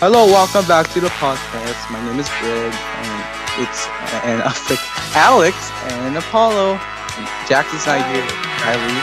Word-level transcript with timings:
Hello, 0.00 0.24
welcome 0.24 0.66
back 0.66 0.88
to 0.92 1.00
the 1.00 1.08
podcast. 1.08 1.92
My 1.92 2.02
name 2.06 2.18
is 2.18 2.26
Greg, 2.40 2.72
and 2.72 3.62
it's 3.62 3.86
and 4.24 4.40
uh, 4.46 4.76
Alex 5.14 5.70
and 5.92 6.16
Apollo. 6.16 6.80
And 7.18 7.28
Jackson's 7.46 7.84
not 7.84 8.00
here. 8.10 8.24
Kylie, 8.64 8.96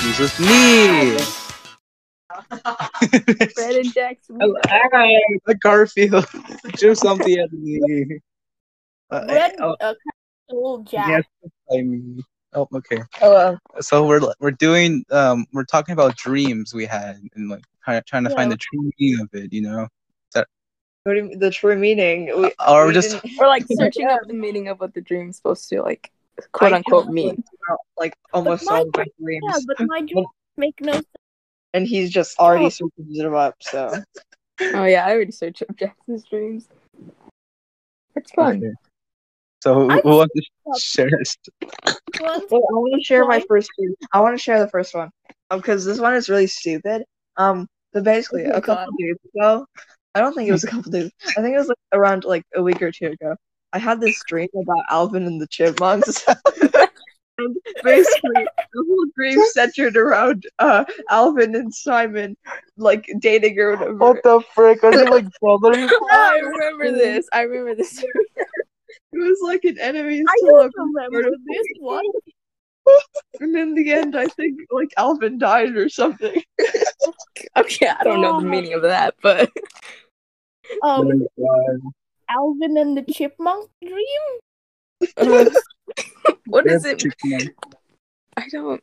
he's 0.00 0.18
with 0.18 0.40
me. 0.40 1.18
Fred 3.52 3.76
and 3.76 3.92
Jackson. 3.92 4.38
the 4.38 5.54
Garfield, 5.60 6.24
do 6.78 6.94
something 6.94 7.38
at 7.38 7.52
me. 7.52 8.18
Uh, 9.10 9.26
Red, 9.28 9.54
oh, 9.60 9.76
uh, 9.80 9.92
little 10.48 10.78
Jack. 10.78 11.08
yes, 11.08 11.24
I 11.70 11.82
mean, 11.82 12.22
oh, 12.54 12.66
okay. 12.74 13.02
Hello. 13.16 13.58
So 13.80 14.06
we're 14.06 14.22
we're 14.40 14.52
doing 14.52 15.04
um 15.10 15.44
we're 15.52 15.64
talking 15.64 15.92
about 15.92 16.16
dreams 16.16 16.72
we 16.72 16.86
had 16.86 17.20
and 17.34 17.50
like 17.50 17.64
trying 17.84 18.02
trying 18.06 18.24
to 18.24 18.30
find 18.30 18.50
the 18.50 18.56
true 18.56 18.90
meaning 18.98 19.20
of 19.20 19.28
it, 19.34 19.52
you 19.52 19.60
know. 19.60 19.86
What 21.04 21.12
do 21.14 21.18
you 21.18 21.24
mean, 21.24 21.38
the 21.38 21.50
true 21.50 21.76
meaning? 21.76 22.26
We, 22.38 22.52
Or 22.66 22.86
we 22.86 22.92
just 22.92 23.16
we're 23.38 23.46
like 23.48 23.66
searching 23.70 24.06
up 24.06 24.20
the 24.26 24.34
meaning 24.34 24.68
of 24.68 24.80
what 24.80 24.94
the 24.94 25.00
dream's 25.00 25.36
supposed 25.36 25.68
to 25.70 25.82
like 25.82 26.10
quote 26.52 26.72
unquote 26.72 27.08
mean. 27.08 27.42
like 27.96 28.14
almost 28.32 28.64
my 28.66 28.78
all 28.78 28.90
my 28.96 29.06
dreams, 29.20 29.44
Yeah, 29.46 29.58
but 29.66 29.86
my 29.86 30.00
dreams 30.00 30.26
make 30.56 30.80
no 30.80 30.92
sense. 30.92 31.06
and 31.74 31.86
he's 31.86 32.10
just 32.10 32.38
already 32.38 32.66
Oh. 32.66 32.68
searching 32.68 33.12
them 33.14 33.34
up. 33.34 33.54
So 33.60 34.02
Oh 34.60 34.84
yeah, 34.84 35.06
I 35.06 35.12
already 35.12 35.32
searched 35.32 35.62
up 35.62 35.74
Jackson's 35.76 36.24
dreams. 36.24 36.68
It's 38.16 38.30
fun. 38.32 38.58
Okay. 38.58 38.72
So 39.62 39.74
who, 39.74 39.90
I 39.90 40.00
who 40.02 40.08
wants 40.16 40.34
to 40.34 40.80
share 40.80 41.10
this? 41.10 41.36
One, 42.18 42.40
I 42.50 42.54
want 42.58 43.00
to 43.00 43.04
share 43.04 43.24
my 43.26 43.42
first 43.48 43.70
dream. 43.78 43.94
I 44.12 44.20
want 44.20 44.36
to 44.36 44.42
share 44.42 44.58
the 44.60 44.68
first 44.68 44.94
one 44.94 45.10
because 45.50 45.84
this 45.84 45.98
one 45.98 46.14
is 46.14 46.28
really 46.28 46.46
stupid. 46.46 47.04
Um, 47.36 47.66
so 47.94 48.02
basically, 48.02 48.46
Oh 48.46 48.50
a 48.56 48.60
couple 48.60 48.92
God. 48.92 48.98
days 48.98 49.16
ago, 49.34 49.66
I 50.18 50.20
don't 50.20 50.34
think 50.34 50.48
it 50.48 50.52
was 50.52 50.64
a 50.64 50.66
couple 50.70 50.90
days. 50.90 51.10
I 51.36 51.42
think 51.42 51.54
it 51.54 51.58
was 51.58 51.68
like 51.68 51.78
around 51.92 52.24
like 52.24 52.44
a 52.54 52.62
week 52.62 52.82
or 52.82 52.90
two 52.90 53.08
ago. 53.08 53.36
I 53.72 53.78
had 53.78 54.00
this 54.00 54.20
dream 54.26 54.48
about 54.54 54.84
Alvin 54.90 55.26
and 55.26 55.40
the 55.40 55.46
Chipmunks. 55.46 56.24
and 57.38 57.56
basically, 57.84 58.46
the 58.72 58.84
whole 58.88 59.06
dream 59.14 59.38
centered 59.52 59.96
around 59.96 60.46
uh 60.58 60.84
Alvin 61.10 61.54
and 61.54 61.72
Simon 61.72 62.36
like 62.76 63.08
dating 63.20 63.58
or 63.58 63.72
whatever. 63.72 63.94
What 63.94 64.22
the 64.24 64.42
frick? 64.54 64.82
Are 64.82 64.90
they 64.90 65.08
like 65.08 65.26
brothers? 65.40 65.90
I 66.10 66.40
remember 66.42 66.92
this. 66.92 67.28
I 67.32 67.42
remember 67.42 67.76
this. 67.76 68.02
It 68.02 69.18
was 69.18 69.38
like 69.42 69.64
an 69.64 69.78
enemies 69.78 70.26
I 70.28 70.36
don't 70.46 70.72
remember 70.76 71.30
this 71.30 71.66
one. 71.78 72.04
And 73.40 73.54
in 73.54 73.74
the 73.74 73.92
end, 73.92 74.16
I 74.16 74.26
think 74.26 74.60
like 74.70 74.92
Alvin 74.96 75.38
died 75.38 75.76
or 75.76 75.88
something. 75.88 76.42
Okay, 77.56 77.88
I 77.88 78.04
don't 78.04 78.20
know 78.20 78.40
the 78.40 78.46
meaning 78.46 78.72
of 78.72 78.82
that, 78.82 79.14
but 79.22 79.50
um, 80.82 81.26
Alvin 82.28 82.76
and 82.76 82.96
the 82.96 83.02
Chipmunk 83.12 83.70
dream. 83.82 85.10
Uh, 85.16 85.50
what 86.46 86.66
is 86.66 86.84
it? 86.84 87.02
I 88.36 88.48
don't. 88.50 88.82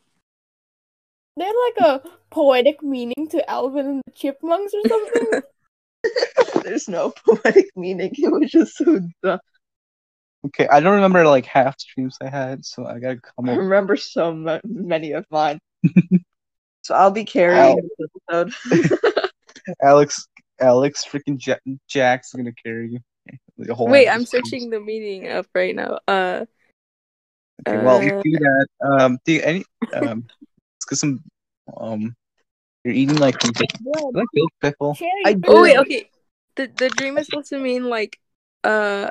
There's 1.37 1.53
like 1.77 1.87
a 1.87 2.09
poetic 2.29 2.81
meaning 2.81 3.27
to 3.31 3.49
Alvin 3.49 3.85
and 3.85 4.01
the 4.05 4.11
Chipmunks 4.11 4.73
or 4.73 4.87
something. 4.87 5.41
There's 6.63 6.87
no 6.87 7.11
poetic 7.25 7.67
meaning. 7.75 8.11
It 8.13 8.31
was 8.31 8.51
just 8.51 8.77
so 8.77 9.01
dumb. 9.21 9.39
Okay, 10.47 10.67
I 10.67 10.79
don't 10.79 10.93
remember 10.95 11.25
like 11.27 11.45
half 11.45 11.77
the 11.77 11.85
dreams 11.95 12.17
I 12.21 12.29
had, 12.29 12.63
so 12.63 12.85
I 12.85 12.99
gotta 12.99 13.19
come 13.19 13.49
I 13.49 13.53
up. 13.53 13.57
remember 13.57 13.97
so 13.97 14.33
mu- 14.33 14.59
many 14.63 15.11
of 15.11 15.25
mine. 15.31 15.59
so 16.83 16.93
I'll 16.93 17.11
be 17.11 17.25
carrying 17.25 17.81
this 17.97 18.09
episode. 18.29 19.29
Alex, 19.81 20.27
Alex, 20.59 21.05
freaking 21.05 21.37
ja- 21.45 21.77
Jack's 21.87 22.33
gonna 22.33 22.53
carry 22.53 22.91
you. 22.91 22.99
The 23.57 23.73
whole 23.73 23.87
Wait, 23.87 24.09
I'm 24.09 24.25
searching 24.25 24.69
the 24.69 24.81
meaning 24.81 25.29
up 25.29 25.47
right 25.55 25.73
now. 25.73 25.99
Uh, 26.07 26.45
Okay, 27.67 27.77
well, 27.83 28.03
you 28.03 28.11
uh, 28.11 28.21
do 28.21 28.31
that. 28.31 28.67
Um, 28.81 29.17
do 29.25 29.33
you, 29.33 29.41
any 29.41 29.65
um, 29.93 30.27
let's 30.75 30.85
get 30.89 30.97
some. 30.97 31.23
Um, 31.75 32.15
you're 32.83 32.93
eating 32.93 33.17
like 33.17 33.41
some 33.41 33.51
like 33.59 33.69
Bill 34.13 34.49
pickle. 34.61 34.93
Cherry 34.93 35.11
I 35.25 35.33
Berry. 35.33 35.53
Oh 35.55 35.61
wait, 35.61 35.77
okay. 35.79 36.09
The 36.55 36.67
the 36.67 36.89
dream 36.89 37.17
is 37.17 37.25
supposed 37.25 37.49
to 37.49 37.59
mean 37.59 37.85
like 37.89 38.19
uh 38.63 39.09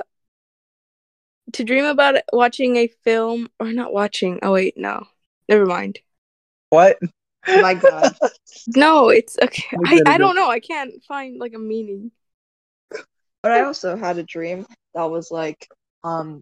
to 1.52 1.64
dream 1.64 1.84
about 1.84 2.16
watching 2.32 2.76
a 2.76 2.86
film 3.02 3.48
or 3.58 3.72
not 3.72 3.92
watching. 3.92 4.38
Oh 4.42 4.52
wait, 4.52 4.76
no. 4.76 5.06
Never 5.48 5.66
mind. 5.66 5.98
What? 6.70 6.98
My 7.48 7.74
God. 7.74 8.16
No, 8.68 9.10
it's 9.10 9.36
okay. 9.42 9.76
I 9.84 9.90
I, 9.90 9.94
get 9.96 10.00
it. 10.00 10.08
I 10.08 10.18
don't 10.18 10.36
know. 10.36 10.48
I 10.48 10.60
can't 10.60 11.02
find 11.04 11.38
like 11.38 11.52
a 11.54 11.58
meaning. 11.58 12.12
But 13.42 13.52
I 13.52 13.64
also 13.64 13.94
had 13.94 14.16
a 14.16 14.22
dream 14.22 14.64
that 14.94 15.04
was 15.04 15.30
like, 15.30 15.68
um, 16.02 16.40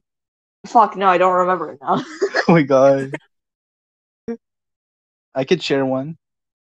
fuck, 0.67 0.97
no, 0.97 1.09
I 1.09 1.19
don't 1.19 1.35
remember 1.35 1.73
it 1.73 1.79
now. 1.83 2.05
Oh 2.49 2.53
my 2.53 2.63
god. 2.63 3.13
I 5.35 5.45
could 5.45 5.63
share 5.63 5.87
one. 5.87 6.17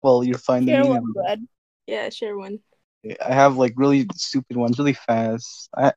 Well, 0.02 0.24
you're 0.24 0.38
finding. 0.38 0.74
Share 0.74 0.84
one, 0.84 1.04
now. 1.14 1.22
Fred. 1.22 1.46
Yeah, 1.86 2.08
share 2.10 2.36
one. 2.36 2.58
I 3.04 3.32
have 3.32 3.56
like 3.56 3.74
really 3.76 4.06
stupid 4.14 4.56
ones, 4.56 4.78
really 4.78 4.94
fast. 4.94 5.68
I 5.76 5.92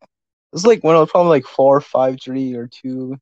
it's 0.53 0.66
like 0.66 0.83
one 0.83 0.95
of 0.95 1.09
probably 1.09 1.29
like 1.29 1.45
four 1.45 1.77
or 1.77 1.81
five 1.81 2.17
three 2.21 2.56
or 2.56 2.67
two. 2.67 3.17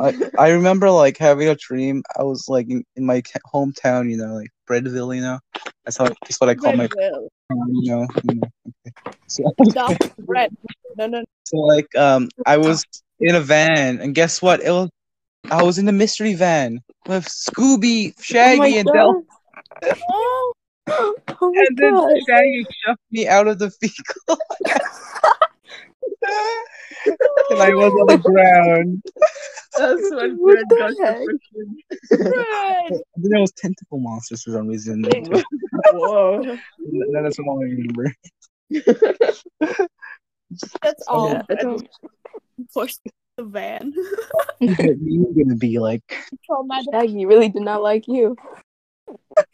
I 0.00 0.30
I 0.38 0.48
remember 0.50 0.90
like 0.90 1.18
having 1.18 1.48
a 1.48 1.54
dream. 1.54 2.02
I 2.18 2.22
was 2.22 2.46
like 2.48 2.68
in, 2.68 2.84
in 2.96 3.04
my 3.04 3.22
hometown, 3.52 4.10
you 4.10 4.16
know, 4.16 4.34
like 4.34 4.48
Breadville, 4.68 5.14
you 5.14 5.22
know. 5.22 5.38
That's 5.84 5.96
how 5.96 6.06
that's 6.06 6.40
what 6.40 6.48
I 6.48 6.54
call 6.54 6.74
my 6.76 6.88
Breadville. 6.88 7.28
you 7.50 7.90
know. 7.90 8.06
You 8.24 8.34
know. 8.36 8.48
Okay. 8.86 8.94
So, 9.26 9.96
bread. 10.20 10.56
No, 10.96 11.06
no, 11.06 11.24
so 11.44 11.56
like 11.58 11.94
um 11.96 12.28
I 12.46 12.56
was 12.56 12.84
in 13.20 13.34
a 13.34 13.40
van 13.40 14.00
and 14.00 14.14
guess 14.14 14.40
what? 14.42 14.60
It 14.60 14.70
was 14.70 14.90
I 15.50 15.62
was 15.62 15.78
in 15.78 15.86
the 15.86 15.92
mystery 15.92 16.34
van 16.34 16.80
with 17.06 17.26
Scooby, 17.26 18.14
Shaggy, 18.22 18.78
and 18.78 18.88
Del. 18.92 19.12
no. 19.12 19.24
oh 20.88 21.14
my 21.40 21.64
And 21.68 21.78
then 21.78 21.92
god. 21.94 22.10
Shaggy 22.28 22.66
shoved 22.84 22.98
me 23.10 23.28
out 23.28 23.48
of 23.48 23.58
the 23.58 23.70
vehicle. 23.80 24.38
and 27.50 27.60
I 27.62 27.74
was 27.74 27.92
on 27.92 28.06
the 28.06 28.18
ground. 28.18 29.02
That's 29.76 30.10
when 30.14 30.36
What 30.36 30.54
Fred 30.54 30.64
the 30.68 30.76
got 30.76 30.90
heck? 31.06 31.18
depression. 31.18 31.76
Fred. 32.32 32.90
And 32.90 33.02
then 33.16 33.30
there 33.30 33.40
was 33.40 33.52
tentacle 33.52 33.98
monsters 34.00 34.42
for 34.42 34.50
some 34.52 34.68
reason. 34.68 35.04
Whoa. 35.92 36.42
That's 37.12 37.38
all 37.38 37.60
I 37.60 37.64
remember. 37.64 38.14
That's 40.82 41.02
all. 41.08 41.30
Yeah, 41.30 41.42
I 41.50 41.54
don't- 41.54 41.88
Push 42.74 42.96
the 43.36 43.44
van. 43.44 43.94
You're 44.60 44.76
gonna 45.32 45.56
be 45.56 45.78
like 45.78 46.02
Traumatic. 46.44 46.88
Shaggy 46.92 47.24
really 47.24 47.48
did 47.48 47.62
not 47.62 47.82
like 47.82 48.06
you. 48.06 48.36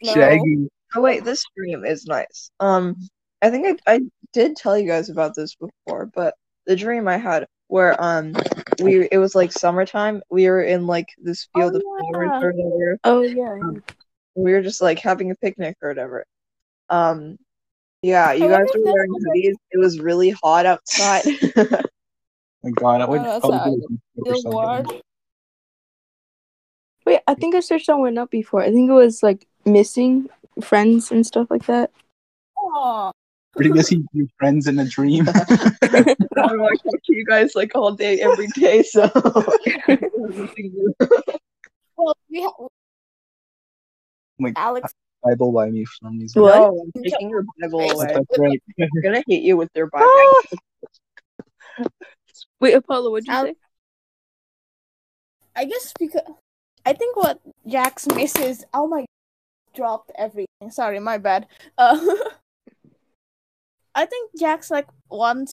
No. 0.03 0.13
Shaggy. 0.13 0.67
Oh 0.93 1.01
wait, 1.01 1.23
this 1.23 1.45
dream 1.55 1.85
is 1.85 2.05
nice. 2.05 2.51
Um, 2.59 2.97
I 3.41 3.49
think 3.49 3.79
I 3.87 3.93
I 3.95 4.01
did 4.33 4.57
tell 4.57 4.77
you 4.77 4.87
guys 4.87 5.09
about 5.09 5.35
this 5.35 5.55
before, 5.55 6.07
but 6.13 6.33
the 6.67 6.75
dream 6.75 7.07
I 7.07 7.17
had 7.17 7.47
where 7.69 8.01
um 8.01 8.33
we 8.81 9.07
it 9.11 9.17
was 9.17 9.33
like 9.35 9.51
summertime. 9.51 10.21
We 10.29 10.47
were 10.49 10.61
in 10.61 10.85
like 10.85 11.07
this 11.17 11.47
field 11.55 11.73
Oh, 11.73 11.77
of 11.77 11.81
flowers 12.11 12.29
yeah. 12.31 12.47
or 12.47 12.51
whatever. 12.53 12.99
Oh 13.03 13.21
yeah. 13.23 13.79
We 14.35 14.51
were 14.53 14.61
just 14.61 14.81
like 14.81 14.99
having 14.99 15.31
a 15.31 15.35
picnic 15.35 15.75
or 15.81 15.89
whatever. 15.89 16.23
Um, 16.89 17.37
yeah, 18.03 18.31
you 18.33 18.45
I 18.45 18.49
guys 18.59 18.67
were 18.75 18.83
wearing 18.83 19.11
that's 19.13 19.25
hoodies. 19.25 19.55
It 19.71 19.77
was 19.79 19.99
really 19.99 20.29
hot 20.29 20.65
outside. 20.67 21.23
My 22.63 22.71
God, 22.75 23.01
I 23.01 23.05
would 23.05 23.21
Oh, 23.21 23.39
probably 23.39 23.57
sad. 23.57 23.65
do 23.65 23.87
it 24.17 24.29
or 24.29 24.35
Still 24.35 24.41
something. 24.41 24.51
warm. 24.53 25.01
Wait, 27.05 27.21
I 27.27 27.33
think 27.35 27.55
I 27.55 27.61
searched 27.61 27.87
that 27.87 27.97
one 27.97 28.17
up 28.17 28.29
before. 28.29 28.61
I 28.61 28.71
think 28.71 28.89
it 28.89 28.93
was 28.93 29.23
like 29.23 29.47
missing 29.65 30.29
friends 30.61 31.11
and 31.11 31.25
stuff 31.25 31.47
like 31.49 31.65
that. 31.65 31.91
Aw. 32.57 33.11
Pretty 33.57 33.71
missing 33.71 34.07
your 34.13 34.27
friends 34.37 34.67
in 34.67 34.79
a 34.79 34.85
dream. 34.85 35.27
I 35.29 35.35
don't 35.83 36.57
know, 36.57 36.65
I 36.65 36.75
talk 36.75 37.03
to 37.05 37.15
you 37.15 37.25
guys 37.25 37.55
like 37.55 37.71
all 37.75 37.91
day, 37.91 38.21
every 38.21 38.47
day. 38.47 38.83
So 38.83 39.11
Well, 41.97 42.15
we 42.29 42.41
have 42.41 42.51
like 44.39 44.53
Alex. 44.55 44.93
Bible 45.23 45.51
by 45.51 45.69
me 45.69 45.83
for 45.83 45.93
some 46.03 46.19
reason. 46.19 46.41
What? 46.41 46.55
no, 46.59 46.91
I'm 46.95 47.03
taking 47.03 47.29
your 47.29 47.43
Bible 47.59 47.79
away. 47.91 48.13
That's 48.13 48.37
right. 48.37 48.61
I'm 48.79 49.01
gonna 49.03 49.23
hit 49.27 49.41
you 49.41 49.57
with 49.57 49.73
their 49.73 49.87
Bible. 49.87 50.07
Wait, 52.59 52.73
Apollo, 52.73 53.11
what'd 53.11 53.27
you 53.27 53.33
Al- 53.33 53.45
say? 53.45 53.55
I 55.55 55.65
guess 55.65 55.91
because 55.99 56.21
I 56.85 56.93
think 56.93 57.15
what 57.17 57.39
Jax 57.65 58.07
misses. 58.07 58.63
Oh 58.73 58.87
my! 58.87 59.05
Dropped 59.73 60.11
everything. 60.15 60.69
Sorry, 60.69 60.99
my 60.99 61.17
bad. 61.17 61.47
Uh, 61.77 61.99
I 63.97 64.05
think 64.05 64.29
Jack's 64.39 64.69
like 64.69 64.87
wants. 65.09 65.51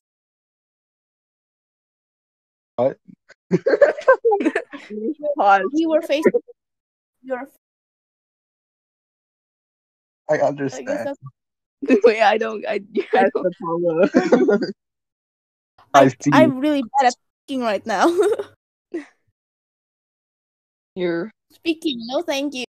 Pause. 2.79 2.95
We 5.73 5.87
were 5.87 6.03
facing. 6.03 6.31
Your. 7.23 7.49
I 10.29 10.35
I 10.35 10.41
understand. 10.41 11.09
that's. 11.09 11.19
Wait, 12.05 12.21
I 12.21 12.37
don't. 12.37 12.67
I, 12.67 12.81
I 13.15 13.25
don't. 13.35 13.55
I 15.95 16.11
I. 16.11 16.11
I'm 16.33 16.59
really 16.59 16.83
bad 16.83 17.07
at 17.07 17.15
speaking 17.47 17.63
right 17.63 17.85
now. 17.87 18.15
You're 20.95 21.31
speaking, 21.51 21.99
no 22.07 22.21
thank 22.21 22.53
you. 22.55 22.65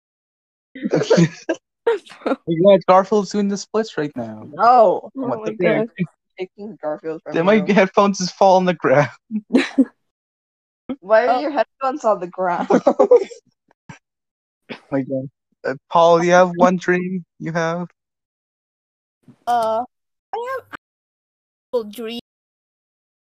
yeah, 2.48 2.78
Garfield's 2.88 3.32
doing 3.32 3.48
the 3.48 3.58
splits 3.58 3.98
right 3.98 4.12
now. 4.16 4.44
no 4.54 4.64
Oh 4.66 5.10
What 5.14 5.46
my 5.46 5.52
the 5.58 5.68
heck? 5.68 5.88
god. 5.88 6.08
taking 6.40 6.78
Garfield 6.82 7.22
from 7.24 7.34
Then 7.36 7.46
my 7.46 7.56
you. 7.56 7.74
headphones 7.74 8.18
just 8.20 8.34
fall 8.36 8.58
on 8.58 8.66
the 8.66 8.74
ground. 8.74 9.10
Why 11.00 11.28
are 11.28 11.38
Oh. 11.38 11.42
your 11.42 11.52
headphones 11.52 12.06
on 12.06 12.20
the 12.20 12.28
ground? 12.28 12.70
my 14.94 15.02
god. 15.02 15.30
Uh, 15.66 15.76
Paul, 15.90 16.24
you 16.24 16.32
have 16.32 16.52
one 16.52 16.78
dream 16.78 17.26
you 17.40 17.52
have? 17.52 17.90
Uh, 19.48 19.84
I 20.34 20.58
have 20.58 20.68
actual 21.74 21.90
dream, 21.90 22.20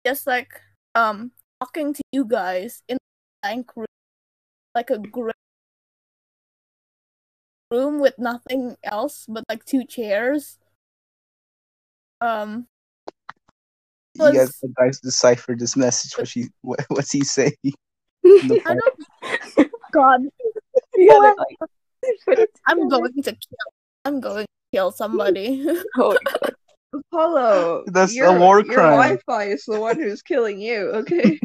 just 0.05 0.25
like 0.27 0.61
um 0.95 1.31
talking 1.61 1.93
to 1.93 2.01
you 2.11 2.25
guys 2.25 2.81
in 2.87 2.97
a 2.97 2.99
blank 3.43 3.75
room, 3.75 3.85
like 4.73 4.89
a 4.89 4.97
gray 4.97 5.36
room 7.71 7.99
with 7.99 8.17
nothing 8.17 8.75
else 8.83 9.25
but 9.27 9.43
like 9.49 9.65
two 9.65 9.85
chairs. 9.85 10.57
Um, 12.21 12.67
You 14.15 14.25
guys, 14.33 14.47
Was- 14.47 14.57
the 14.61 14.73
guys 14.77 14.99
decipher 14.99 15.55
this 15.55 15.75
message. 15.75 16.17
What 16.17 16.27
she, 16.27 16.47
what, 16.61 16.83
what's 16.89 17.11
he 17.11 17.23
saying? 17.23 17.53
I 17.65 17.75
don't. 18.65 19.71
God, 19.91 20.21
You 20.95 21.09
gotta, 21.09 21.35
like, 21.37 22.49
I'm 22.65 22.89
going 22.89 23.13
to 23.23 23.31
kill. 23.31 23.71
I'm 24.05 24.19
going 24.19 24.45
to 24.45 24.51
kill 24.73 24.91
somebody. 24.91 25.65
oh 25.97 26.17
god. 26.25 26.55
Apollo, 26.93 27.83
That's 27.87 28.13
a 28.13 28.15
your, 28.15 28.39
war 28.39 28.61
your. 28.61 28.75
Wi-Fi 28.77 29.43
is 29.45 29.65
the 29.65 29.79
one 29.79 29.97
who's 29.97 30.21
killing 30.21 30.59
you. 30.59 30.89
Okay. 30.91 31.39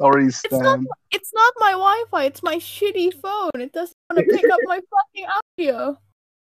Already 0.00 0.28
It's 0.28 0.42
not. 0.50 0.80
It's 1.10 1.32
not 1.34 1.54
my 1.58 1.72
Wi-Fi. 1.72 2.24
It's 2.24 2.42
my 2.42 2.56
shitty 2.56 3.20
phone. 3.20 3.50
It 3.60 3.72
doesn't 3.72 3.94
want 4.10 4.26
to 4.28 4.36
pick 4.36 4.50
up 4.50 4.58
my 4.64 4.76
fucking 5.14 5.26
audio. 5.58 5.98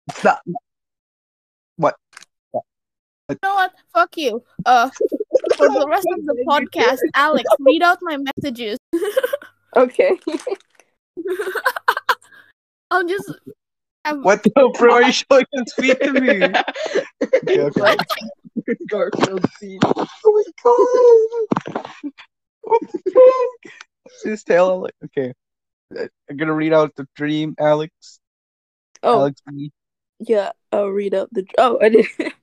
It's 0.10 0.24
not- 0.24 0.42
What? 1.78 1.96
You 3.30 3.38
know 3.42 3.54
what? 3.56 3.72
Fuck 3.94 4.18
you. 4.18 4.44
Uh, 4.66 4.90
for 5.58 5.70
the 5.70 5.88
rest 5.88 6.08
of 6.18 6.26
the 6.26 6.46
podcast, 6.48 7.00
Alex, 7.16 7.46
read 7.60 7.82
out 7.82 8.00
my 8.02 8.18
messages. 8.18 8.78
Okay. 9.76 10.20
I'll 12.92 13.08
just. 13.08 13.32
have- 14.06 14.24
What 14.24 14.44
the 14.44 14.76
bro? 14.78 14.94
Are 14.94 15.02
you 15.04 15.12
showing 15.12 15.46
his 15.52 15.74
feet 15.74 16.00
to 16.00 16.14
me? 16.14 16.44
Okay, 17.24 17.62
okay. 17.62 17.88
Garfield 18.88 19.50
feet. 19.54 19.82
Oh 19.84 20.08
my 20.26 20.44
god! 21.74 22.13
What 22.74 22.92
the 22.92 23.00
fuck? 23.14 23.74
See 24.24 24.30
his 24.30 24.44
like, 24.50 24.94
okay. 25.06 25.34
I'm 25.96 26.38
gonna 26.38 26.54
read 26.54 26.74
out 26.74 26.96
the 26.96 27.08
dream, 27.16 27.54
Alex. 27.60 28.20
Oh 29.04 29.20
Alex 29.20 29.40
E. 29.54 29.70
yeah. 30.20 30.52
I'll 30.72 30.90
read 30.90 31.14
out 31.14 31.30
the. 31.32 31.46
Oh, 31.58 31.78
I 31.82 31.90
did. 31.90 32.08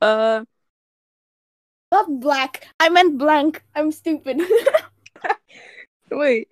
Uh. 0.00 0.44
Not 1.92 2.20
black. 2.20 2.66
I 2.78 2.90
meant 2.90 3.16
blank. 3.16 3.62
I'm 3.74 3.90
stupid. 3.92 4.42
Wait. 6.10 6.48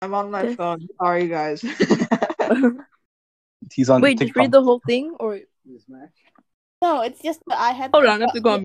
I'm 0.00 0.14
on 0.14 0.30
my 0.30 0.54
phone. 0.54 0.88
Sorry, 1.02 1.28
guys. 1.28 1.60
He's 3.74 3.90
on 3.90 4.00
the 4.00 4.04
Wait. 4.04 4.18
Just 4.18 4.34
you 4.34 4.40
read 4.40 4.52
the 4.52 4.62
whole 4.62 4.80
thing, 4.86 5.14
or 5.20 5.40
no, 6.80 7.02
it's 7.02 7.20
just 7.20 7.40
that 7.48 7.58
I 7.58 7.72
had. 7.72 7.90
hold 7.92 8.06
on. 8.06 8.22
I 8.22 8.24
have 8.24 8.32
to 8.32 8.40
go 8.40 8.50
on. 8.50 8.64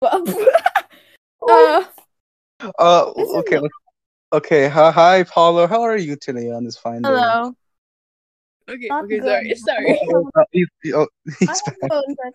uh, 0.02 1.84
Uh, 2.78 3.12
okay. 3.16 3.60
Okay. 4.32 4.68
Hi, 4.68 4.90
hi, 4.90 5.22
Paulo. 5.24 5.66
How 5.66 5.82
are 5.82 5.96
you 5.96 6.16
today 6.16 6.50
on 6.50 6.64
this 6.64 6.78
fine 6.78 7.02
day? 7.02 7.08
hello. 7.08 7.54
Okay. 8.68 8.86
Not 8.88 9.04
okay. 9.04 9.18
good. 9.18 9.26
Sorry. 9.26 9.54
Sorry. 9.56 9.98
Oh, 10.08 10.30
he- 10.52 10.66
he- 10.82 10.94
oh, 10.94 11.06
he's 11.38 11.62
My 11.82 11.88
back. 11.90 12.32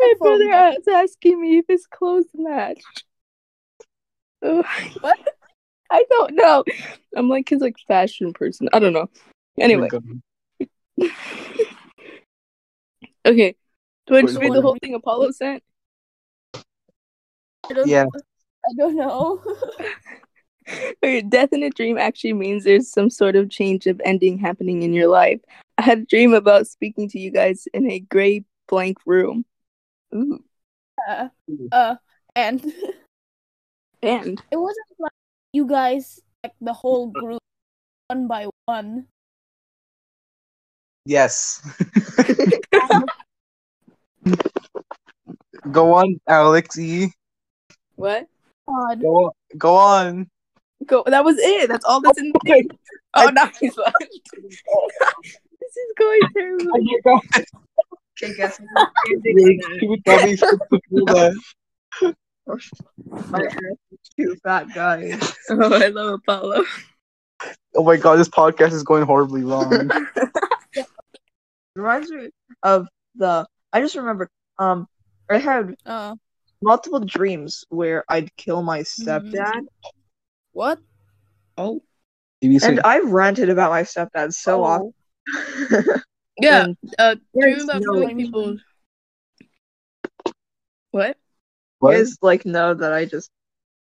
My 0.00 0.14
brother 0.18 0.76
is 0.78 0.88
asking 0.88 1.40
me 1.40 1.58
if 1.58 1.66
his 1.68 1.86
clothes 1.86 2.26
match. 2.34 2.82
Oh, 4.42 4.64
What? 5.00 5.18
I 5.90 6.04
don't 6.10 6.34
know. 6.34 6.64
I'm 7.16 7.28
like 7.28 7.48
his 7.48 7.60
like 7.60 7.76
fashion 7.86 8.32
person. 8.32 8.68
I 8.72 8.80
don't 8.80 8.92
know. 8.92 9.08
Anyway. 9.60 9.88
Okay. 13.26 13.56
Do 14.06 14.16
I 14.16 14.20
just 14.22 14.38
read 14.38 14.52
the 14.52 14.60
whole 14.60 14.76
thing 14.82 14.94
Apollo 14.94 15.30
sent? 15.30 15.62
I 17.70 17.74
don't, 17.74 17.88
Yeah. 17.88 18.06
I 18.66 18.72
don't 18.76 18.96
know. 18.96 19.42
Death 21.28 21.52
in 21.52 21.62
a 21.62 21.70
dream 21.70 21.98
actually 21.98 22.32
means 22.32 22.64
there's 22.64 22.90
some 22.90 23.10
sort 23.10 23.36
of 23.36 23.50
change 23.50 23.86
of 23.86 24.00
ending 24.04 24.38
happening 24.38 24.82
in 24.82 24.92
your 24.92 25.08
life. 25.08 25.40
I 25.76 25.82
had 25.82 25.98
a 25.98 26.06
dream 26.06 26.32
about 26.32 26.66
speaking 26.66 27.08
to 27.10 27.18
you 27.18 27.30
guys 27.30 27.68
in 27.74 27.90
a 27.90 28.00
gray 28.00 28.44
blank 28.68 28.98
room. 29.04 29.44
Ooh. 30.14 30.42
uh, 31.08 31.28
uh, 31.72 31.96
and 32.34 32.64
And 34.04 34.42
it 34.50 34.56
wasn't 34.56 34.86
like 34.98 35.12
you 35.54 35.66
guys, 35.66 36.20
like 36.42 36.52
the 36.60 36.74
whole 36.74 37.06
group, 37.08 37.40
one 38.08 38.28
by 38.28 38.48
one. 38.66 39.06
Yes. 41.06 41.62
Go 45.70 45.94
on, 45.94 46.20
Alex 46.28 46.78
E. 46.78 47.08
what? 47.96 48.26
God. 48.68 49.00
Go 49.00 49.16
on. 49.26 49.32
Go 49.58 49.74
on. 49.76 50.30
Go 50.86 51.04
that 51.06 51.24
was 51.24 51.36
it. 51.38 51.68
That's 51.68 51.84
all 51.84 52.00
that's 52.00 52.18
in 52.18 52.32
the 52.32 52.40
thing. 52.44 52.68
Oh 53.16 53.30
no, 53.32 53.48
he's 53.60 53.76
left. 53.76 53.94
this 54.00 55.76
is 55.76 55.94
going 55.96 56.20
terribly. 56.36 56.66
Oh 56.66 56.80
my 57.04 57.20
god. 57.20 57.44
Okay, 58.20 58.34
guess. 58.36 58.60
You 59.06 59.96
tell 60.04 60.26
me 60.26 60.36
to 60.36 60.58
do 60.90 61.04
that. 61.04 62.14
My 63.06 63.38
ass 63.38 63.56
is 63.92 64.10
too 64.16 64.36
fat, 64.42 64.74
guys. 64.74 65.36
Oh, 65.48 65.72
I 65.72 65.86
love 65.90 66.14
Apollo. 66.14 66.64
Oh 67.76 67.84
my 67.84 67.96
god, 67.96 68.16
this 68.16 68.28
podcast 68.28 68.72
is 68.72 68.82
going 68.82 69.04
horribly 69.04 69.44
wrong. 69.44 69.88
Reminds 71.76 72.10
me 72.10 72.30
of 72.64 72.88
the. 73.14 73.46
I 73.72 73.80
just 73.80 73.94
remembered. 73.94 74.28
Um, 74.58 74.88
I 75.30 75.38
had 75.38 75.76
Uh, 75.86 76.16
multiple 76.64 77.00
dreams 77.00 77.64
where 77.68 78.04
I'd 78.08 78.34
kill 78.36 78.62
my 78.62 78.80
stepdad, 78.80 79.66
what? 80.52 80.78
Oh. 81.58 81.82
Say- 82.42 82.58
and 82.68 82.80
I've 82.80 83.10
ranted 83.10 83.48
about 83.50 83.70
my 83.70 83.82
stepdad 83.82 84.32
so 84.34 84.64
Oh. 84.64 84.92
often. 85.28 86.02
Yeah. 86.40 86.64
And 86.64 86.76
Uh 86.98 87.14
dream 87.38 87.60
about 87.60 87.82
no- 87.82 87.92
killing 87.92 88.16
people. 88.18 88.56
What? 90.90 91.08
you 91.08 91.14
what? 91.78 91.92
guys 91.92 92.16
like 92.22 92.44
know 92.44 92.74
that 92.74 92.92
I 92.92 93.04
just 93.04 93.30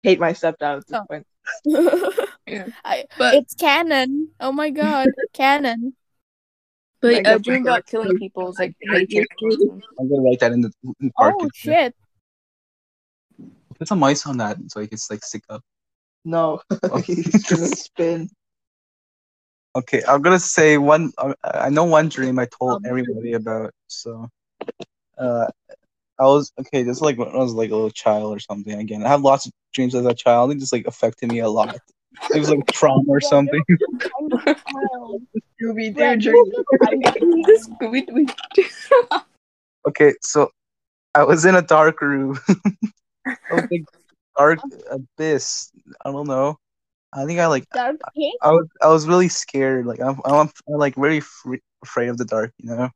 hate 0.03 0.19
my 0.19 0.33
stepdad 0.33 0.77
at 0.77 0.87
this 0.87 0.99
Oh. 0.99 1.05
point. 1.09 1.25
Yeah. 2.47 2.67
I, 2.85 3.03
But 3.17 3.33
it's 3.33 3.55
canon. 3.55 4.29
Oh 4.39 4.53
my 4.53 4.69
god, 4.69 5.07
canon. 5.33 5.93
but 7.01 7.13
Like 7.15 7.27
uh, 7.27 7.35
a 7.35 7.39
dream 7.39 7.63
about 7.63 7.85
killing 7.87 8.17
people 8.17 8.49
is 8.49 8.57
like 8.59 8.73
Like. 8.87 9.09
I'm 9.99 10.07
gonna 10.07 10.21
write 10.21 10.39
that 10.39 10.53
in 10.53 10.61
the 10.61 10.71
in 11.01 11.11
part. 11.11 11.35
Oh 11.39 11.49
shit. 11.53 11.93
Put 13.79 13.87
some 13.87 13.99
mice 13.99 14.25
on 14.25 14.37
that 14.37 14.57
so 14.67 14.79
it 14.79 14.89
gets 14.89 15.09
like 15.09 15.23
stick 15.23 15.43
up. 15.49 15.61
No, 16.25 16.61
Oh. 16.83 16.97
he's 16.97 17.43
gonna 17.43 17.67
spin. 17.67 18.29
Okay, 19.75 20.01
I'm 20.07 20.21
gonna 20.21 20.39
say 20.39 20.77
one. 20.77 21.11
uh, 21.17 21.33
I 21.43 21.69
know 21.69 21.83
one 21.83 22.09
dream 22.09 22.39
I 22.39 22.45
told 22.45 22.77
Um. 22.77 22.85
everybody 22.85 23.33
about. 23.33 23.71
So, 23.87 24.27
uh, 25.17 25.47
I 26.19 26.23
was 26.23 26.51
okay. 26.59 26.81
This 26.83 26.97
is 26.97 27.01
like 27.01 27.17
when 27.17 27.27
I 27.29 27.37
was 27.37 27.53
like 27.53 27.69
a 27.69 27.75
little 27.75 27.91
child 27.91 28.35
or 28.35 28.39
something. 28.39 28.73
Again, 28.79 29.05
I 29.05 29.09
have 29.09 29.21
lots 29.21 29.45
of 29.45 29.51
dreams 29.73 29.93
as 29.93 30.05
a 30.05 30.13
child. 30.13 30.51
It 30.51 30.59
just 30.59 30.73
like 30.73 30.87
affected 30.87 31.31
me 31.31 31.39
a 31.39 31.49
lot. 31.49 31.77
It 32.33 32.39
was 32.39 32.49
like 32.49 32.65
trauma 32.71 33.03
or 33.07 33.21
something. 33.21 33.63
I'm 33.69 34.33
a 34.33 34.55
child. 34.55 35.21
Scooby 35.61 35.95
Doo 35.95 36.15
dream. 36.17 36.43
this 37.45 37.69
we, 37.81 38.07
we 38.11 38.27
Okay, 39.87 40.13
so 40.21 40.51
I 41.15 41.23
was 41.23 41.45
in 41.45 41.55
a 41.55 41.61
dark 41.61 42.01
room. 42.01 42.39
I 43.51 43.55
was 43.55 43.63
dark 44.37 44.59
abyss. 44.91 45.71
I 46.05 46.11
don't 46.11 46.27
know. 46.27 46.57
I 47.13 47.25
think 47.25 47.39
I 47.39 47.47
like 47.47 47.69
Dark 47.73 47.97
pink? 48.13 48.35
I 48.41 48.51
was 48.51 48.67
I 48.81 48.87
was 48.87 49.07
really 49.07 49.29
scared. 49.29 49.85
Like 49.85 50.01
I'm 50.01 50.19
I'm, 50.25 50.49
I'm 50.67 50.75
like 50.75 50.95
very 50.95 51.21
fr- 51.21 51.55
afraid 51.83 52.09
of 52.09 52.17
the 52.17 52.25
dark, 52.25 52.51
you 52.57 52.69
know. 52.69 52.89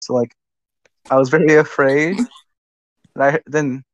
So 0.00 0.14
like 0.14 0.34
I 1.10 1.16
was 1.16 1.30
very 1.30 1.54
afraid. 1.54 2.18
And 3.14 3.24
I 3.24 3.40
then 3.46 3.84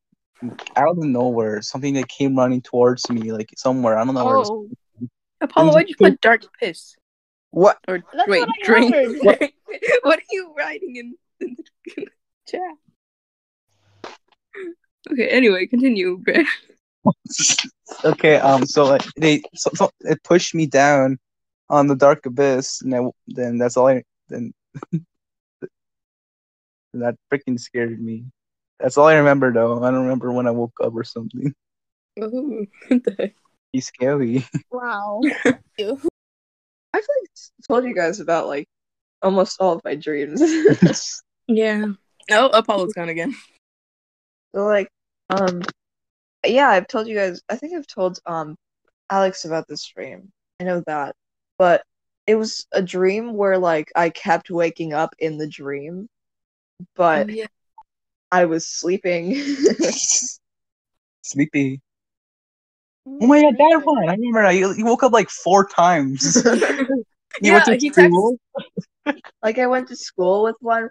out 0.76 0.98
of 0.98 0.98
nowhere 0.98 1.62
something 1.62 1.94
that 1.94 2.08
came 2.08 2.36
running 2.36 2.60
towards 2.60 3.08
me 3.08 3.32
like 3.32 3.52
somewhere. 3.56 3.96
I 3.96 4.04
don't 4.04 4.14
know 4.14 4.24
where. 4.24 4.36
It 4.36 4.38
was. 4.40 4.50
Oh, 4.50 4.68
Apollo, 5.40 5.72
why'd 5.72 5.88
you 5.88 5.96
put 5.96 6.20
dark 6.20 6.42
piss? 6.58 6.96
What? 7.50 7.78
Or 7.88 8.02
That's 8.12 8.28
wait, 8.28 8.40
what 8.40 8.50
drink. 8.64 8.94
heard. 8.94 9.16
what 10.02 10.18
are 10.18 10.22
you 10.30 10.54
writing 10.56 10.96
in, 10.96 11.14
in 11.40 11.56
the 11.94 12.06
chat? 12.48 12.60
Okay, 15.10 15.28
anyway, 15.28 15.66
continue, 15.66 16.18
Brad. 16.18 16.46
okay, 18.04 18.36
um, 18.36 18.66
so 18.66 18.84
like 18.84 19.04
they, 19.16 19.42
so, 19.54 19.70
so 19.74 19.90
it 20.00 20.22
pushed 20.24 20.54
me 20.54 20.66
down 20.66 21.18
on 21.68 21.86
the 21.86 21.96
dark 21.96 22.26
abyss, 22.26 22.82
and 22.82 22.92
then, 22.92 23.10
then 23.28 23.58
that's 23.58 23.76
all 23.76 23.88
I 23.88 24.02
then. 24.28 24.52
that 26.94 27.16
freaking 27.32 27.58
scared 27.60 28.00
me. 28.00 28.24
That's 28.80 28.96
all 28.98 29.06
I 29.06 29.14
remember, 29.14 29.52
though. 29.52 29.82
I 29.82 29.90
don't 29.90 30.02
remember 30.02 30.32
when 30.32 30.46
I 30.46 30.50
woke 30.50 30.76
up 30.82 30.94
or 30.94 31.04
something. 31.04 31.54
Oh, 32.20 32.66
what 32.88 33.04
the 33.04 33.14
heck? 33.18 33.34
He's 33.72 33.86
scary. 33.86 34.46
Wow. 34.70 35.20
I 35.44 35.58
feel 35.76 35.98
like 36.94 37.30
told 37.68 37.84
you 37.84 37.94
guys 37.94 38.20
about 38.20 38.46
like 38.48 38.68
almost 39.22 39.60
all 39.60 39.74
of 39.74 39.84
my 39.84 39.94
dreams. 39.94 40.42
Yeah. 41.48 41.92
Oh, 42.30 42.48
Apollo's 42.48 42.92
gone 42.94 43.08
again. 43.08 43.34
so 44.54 44.64
like, 44.64 44.88
um, 45.30 45.62
yeah, 46.44 46.68
I've 46.68 46.86
told 46.88 47.08
you 47.08 47.16
guys. 47.16 47.42
I 47.48 47.56
think 47.56 47.74
I've 47.74 47.86
told 47.86 48.18
um 48.26 48.56
Alex 49.10 49.44
about 49.44 49.66
this 49.68 49.84
dream. 49.84 50.30
I 50.60 50.64
know 50.64 50.82
that, 50.86 51.14
but 51.58 51.82
it 52.26 52.34
was 52.36 52.66
a 52.72 52.82
dream 52.82 53.34
where 53.34 53.58
like 53.58 53.90
I 53.94 54.10
kept 54.10 54.50
waking 54.50 54.92
up 54.92 55.14
in 55.18 55.38
the 55.38 55.48
dream, 55.48 56.08
but 56.94 57.26
Oh, 57.28 57.32
yeah. 57.32 57.46
I 58.32 58.44
was 58.46 58.66
sleeping. 58.66 59.36
Sleepy. 61.22 61.80
Oh 63.06 63.26
my 63.26 63.40
god, 63.42 63.54
that 63.58 63.82
one! 63.84 64.08
I 64.08 64.12
remember 64.14 64.42
that. 64.42 64.56
You, 64.56 64.74
you 64.74 64.84
woke 64.84 65.02
up 65.02 65.12
like 65.12 65.30
four 65.30 65.66
times. 65.66 66.36
You 67.42 67.52
Yeah, 67.52 67.52
went 67.52 67.64
to 67.66 67.76
he 67.76 67.90
texted- 67.90 68.06
school? 68.08 68.38
like 69.42 69.58
I 69.58 69.66
went 69.66 69.88
to 69.88 69.96
school 69.96 70.42
with 70.44 70.56
one 70.60 70.88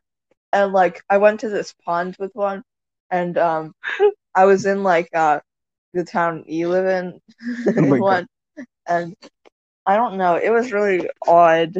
and 0.54 0.72
like 0.74 1.02
I 1.10 1.18
went 1.18 1.40
to 1.40 1.50
this 1.50 1.74
pond 1.84 2.16
with 2.20 2.30
one 2.36 2.62
and 3.10 3.36
um 3.40 3.74
I 4.36 4.46
was 4.46 4.66
in 4.66 4.84
like 4.84 5.10
uh 5.14 5.40
the 5.94 6.04
town 6.04 6.44
you 6.48 6.70
live 6.70 6.86
in 6.86 7.20
Oh 7.78 7.82
my 7.82 7.92
with 7.92 8.02
one 8.02 8.28
and 8.88 9.16
I 9.86 9.96
don't 9.96 10.18
know, 10.18 10.36
it 10.36 10.50
was 10.50 10.72
really 10.72 11.10
odd. 11.28 11.76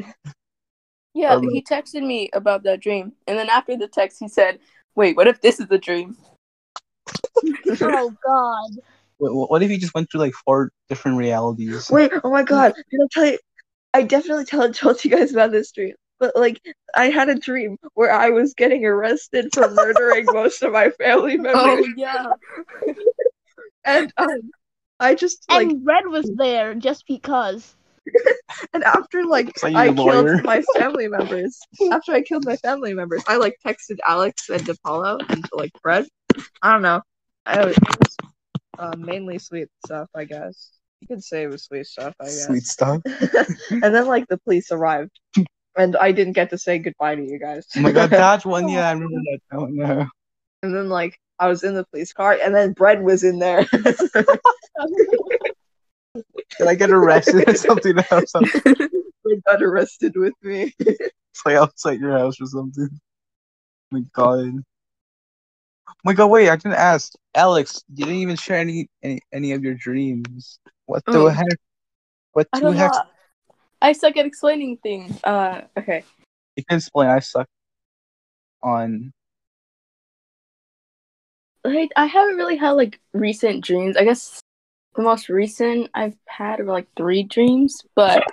Yeah, 1.14 1.36
Um, 1.36 1.44
he 1.50 1.64
texted 1.64 2.06
me 2.06 2.30
about 2.34 2.64
that 2.64 2.82
dream. 2.82 3.14
And 3.26 3.40
then 3.40 3.50
after 3.50 3.78
the 3.78 3.88
text, 3.88 4.18
he 4.20 4.28
said, 4.28 4.60
Wait, 4.96 5.16
what 5.16 5.28
if 5.28 5.42
this 5.42 5.60
is 5.60 5.68
a 5.72 5.78
dream? 5.78 6.18
oh 7.82 8.14
God. 8.26 8.70
What, 9.18 9.50
what 9.50 9.64
if 9.64 9.72
you 9.72 9.78
just 9.78 9.96
went 9.96 10.12
through 10.12 10.22
like 10.22 10.34
four 10.34 10.72
different 10.90 11.18
realities? 11.18 11.90
Wait, 11.90 12.12
oh 12.24 12.32
my 12.32 12.44
god, 12.44 12.74
did 12.92 13.00
I 13.02 13.08
tell 13.12 13.26
you 13.26 13.40
I 13.94 14.02
definitely 14.02 14.44
tell, 14.44 14.72
told 14.74 15.04
you 15.06 15.12
guys 15.12 15.32
about 15.32 15.52
this 15.52 15.72
dream. 15.72 15.96
But 16.20 16.36
like 16.36 16.62
I 16.96 17.10
had 17.10 17.30
a 17.30 17.36
dream 17.36 17.78
where 17.94 18.12
I 18.12 18.30
was 18.30 18.54
getting 18.54 18.86
arrested 18.86 19.50
for 19.54 19.70
murdering 19.70 20.26
most 20.32 20.64
of 20.64 20.72
my 20.72 20.90
family 20.92 21.38
members 21.48 21.86
Oh, 21.86 21.88
yeah. 21.98 22.28
and 23.86 24.12
um 24.18 24.52
I 25.00 25.16
just 25.16 25.44
like 25.50 25.68
and 25.70 25.86
Red 25.86 26.08
was 26.08 26.30
there 26.36 26.74
just 26.76 27.06
because. 27.08 27.76
And 28.74 28.84
after 28.84 29.26
like 29.26 29.58
So 29.58 29.68
you 29.68 29.78
I 29.78 29.86
a 29.88 29.92
lawyer? 29.92 30.36
killed 30.36 30.44
my 30.46 30.62
family 30.78 31.08
members, 31.08 31.60
after 31.92 32.14
I 32.14 32.22
killed 32.22 32.46
my 32.46 32.56
family 32.58 32.94
members, 32.94 33.24
I 33.28 33.38
like 33.38 33.58
texted 33.66 33.98
Alex 34.08 34.50
and 34.50 34.68
Apollo 34.70 35.18
and 35.30 35.44
like 35.52 35.72
Fred. 35.82 36.06
I 36.62 36.72
don't 36.74 36.82
know. 36.84 37.02
I 37.46 37.66
was, 37.66 37.76
it 37.76 38.00
was 38.00 38.18
uh, 38.78 38.96
mainly 38.98 39.40
sweet 39.40 39.68
stuff, 39.86 40.08
I 40.16 40.26
guess. 40.26 40.70
You 41.02 41.08
could 41.08 41.24
say 41.24 41.44
it 41.44 41.48
was 41.48 41.64
sweet 41.64 41.88
stuff, 41.88 42.14
I 42.22 42.26
guess. 42.26 42.46
Sweet 42.46 42.64
stuff. 42.64 43.02
and 43.06 43.84
then 43.94 44.06
like 44.08 44.28
the 44.28 44.38
police 44.38 44.72
arrived, 44.72 45.12
and 45.78 45.96
I 45.98 46.12
didn't 46.12 46.34
get 46.34 46.50
to 46.52 46.58
say 46.58 46.80
goodbye 46.80 47.16
to 47.16 47.24
you 47.24 47.40
guys. 47.40 47.66
Oh 47.76 47.82
my 47.82 47.92
god, 47.92 48.10
that 48.12 48.46
one. 48.46 48.70
Yeah, 48.70 48.90
I 48.90 48.94
remember 48.94 49.20
that. 49.32 49.40
Oh 49.52 49.66
no. 49.66 50.08
and 50.64 50.76
then 50.76 50.90
like 50.90 51.20
I 51.40 51.48
was 51.48 51.64
in 51.64 51.74
the 51.76 51.86
police 51.92 52.14
car, 52.14 52.38
and 52.42 52.56
then 52.56 52.74
Brett 52.74 53.02
was 53.04 53.24
in 53.24 53.40
there. 53.40 53.66
Did 53.74 53.96
I 56.68 56.76
get 56.76 56.92
arrested 56.92 57.50
or 57.50 57.56
something 57.56 57.98
else? 58.12 58.32
Brett 58.32 59.44
got 59.46 59.62
arrested 59.62 60.16
with 60.16 60.34
me. 60.42 60.74
It's 60.80 61.46
like 61.46 61.58
outside 61.58 62.00
your 62.00 62.18
house 62.18 62.40
or 62.40 62.46
something. 62.46 62.88
Oh 62.92 62.98
my 63.92 64.02
god. 64.14 64.54
Oh 65.88 65.94
my 66.06 66.14
god, 66.14 66.28
wait, 66.28 66.50
I 66.50 66.56
didn't 66.56 66.76
ask. 66.76 67.12
Alex, 67.36 67.84
you 67.94 68.06
didn't 68.06 68.22
even 68.22 68.38
share 68.38 68.60
any 68.60 68.88
any, 69.04 69.20
any 69.34 69.52
of 69.52 69.64
your 69.64 69.74
dreams. 69.74 70.60
What 70.86 71.04
oh, 71.08 71.12
the 71.14 71.20
Oh. 71.20 71.28
heck? 71.30 71.48
What 72.32 72.48
I 72.54 72.60
the 72.60 72.66
don't 72.68 72.76
heck? 72.76 72.92
I 73.82 73.94
suck 73.94 74.18
at 74.18 74.26
explaining 74.26 74.78
things. 74.78 75.20
Uh, 75.24 75.62
okay. 75.78 76.04
You 76.56 76.64
can 76.66 76.78
explain. 76.78 77.10
I 77.10 77.20
suck 77.20 77.48
on. 78.64 79.12
Like, 81.64 81.92
I 81.96 82.06
haven't 82.06 82.38
really 82.38 82.58
had 82.58 82.72
like 82.72 83.00
recent 83.14 83.64
dreams. 83.64 83.98
I 83.98 84.04
guess 84.04 84.40
the 84.96 85.02
most 85.04 85.30
recent 85.30 85.90
I've 85.94 86.16
had 86.28 86.60
were 86.60 86.72
like 86.72 86.88
three 86.96 87.24
dreams, 87.24 87.82
but 87.96 88.24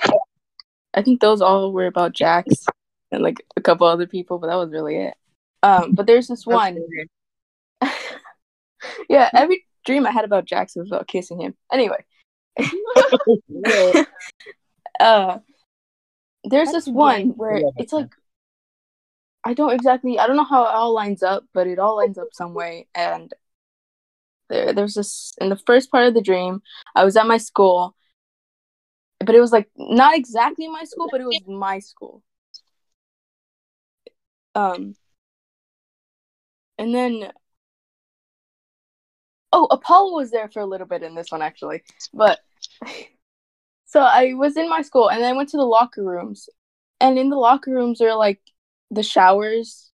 I 0.95 1.03
think 1.03 1.21
those 1.21 1.41
all 1.41 1.73
were 1.73 1.87
about 1.87 2.13
Jax 2.13 2.67
and 3.11 3.23
like 3.23 3.45
a 3.57 3.61
couple 3.61 3.87
other 3.87 4.07
people, 4.07 4.39
but 4.39 4.49
that 4.49 4.57
was 4.57 4.71
really 4.71 4.97
it. 4.97 5.15
Um, 5.63 5.93
but 5.93 6.07
there's 6.07 6.29
this 6.29 6.47
one. 6.47 6.79
yeah, 9.09 9.31
every 9.33 9.65
dream 9.85 10.07
I 10.07 10.11
had 10.11 10.25
about 10.25 10.45
Jax 10.45 10.77
was 10.77 10.89
about 10.89 11.09
kissing 11.09 11.41
him. 11.41 11.55
Anyway, 11.73 12.05
uh, 15.01 15.39
there's 16.45 16.73
this 16.73 16.89
one 16.89 17.31
where 17.31 17.63
it's 17.77 17.93
like 17.93 18.11
I 19.45 19.55
don't 19.55 19.73
exactly 19.73 20.19
I 20.19 20.27
don't 20.27 20.37
know 20.37 20.45
how 20.45 20.65
it 20.65 20.75
all 20.75 20.95
lines 20.95 21.23
up, 21.23 21.45
but 21.53 21.67
it 21.67 21.79
all 21.79 21.97
lines 21.97 22.19
up 22.19 22.29
some 22.33 22.55
way. 22.55 22.87
And 22.95 23.33
there, 24.49 24.73
there's 24.73 24.95
this 24.95 25.35
in 25.41 25.49
the 25.49 25.57
first 25.57 25.91
part 25.91 26.07
of 26.07 26.15
the 26.15 26.23
dream, 26.23 26.63
I 26.95 27.05
was 27.05 27.17
at 27.17 27.27
my 27.27 27.39
school, 27.39 27.97
but 29.21 29.35
it 29.35 29.41
was 29.41 29.53
like 29.53 29.71
not 29.77 30.17
exactly 30.17 30.69
my 30.69 30.85
school, 30.85 31.09
but 31.11 31.21
it 31.21 31.27
was 31.27 31.41
my 31.47 31.79
school. 31.81 32.23
Um, 34.55 34.95
and 36.79 36.95
then 36.95 37.33
oh, 39.53 39.67
Apollo 39.71 40.15
was 40.15 40.31
there 40.31 40.49
for 40.49 40.61
a 40.61 40.67
little 40.67 40.87
bit 40.87 41.03
in 41.03 41.15
this 41.15 41.31
one 41.31 41.43
actually, 41.43 41.83
but 42.13 42.41
so 43.93 44.01
I 44.01 44.33
was 44.33 44.57
in 44.57 44.71
my 44.71 44.81
school 44.81 45.11
and 45.11 45.23
then 45.23 45.35
I 45.35 45.37
went 45.37 45.51
to 45.51 45.59
the 45.59 45.67
locker 45.67 46.03
rooms, 46.03 46.49
and 46.99 47.19
in 47.19 47.29
the 47.29 47.37
locker 47.37 47.71
rooms 47.71 48.01
are 48.01 48.15
like 48.15 48.41
the 48.91 49.03
showers 49.03 49.91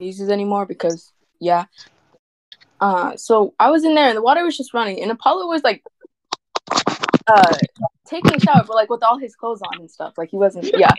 uses 0.00 0.30
anymore 0.30 0.66
because 0.66 1.12
yeah. 1.40 1.66
Uh, 2.80 3.16
so 3.16 3.54
I 3.60 3.70
was 3.70 3.84
in 3.84 3.94
there 3.94 4.08
and 4.08 4.16
the 4.16 4.22
water 4.22 4.44
was 4.44 4.56
just 4.56 4.74
running, 4.74 5.00
and 5.00 5.12
Apollo 5.12 5.46
was 5.46 5.62
like, 5.62 5.84
uh, 7.28 7.56
taking 8.04 8.34
a 8.34 8.40
shower, 8.40 8.64
but 8.66 8.74
like 8.74 8.90
with 8.90 9.04
all 9.04 9.16
his 9.16 9.36
clothes 9.36 9.62
on 9.62 9.80
and 9.80 9.90
stuff. 9.90 10.14
Like 10.18 10.30
he 10.30 10.36
wasn't, 10.36 10.76
yeah. 10.76 10.90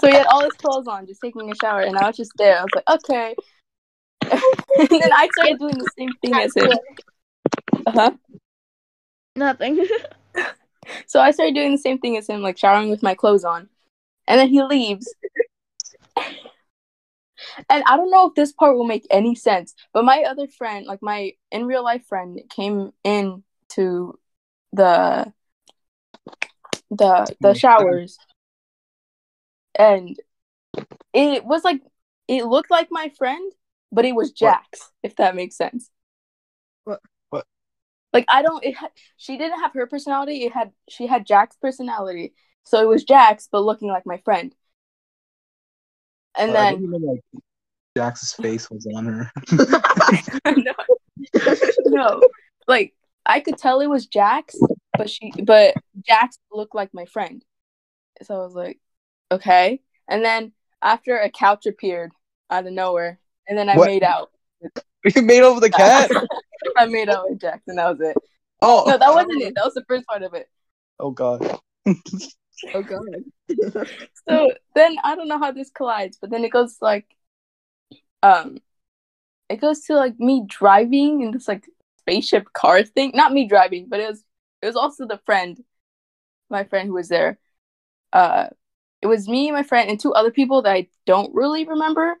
So 0.00 0.08
he 0.08 0.14
had 0.14 0.26
all 0.28 0.42
his 0.42 0.54
clothes 0.54 0.88
on, 0.88 1.06
just 1.06 1.20
taking 1.20 1.50
a 1.50 1.54
shower, 1.54 1.82
and 1.82 1.98
I 1.98 2.06
was 2.06 2.16
just 2.16 2.32
there. 2.38 2.58
I 2.58 2.62
was 2.62 2.70
like, 2.74 2.88
okay. 2.88 3.34
and 4.22 4.88
then 4.88 5.12
I 5.12 5.28
started 5.34 5.58
doing 5.58 5.76
the 5.76 5.90
same 5.98 6.12
thing 6.22 6.34
as 6.34 6.56
him. 6.56 6.70
Uh-huh. 7.86 8.10
Nothing. 9.36 9.86
So 11.06 11.20
I 11.20 11.30
started 11.30 11.54
doing 11.54 11.72
the 11.72 11.78
same 11.78 11.98
thing 11.98 12.16
as 12.16 12.28
him, 12.28 12.42
like 12.42 12.58
showering 12.58 12.90
with 12.90 13.02
my 13.02 13.14
clothes 13.14 13.44
on. 13.44 13.68
And 14.26 14.40
then 14.40 14.48
he 14.48 14.62
leaves. 14.62 15.12
and 16.16 17.82
I 17.86 17.96
don't 17.96 18.10
know 18.10 18.28
if 18.28 18.34
this 18.34 18.52
part 18.52 18.76
will 18.76 18.86
make 18.86 19.06
any 19.10 19.34
sense, 19.34 19.74
but 19.92 20.04
my 20.04 20.24
other 20.28 20.46
friend, 20.48 20.86
like 20.86 21.02
my 21.02 21.32
in 21.50 21.66
real 21.66 21.84
life 21.84 22.06
friend, 22.06 22.40
came 22.50 22.92
in 23.04 23.42
to 23.70 24.18
the 24.72 25.32
the 26.90 27.26
the 27.40 27.48
mm-hmm. 27.48 27.52
showers. 27.56 28.18
And 29.78 30.18
it 31.12 31.44
was 31.44 31.64
like 31.64 31.80
it 32.28 32.44
looked 32.46 32.70
like 32.70 32.88
my 32.90 33.10
friend, 33.16 33.52
but 33.92 34.04
it 34.04 34.14
was 34.14 34.32
Jax, 34.32 34.90
if 35.02 35.16
that 35.16 35.36
makes 35.36 35.56
sense. 35.56 35.90
Like 38.16 38.24
I 38.28 38.40
don't. 38.40 38.64
Had, 38.64 38.90
she 39.18 39.36
didn't 39.36 39.60
have 39.60 39.74
her 39.74 39.86
personality. 39.86 40.44
It 40.44 40.52
had 40.52 40.72
she 40.88 41.06
had 41.06 41.26
Jack's 41.26 41.56
personality, 41.56 42.32
so 42.64 42.80
it 42.80 42.88
was 42.88 43.04
Jax, 43.04 43.46
but 43.52 43.60
looking 43.60 43.88
like 43.88 44.06
my 44.06 44.16
friend. 44.24 44.54
And 46.34 46.54
then 46.54 46.76
didn't 46.76 46.94
even, 46.94 47.02
like 47.02 47.20
Jax's 47.94 48.32
face 48.32 48.70
was 48.70 48.86
on 48.94 49.04
her. 49.04 49.30
no, 50.56 50.72
no, 51.84 52.22
like 52.66 52.94
I 53.26 53.40
could 53.40 53.58
tell 53.58 53.80
it 53.80 53.86
was 53.86 54.06
Jax, 54.06 54.56
but 54.96 55.10
she, 55.10 55.30
but 55.42 55.74
Jax 56.06 56.38
looked 56.50 56.74
like 56.74 56.94
my 56.94 57.04
friend. 57.04 57.44
So 58.22 58.34
I 58.34 58.44
was 58.46 58.54
like, 58.54 58.78
okay. 59.30 59.82
And 60.08 60.24
then 60.24 60.52
after 60.80 61.18
a 61.18 61.28
couch 61.28 61.66
appeared 61.66 62.12
out 62.48 62.66
of 62.66 62.72
nowhere, 62.72 63.18
and 63.46 63.58
then 63.58 63.68
I 63.68 63.76
What? 63.76 63.88
made 63.88 64.02
out. 64.02 64.30
you 65.14 65.22
made 65.22 65.42
over 65.42 65.60
the 65.60 65.70
cat? 65.70 66.10
I 66.76 66.86
made 66.86 67.08
out 67.08 67.30
with 67.30 67.42
and 67.44 67.78
that 67.78 67.90
was 67.90 68.00
it. 68.00 68.16
Oh, 68.60 68.84
No, 68.86 68.98
that 68.98 69.12
wasn't 69.12 69.42
it. 69.42 69.54
That 69.54 69.64
was 69.64 69.74
the 69.74 69.84
first 69.86 70.06
part 70.06 70.22
of 70.22 70.34
it. 70.34 70.48
Oh 70.98 71.10
god. 71.10 71.58
Oh 72.74 72.82
god. 72.82 73.04
So 74.26 74.50
then 74.74 74.96
I 75.04 75.14
don't 75.14 75.28
know 75.28 75.38
how 75.38 75.52
this 75.52 75.70
collides, 75.70 76.16
but 76.18 76.30
then 76.30 76.42
it 76.42 76.50
goes 76.50 76.78
like, 76.80 77.04
um, 78.22 78.58
it 79.50 79.60
goes 79.60 79.80
to 79.82 79.94
like 79.94 80.18
me 80.18 80.44
driving 80.48 81.20
in 81.20 81.32
this 81.32 81.46
like 81.46 81.68
spaceship 81.98 82.50
car 82.54 82.82
thing. 82.82 83.12
Not 83.14 83.32
me 83.32 83.46
driving, 83.46 83.88
but 83.88 84.00
it 84.00 84.08
was 84.08 84.24
it 84.62 84.66
was 84.66 84.74
also 84.74 85.06
the 85.06 85.20
friend, 85.26 85.62
my 86.48 86.64
friend 86.64 86.88
who 86.88 86.94
was 86.94 87.08
there. 87.08 87.38
Uh, 88.10 88.46
it 89.02 89.06
was 89.06 89.28
me, 89.28 89.50
my 89.52 89.62
friend, 89.62 89.90
and 89.90 90.00
two 90.00 90.14
other 90.14 90.30
people 90.30 90.62
that 90.62 90.72
I 90.72 90.88
don't 91.04 91.34
really 91.34 91.66
remember. 91.66 92.16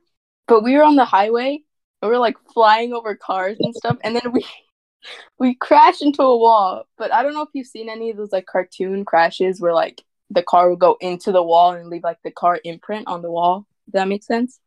But 0.46 0.62
we 0.62 0.76
were 0.76 0.84
on 0.84 0.96
the 0.96 1.06
highway 1.06 1.62
we 2.02 2.08
were 2.08 2.18
like 2.18 2.36
flying 2.52 2.92
over 2.92 3.14
cars 3.14 3.56
and 3.60 3.74
stuff, 3.74 3.96
and 4.04 4.16
then 4.16 4.32
we 4.32 4.44
we 5.38 5.54
crashed 5.54 6.02
into 6.02 6.22
a 6.22 6.36
wall. 6.36 6.84
But 6.98 7.12
I 7.12 7.22
don't 7.22 7.34
know 7.34 7.42
if 7.42 7.50
you've 7.52 7.66
seen 7.66 7.88
any 7.88 8.10
of 8.10 8.16
those 8.16 8.32
like 8.32 8.46
cartoon 8.46 9.04
crashes 9.04 9.60
where 9.60 9.74
like 9.74 10.02
the 10.30 10.42
car 10.42 10.70
would 10.70 10.78
go 10.78 10.96
into 11.00 11.32
the 11.32 11.42
wall 11.42 11.72
and 11.72 11.88
leave 11.88 12.04
like 12.04 12.18
the 12.24 12.30
car 12.30 12.60
imprint 12.64 13.06
on 13.06 13.22
the 13.22 13.30
wall. 13.30 13.66
Does 13.86 13.92
that 13.92 14.08
make 14.08 14.24
sense? 14.24 14.58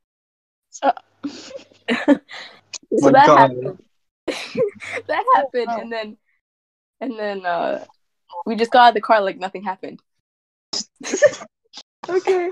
Uh, 0.82 0.92
so 1.28 1.42
that 3.12 3.26
happened. 3.26 3.84
that 4.28 5.24
happened, 5.36 5.82
and 5.82 5.92
then 5.92 6.18
and 7.02 7.18
then 7.18 7.46
uh 7.46 7.84
we 8.46 8.56
just 8.56 8.72
got 8.72 8.82
out 8.82 8.88
of 8.90 8.94
the 8.96 9.02
car 9.02 9.22
like 9.22 9.38
nothing 9.38 9.64
happened. 9.64 10.02
Okay. 12.08 12.50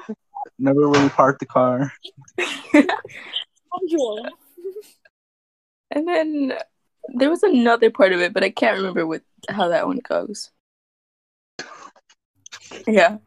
Never 0.59 0.87
really 0.87 1.09
parked 1.09 1.39
the 1.39 1.45
car. 1.45 1.91
Bonjour. 4.67 4.81
And 5.89 6.05
then 6.05 6.51
there 7.13 7.29
was 7.29 7.43
another 7.43 7.89
part 7.89 8.11
of 8.11 8.19
it, 8.19 8.33
but 8.33 8.43
I 8.43 8.49
can't 8.49 8.75
remember 8.75 9.07
what 9.07 9.21
how 9.49 9.69
that 9.69 9.87
one 9.87 9.99
goes. 9.99 10.51
Yeah. 12.85 13.19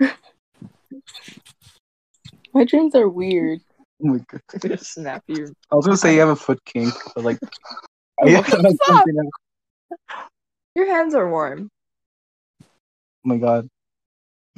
My 2.52 2.64
dreams 2.64 2.96
are 2.96 3.08
weird. 3.08 3.60
Oh 4.02 4.08
my 4.08 4.18
god. 4.18 4.42
I'm 4.52 4.58
gonna 4.58 4.78
snap 4.78 5.22
you. 5.28 5.54
I 5.70 5.76
was 5.76 5.86
gonna 5.86 5.96
say 5.96 6.12
you 6.14 6.20
have 6.20 6.28
a 6.30 6.34
foot 6.36 6.58
kink, 6.64 6.92
but 7.14 7.22
like, 7.22 7.38
yeah, 8.24 8.38
what 8.40 8.46
that's 8.46 8.62
the 8.62 8.78
fuck? 8.84 8.96
something 8.96 9.16
else. 9.18 9.30
Your 10.74 10.88
hands 10.88 11.14
are 11.14 11.30
warm. 11.30 11.70
Oh 12.62 12.66
my 13.22 13.36
god. 13.36 13.68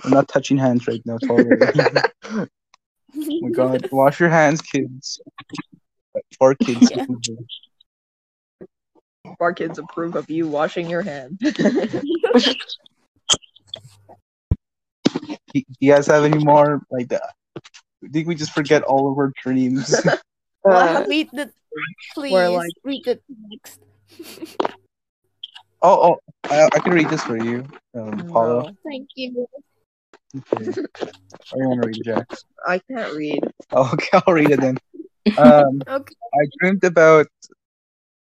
I'm 0.03 0.13
not 0.13 0.29
touching 0.29 0.57
hands 0.57 0.89
right 0.89 1.03
now. 1.05 1.19
Totally. 1.19 1.59
Oh 3.17 3.39
my 3.43 3.51
god. 3.51 3.89
Wash 3.93 4.21
your 4.21 4.29
hands, 4.29 4.61
kids. 4.61 5.21
For 6.39 6.55
kids. 6.55 6.91
Yeah. 9.27 9.35
Our 9.39 9.53
kids 9.53 9.79
approve 9.79 10.17
of 10.17 10.29
you 10.31 10.49
washing 10.49 10.89
your 10.91 11.03
hands. 11.03 11.37
Do 11.41 11.53
you 15.81 15.93
guys 15.93 16.07
have 16.07 16.25
any 16.25 16.43
more 16.43 16.83
like 16.91 17.09
that? 17.09 17.23
I 17.57 18.09
think 18.13 18.27
we 18.29 18.35
just 18.35 18.53
forget 18.53 18.83
all 18.83 19.11
of 19.11 19.19
our 19.19 19.33
dreams. 19.43 19.95
Uh, 20.63 21.07
read 21.09 21.31
the 21.33 21.51
please 22.13 22.35
like- 22.35 22.71
read 22.85 23.03
the 23.07 23.19
next. 23.49 23.81
oh, 25.81 26.13
oh, 26.13 26.17
I, 26.45 26.67
I 26.67 26.79
can 26.81 26.93
read 26.93 27.09
this 27.09 27.23
for 27.23 27.43
you, 27.43 27.65
um, 27.95 28.29
Paula. 28.29 28.65
no, 28.65 28.77
Thank 28.85 29.09
you. 29.15 29.47
Okay. 30.37 30.71
Or 31.53 31.59
you 31.59 31.69
want 31.69 31.83
to 31.83 31.89
read 31.89 31.99
it, 31.99 32.05
Jax? 32.05 32.45
I 32.67 32.79
can't 32.79 33.15
read. 33.15 33.43
Oh, 33.73 33.91
okay, 33.95 34.09
I'll 34.27 34.35
read 34.35 34.51
it 34.51 34.61
then. 34.61 34.79
Um, 35.39 35.83
Okay. 35.87 36.15
I 36.35 36.47
dreamed 36.59 36.83
about. 36.83 37.27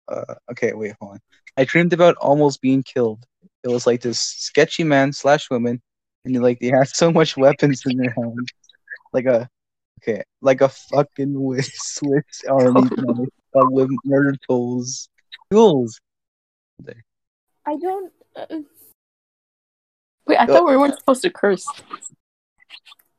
Uh, 0.08 0.34
okay, 0.50 0.72
wait, 0.72 0.94
hold 0.98 1.12
on. 1.12 1.20
I 1.56 1.64
dreamed 1.64 1.92
about 1.92 2.16
almost 2.16 2.60
being 2.62 2.82
killed. 2.82 3.24
It 3.62 3.68
was 3.68 3.86
like 3.86 4.00
this 4.00 4.18
sketchy 4.18 4.82
man 4.82 5.12
slash 5.12 5.50
woman, 5.50 5.82
and 6.24 6.42
like 6.42 6.58
they 6.58 6.68
had 6.68 6.88
so 6.88 7.12
much 7.12 7.36
weapons 7.36 7.82
in 7.86 7.98
their 7.98 8.10
hands, 8.10 8.48
like 9.12 9.26
a, 9.26 9.48
okay, 10.00 10.22
like 10.40 10.62
a 10.62 10.68
fucking 10.68 11.34
Swiss 11.34 11.70
Swiss 11.74 12.44
army 12.48 12.88
knife, 12.96 13.28
but 13.52 13.70
with 13.70 13.90
murder 14.04 14.36
tools, 14.48 15.08
tools. 15.50 16.00
I 17.66 17.76
don't. 17.76 18.12
Uh, 18.34 18.46
Wait, 20.26 20.38
I 20.38 20.46
thought 20.46 20.66
we 20.66 20.76
weren't 20.76 20.98
supposed 20.98 21.22
to 21.22 21.30
curse. 21.30 21.66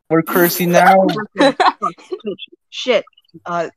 We're 0.10 0.22
cursing 0.24 0.72
now. 0.72 1.06
Shit. 2.70 3.06
Uh, 3.46 3.70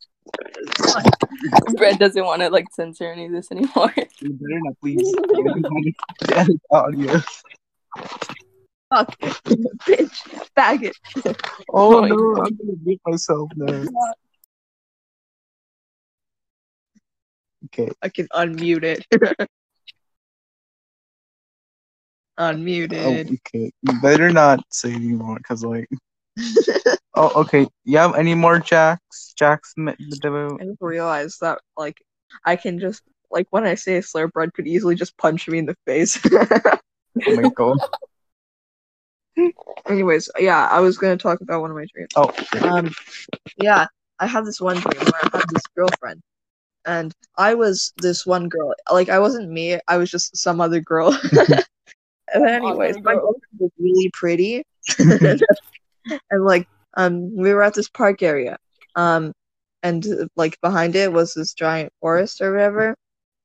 Brett 1.77 1.99
doesn't 1.99 2.25
want 2.25 2.43
to 2.43 2.51
like 2.51 2.66
censor 2.73 3.11
any 3.11 3.27
of 3.27 3.33
this 3.33 3.51
anymore. 3.51 3.93
You 4.21 4.33
better 4.33 4.61
not, 4.62 4.75
please. 4.81 5.16
Edit 6.33 6.61
audio. 6.71 7.21
fuck. 8.90 9.19
Bitch. 9.19 10.51
Faggot. 10.57 10.93
Oh 11.73 11.97
Oh 11.97 12.01
no, 12.05 12.35
God. 12.35 12.47
I'm 12.47 12.57
gonna 12.57 12.77
beat 12.85 13.01
myself 13.07 13.51
now. 13.57 13.85
Okay. 17.66 17.90
I 18.03 18.09
can 18.09 18.27
unmute 18.29 18.83
it. 18.83 19.07
Unmuted. 22.40 23.29
Oh, 23.29 23.35
okay. 23.35 23.70
You 23.83 24.00
better 24.00 24.31
not 24.31 24.61
say 24.70 24.92
anymore, 24.92 25.38
cause 25.46 25.62
like. 25.64 25.88
Oh, 27.16 27.42
okay. 27.42 27.66
You 27.85 27.98
have 27.98 28.14
any 28.14 28.35
more 28.35 28.61
Jacks? 28.61 29.35
Jacks? 29.37 29.74
I 29.76 29.94
just 29.98 30.81
realized 30.81 31.40
that 31.40 31.59
like 31.76 32.00
I 32.44 32.57
can 32.57 32.79
just 32.79 33.03
like 33.31 33.46
when 33.50 33.64
I 33.64 33.74
say 33.74 33.96
a 33.96 34.03
slur, 34.03 34.29
Brad 34.29 34.55
could 34.55 34.66
easily 34.66 34.94
just 34.94 35.16
punch 35.18 35.48
me 35.48 35.59
in 35.59 35.66
the 35.66 35.76
face. 35.87 36.18
Oh 37.26 37.35
my 37.37 37.48
god. 37.50 37.79
Anyways, 39.88 40.31
yeah, 40.38 40.68
I 40.70 40.81
was 40.81 40.98
gonna 40.98 41.16
talk 41.16 41.40
about 41.40 41.61
one 41.61 41.70
of 41.70 41.76
my 41.76 41.87
dreams. 41.92 42.11
Oh, 42.16 42.33
Um, 42.62 42.92
yeah, 43.59 43.87
I 44.20 44.26
had 44.26 44.44
this 44.44 44.61
one 44.61 44.76
dream 44.76 45.05
where 45.05 45.20
I 45.24 45.38
had 45.38 45.48
this 45.50 45.66
girlfriend, 45.76 46.20
and 46.87 47.12
I 47.37 47.55
was 47.55 47.92
this 47.98 48.24
one 48.24 48.48
girl. 48.48 48.72
Like 48.90 49.09
I 49.09 49.18
wasn't 49.18 49.50
me. 49.50 49.79
I 49.88 49.96
was 49.96 50.11
just 50.11 50.37
some 50.37 50.61
other 50.61 50.81
girl. 50.81 51.18
and 52.35 52.47
anyways, 52.47 52.97
my 53.03 53.14
girl. 53.14 53.33
girlfriend 53.33 53.59
was 53.59 53.71
really 53.79 54.11
pretty, 54.12 54.64
and 54.99 56.45
like 56.45 56.69
um, 56.95 57.35
we 57.35 57.53
were 57.53 57.62
at 57.62 57.75
this 57.75 57.88
park 57.88 58.23
area, 58.23 58.57
um, 58.97 59.33
and 59.83 60.07
like 60.37 60.61
behind 60.61 60.97
it 60.97 61.12
was 61.12 61.35
this 61.35 61.55
giant 61.55 61.93
forest 62.01 62.40
or 62.40 62.53
whatever, 62.53 62.97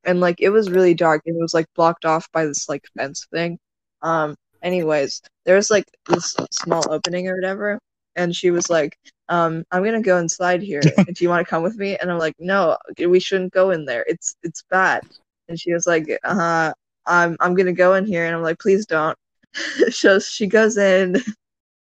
and 0.03 0.19
like 0.19 0.39
it 0.39 0.49
was 0.49 0.69
really 0.69 0.93
dark 0.93 1.21
and 1.25 1.35
it 1.35 1.41
was 1.41 1.53
like 1.53 1.67
blocked 1.75 2.05
off 2.05 2.31
by 2.31 2.45
this 2.45 2.69
like 2.69 2.83
fence 2.97 3.27
thing. 3.31 3.57
Um, 4.01 4.35
anyways, 4.61 5.21
there 5.45 5.55
was 5.55 5.71
like 5.71 5.85
this 6.07 6.35
small 6.51 6.83
opening 6.91 7.27
or 7.27 7.35
whatever, 7.35 7.79
and 8.15 8.35
she 8.35 8.51
was 8.51 8.69
like, 8.69 8.97
um, 9.29 9.63
I'm 9.71 9.83
gonna 9.83 10.01
go 10.01 10.17
inside 10.17 10.61
here. 10.61 10.81
Do 10.95 11.13
you 11.19 11.29
want 11.29 11.45
to 11.45 11.49
come 11.49 11.63
with 11.63 11.77
me? 11.77 11.97
And 11.97 12.11
I'm 12.11 12.19
like, 12.19 12.35
no, 12.39 12.77
we 12.99 13.19
shouldn't 13.19 13.53
go 13.53 13.71
in 13.71 13.85
there. 13.85 14.05
It's 14.07 14.35
it's 14.43 14.63
bad. 14.69 15.03
And 15.47 15.59
she 15.59 15.73
was 15.73 15.85
like, 15.87 16.07
uh, 16.23 16.73
I'm 17.07 17.37
I'm 17.39 17.55
gonna 17.55 17.73
go 17.73 17.95
in 17.95 18.05
here. 18.05 18.25
And 18.25 18.35
I'm 18.35 18.41
like, 18.43 18.59
please 18.59 18.85
don't. 18.85 19.17
so 19.89 20.19
she 20.19 20.47
goes 20.47 20.77
in, 20.77 21.17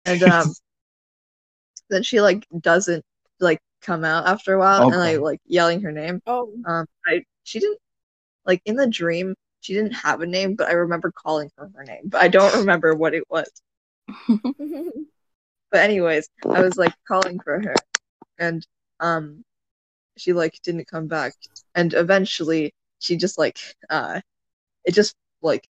and 0.04 0.22
um, 0.22 0.54
then 1.90 2.02
she 2.02 2.20
like 2.20 2.46
doesn't 2.60 3.04
like 3.40 3.60
come 3.82 4.04
out 4.04 4.26
after 4.26 4.54
a 4.54 4.58
while, 4.58 4.82
and 4.82 5.00
I 5.00 5.16
Okay. 5.16 5.18
like 5.18 5.40
yelling 5.46 5.80
her 5.82 5.92
name. 5.92 6.20
oh. 6.26 6.52
Um, 6.64 6.86
I 7.06 7.24
she 7.44 7.60
didn't 7.60 7.78
like 8.46 8.62
in 8.66 8.76
the 8.76 8.86
dream. 8.88 9.34
She 9.60 9.74
didn't 9.74 9.92
have 9.94 10.20
a 10.20 10.26
name, 10.26 10.56
but 10.56 10.68
I 10.68 10.72
remember 10.72 11.12
calling 11.12 11.50
her 11.58 11.70
her 11.74 11.84
name. 11.84 12.02
But 12.06 12.22
I 12.22 12.28
don't 12.28 12.54
remember 12.60 12.94
what 12.94 13.14
it 13.14 13.24
was. 13.30 13.50
But 15.70 15.80
anyways, 15.80 16.28
I 16.52 16.62
was 16.62 16.76
like 16.78 16.94
calling 17.06 17.40
for 17.40 17.60
her, 17.60 17.74
and 18.38 18.66
um, 19.00 19.44
she 20.16 20.32
like 20.32 20.60
didn't 20.64 20.88
come 20.88 21.08
back, 21.08 21.34
and 21.74 21.94
eventually 21.94 22.74
she 23.00 23.16
just 23.16 23.38
like 23.38 23.58
uh, 23.90 24.20
it 24.84 24.94
just 24.94 25.14
like 25.42 25.66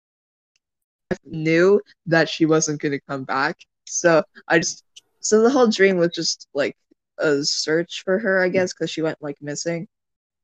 knew 1.24 1.80
that 2.06 2.28
she 2.28 2.46
wasn't 2.46 2.80
gonna 2.80 3.00
come 3.08 3.24
back. 3.24 3.56
So 3.86 4.22
I 4.48 4.58
just 4.58 4.84
so 5.20 5.42
the 5.42 5.50
whole 5.50 5.68
dream 5.68 5.98
was 5.98 6.10
just 6.14 6.48
like 6.54 6.76
a 7.18 7.44
search 7.44 8.02
for 8.04 8.18
her, 8.18 8.42
I 8.42 8.48
guess, 8.48 8.72
because 8.72 8.90
she 8.90 9.02
went 9.02 9.18
like 9.20 9.36
missing, 9.40 9.86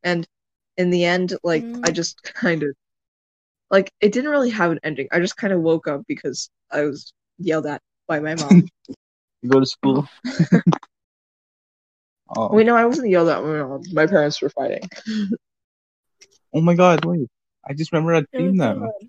and 0.03 0.27
in 0.77 0.91
the 0.91 1.05
end, 1.05 1.37
like 1.43 1.63
I 1.63 1.91
Mm. 1.91 1.95
just 1.95 2.23
kind 2.23 2.63
of 2.63 2.75
like 3.71 3.91
it 4.01 4.13
didn't 4.13 4.31
really 4.31 4.51
have 4.51 4.71
an 4.71 4.81
ending. 4.83 5.09
I 5.13 5.21
just 5.21 5.37
kind 5.37 5.53
of 5.53 5.61
woke 5.63 5.89
up 5.89 6.03
because 6.07 6.51
I 6.71 6.83
was 6.83 7.13
yelled 7.39 7.67
at 7.67 7.81
by 8.07 8.21
my 8.21 8.35
mom. 8.35 8.69
you 9.43 9.51
go 9.51 9.61
to 9.61 9.67
school. 9.67 10.09
oh. 12.37 12.55
Wait, 12.55 12.67
no, 12.67 12.77
I 12.77 12.85
wasn't 12.85 13.11
yelled 13.11 13.29
at. 13.29 13.41
by 13.41 13.47
My 13.49 13.63
mom. 13.63 13.83
My 13.93 14.07
parents 14.07 14.41
were 14.43 14.51
fighting. 14.51 14.89
oh 16.55 16.61
my 16.61 16.75
god, 16.75 17.05
wait. 17.05 17.29
I 17.69 17.73
just 17.75 17.93
remember 17.93 18.15
a 18.15 18.23
dream 18.35 18.57
though. 18.57 18.93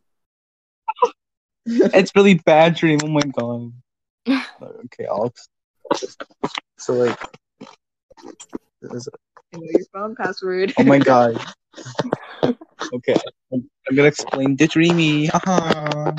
It's 1.70 2.16
really 2.16 2.36
bad 2.36 2.76
dream. 2.76 3.00
Oh 3.04 3.08
my 3.08 3.22
god. 3.22 3.74
Okay, 4.86 5.06
I'll. 5.06 5.32
So 6.80 6.94
like. 6.94 7.20
there's 8.82 9.08
a- 9.08 9.12
I 9.54 9.58
know 9.58 9.68
your 9.70 9.86
phone 9.94 10.16
password. 10.16 10.74
Oh 10.78 10.84
my 10.84 11.00
god. 11.00 11.40
Okay, 12.94 13.16
I'm, 13.52 13.70
I'm 13.90 13.96
gonna 13.96 14.08
explain 14.08 14.56
the 14.56 14.66
dreamy. 14.66 15.26
Haha. 15.26 16.12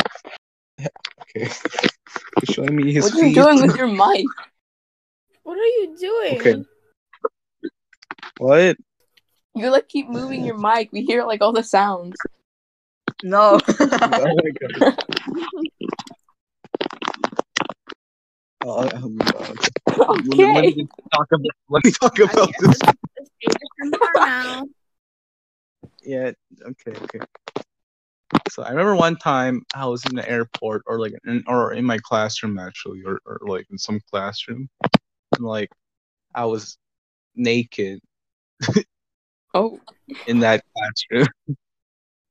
Okay. 1.22 1.48
showing 2.44 2.76
me 2.76 2.92
his 2.92 3.04
What 3.04 3.14
are 3.14 3.16
you 3.16 3.22
feet. 3.28 3.34
doing 3.34 3.62
with 3.62 3.76
your 3.76 3.86
mic? 3.86 4.26
What 5.44 5.56
are 5.56 5.62
you 5.62 5.96
doing? 5.98 6.40
Okay. 6.40 6.64
What? 8.36 8.76
You 9.58 9.70
like 9.70 9.88
keep 9.88 10.08
moving 10.08 10.44
your 10.44 10.56
mic. 10.56 10.92
We 10.92 11.02
hear 11.02 11.24
like 11.24 11.42
all 11.42 11.52
the 11.52 11.64
sounds. 11.64 12.16
No. 13.24 13.58
Oh 13.70 14.36
my 14.36 14.50
god. 14.60 14.94
Oh, 18.64 18.88
oh 18.94 19.08
my 19.08 19.24
god. 19.32 19.58
Let 19.88 20.18
Okay. 20.20 20.74
me 20.76 20.88
talk 21.12 21.26
about. 21.32 21.54
Let 21.68 21.84
me 21.84 21.90
talk 21.90 22.18
about 22.18 22.52
this. 22.60 22.80
it's, 22.82 22.92
it's 23.16 23.30
Jason 23.80 23.92
for 23.98 24.20
now. 24.24 24.64
Yeah. 26.02 26.32
Okay. 26.64 26.92
Okay. 27.02 27.20
So 28.50 28.62
I 28.62 28.70
remember 28.70 28.94
one 28.94 29.16
time 29.16 29.62
I 29.74 29.86
was 29.86 30.04
in 30.06 30.14
the 30.14 30.28
airport, 30.28 30.82
or 30.86 31.00
like, 31.00 31.14
in, 31.26 31.42
or 31.48 31.72
in 31.72 31.84
my 31.84 31.98
classroom 31.98 32.58
actually, 32.58 33.02
or, 33.04 33.20
or 33.26 33.38
like 33.42 33.66
in 33.70 33.78
some 33.78 34.00
classroom, 34.10 34.68
and 35.36 35.44
like 35.44 35.70
I 36.34 36.44
was 36.44 36.78
naked 37.34 38.00
Oh, 39.54 39.80
in 40.26 40.40
that 40.40 40.62
classroom, 40.76 41.28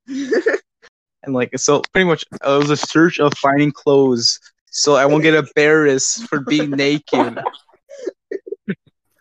and 1.24 1.34
like 1.34 1.58
so 1.58 1.82
pretty 1.94 2.08
much 2.08 2.24
it 2.32 2.40
was 2.46 2.70
a 2.70 2.78
search 2.78 3.20
of 3.20 3.34
finding 3.38 3.72
clothes, 3.72 4.40
so 4.70 4.96
I 4.96 5.06
won't 5.06 5.24
get 5.24 5.34
embarrassed 5.34 6.24
for 6.28 6.40
being 6.40 6.72
naked. 6.72 7.40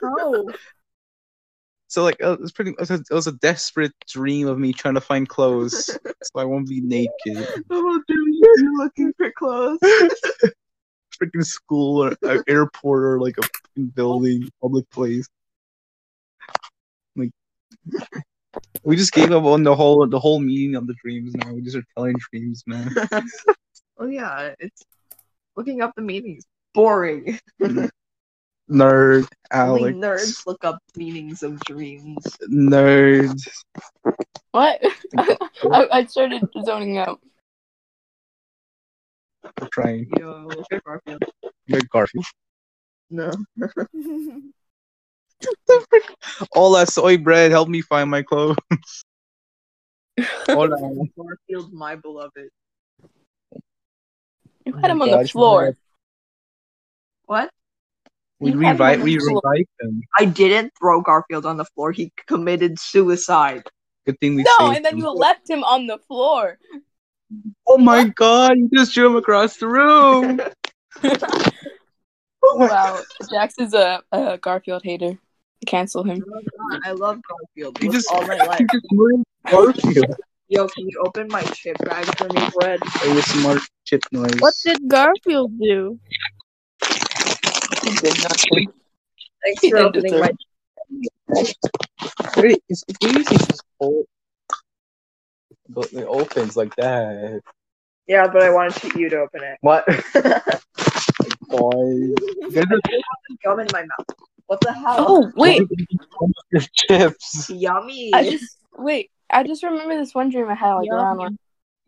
Oh, 0.02 0.50
So 1.88 2.04
like 2.04 2.16
it 2.20 2.40
was 2.40 2.52
pretty, 2.52 2.72
it 2.72 2.80
was, 2.80 2.90
a, 2.90 2.94
it 2.94 3.14
was 3.14 3.26
a 3.26 3.32
desperate 3.32 3.92
dream 4.08 4.48
of 4.48 4.58
me 4.58 4.72
trying 4.72 4.94
to 4.94 5.00
find 5.00 5.28
clothes, 5.28 5.86
so 6.22 6.30
I 6.36 6.44
won't 6.44 6.68
be 6.68 6.80
naked. 6.80 7.46
oh, 7.70 8.02
dude, 8.06 8.34
you're 8.58 8.76
looking 8.76 9.12
for 9.16 9.32
clothes. 9.32 9.78
freaking 11.16 11.44
school 11.44 12.04
or 12.04 12.16
uh, 12.24 12.42
airport 12.46 13.04
or 13.04 13.20
like 13.20 13.36
a 13.38 13.80
building, 13.94 14.50
public 14.60 14.88
place. 14.90 15.26
Like 17.92 18.08
we 18.82 18.96
just 18.96 19.12
gave 19.12 19.32
up 19.32 19.44
on 19.44 19.62
the 19.62 19.74
whole 19.74 20.06
the 20.06 20.18
whole 20.20 20.38
meaning 20.40 20.76
of 20.76 20.86
the 20.86 20.94
dreams 20.94 21.34
now. 21.34 21.52
We 21.52 21.62
just 21.62 21.76
are 21.76 21.84
telling 21.96 22.16
dreams, 22.30 22.62
man. 22.66 22.90
Oh 23.98 24.06
yeah, 24.06 24.52
it's 24.58 24.82
looking 25.56 25.80
up 25.80 25.94
the 25.96 26.02
meanings. 26.02 26.44
Boring. 26.74 27.38
Nerd, 28.70 29.26
Only 29.50 29.94
Alex. 29.94 29.96
nerds 29.96 30.46
look 30.46 30.62
up 30.64 30.78
meanings 30.96 31.42
of 31.42 31.58
dreams. 31.60 32.22
Nerd. 32.50 33.40
what? 34.50 34.82
I, 35.16 35.88
I 35.90 36.04
started 36.04 36.42
zoning 36.64 36.98
out. 36.98 37.20
We're 39.58 39.68
trying. 39.72 40.10
Yo, 40.18 40.44
look 40.46 40.66
at 40.70 40.84
Garfield. 40.84 41.22
Good 41.70 41.88
Garfield. 41.88 42.26
No. 43.08 43.30
All 46.52 46.72
that 46.72 46.88
soy 46.88 47.16
bread 47.18 47.50
help 47.50 47.68
me 47.68 47.80
find 47.82 48.10
my 48.10 48.22
clothes. 48.22 48.56
Hola. 50.48 50.76
Garfield, 51.16 51.72
my 51.72 51.96
beloved. 51.96 52.48
You 54.64 54.74
oh 54.74 54.78
had 54.78 54.90
him 54.90 55.02
on 55.02 55.10
Gosh, 55.10 55.22
the 55.24 55.28
floor. 55.28 55.74
What? 57.26 57.50
We 58.38 58.50
You 58.52 58.58
revive 58.58 59.02
we 59.02 59.16
the 59.16 59.24
floor. 59.24 59.40
revive 59.44 59.66
them. 59.80 60.02
I 60.18 60.24
didn't 60.26 60.72
throw 60.78 61.00
Garfield 61.00 61.46
on 61.46 61.56
the 61.56 61.64
floor. 61.64 61.92
He 61.92 62.12
committed 62.26 62.78
suicide. 62.78 63.62
Good 64.04 64.20
thing 64.20 64.34
we 64.36 64.42
No, 64.44 64.50
saved 64.58 64.76
and 64.76 64.84
then 64.84 64.94
him. 64.94 65.00
you 65.00 65.10
left 65.10 65.48
him 65.48 65.64
on 65.64 65.86
the 65.86 65.98
floor. 66.06 66.58
Oh 67.66 67.78
my 67.78 68.04
god, 68.04 68.58
you 68.58 68.70
just 68.72 68.94
threw 68.94 69.06
him 69.06 69.16
across 69.16 69.56
the 69.56 69.66
room. 69.68 70.40
oh 72.44 72.56
Wow, 72.56 73.00
Jax 73.30 73.58
is 73.58 73.74
a, 73.74 74.02
a 74.12 74.38
Garfield 74.38 74.82
hater. 74.84 75.18
Cancel 75.64 76.02
him. 76.04 76.22
I 76.84 76.92
love 76.92 77.20
Garfield. 77.28 77.82
You 77.82 77.90
just- 77.90 78.10
all 78.10 78.24
my 78.26 78.36
life. 78.38 78.60
You 78.60 78.68
just 78.72 78.86
Garfield. 79.54 80.16
Yo, 80.48 80.68
can 80.68 80.88
you 80.88 81.02
open 81.04 81.26
my 81.28 81.42
chip 81.42 81.76
bag 81.78 82.04
for 82.16 82.28
me, 82.28 82.38
Fred? 82.50 82.80
It 83.04 83.14
was 83.14 83.24
smart 83.26 83.60
chip 83.84 84.00
noise. 84.12 84.38
what 84.38 84.54
did 84.64 84.78
Garfield 84.88 85.58
do? 85.58 85.98
He 87.82 87.90
did 87.96 88.22
nothing. 88.22 88.68
Thanks 89.44 89.60
He 89.60 89.70
for 89.70 89.78
opening 89.78 90.12
deserve 90.12 90.30
my. 91.30 91.42
Wait, 92.36 92.62
it's 92.68 92.84
it's 92.86 92.98
easy 93.04 93.24
to 93.24 93.46
just 93.46 93.62
hold. 93.80 94.06
But 95.68 95.92
it 95.92 96.04
opens 96.06 96.56
like 96.56 96.76
that. 96.76 97.40
Yeah, 98.06 98.28
but 98.28 98.42
I 98.42 98.50
wanted 98.52 98.94
you 98.94 99.08
to 99.10 99.18
open 99.22 99.42
it. 99.42 99.58
What? 99.62 99.84
Boy. 101.48 101.82
You 101.82 102.50
guys 102.52 102.64
are 102.70 102.80
Gum 103.44 103.60
in 103.60 103.66
my 103.72 103.82
mouth. 103.82 104.06
What 104.46 104.60
the 104.60 104.72
hell? 104.72 105.06
Oh 105.08 105.32
wait, 105.36 105.62
chips. 106.72 107.50
Yummy. 107.50 108.12
I 108.14 108.30
just 108.30 108.58
wait. 108.76 109.10
I 109.30 109.42
just 109.42 109.62
remember 109.64 109.96
this 109.96 110.14
one 110.14 110.30
dream 110.30 110.48
I 110.48 110.54
had 110.54 110.74
like 110.74 110.86
Yum. 110.86 110.94
around 110.94 111.38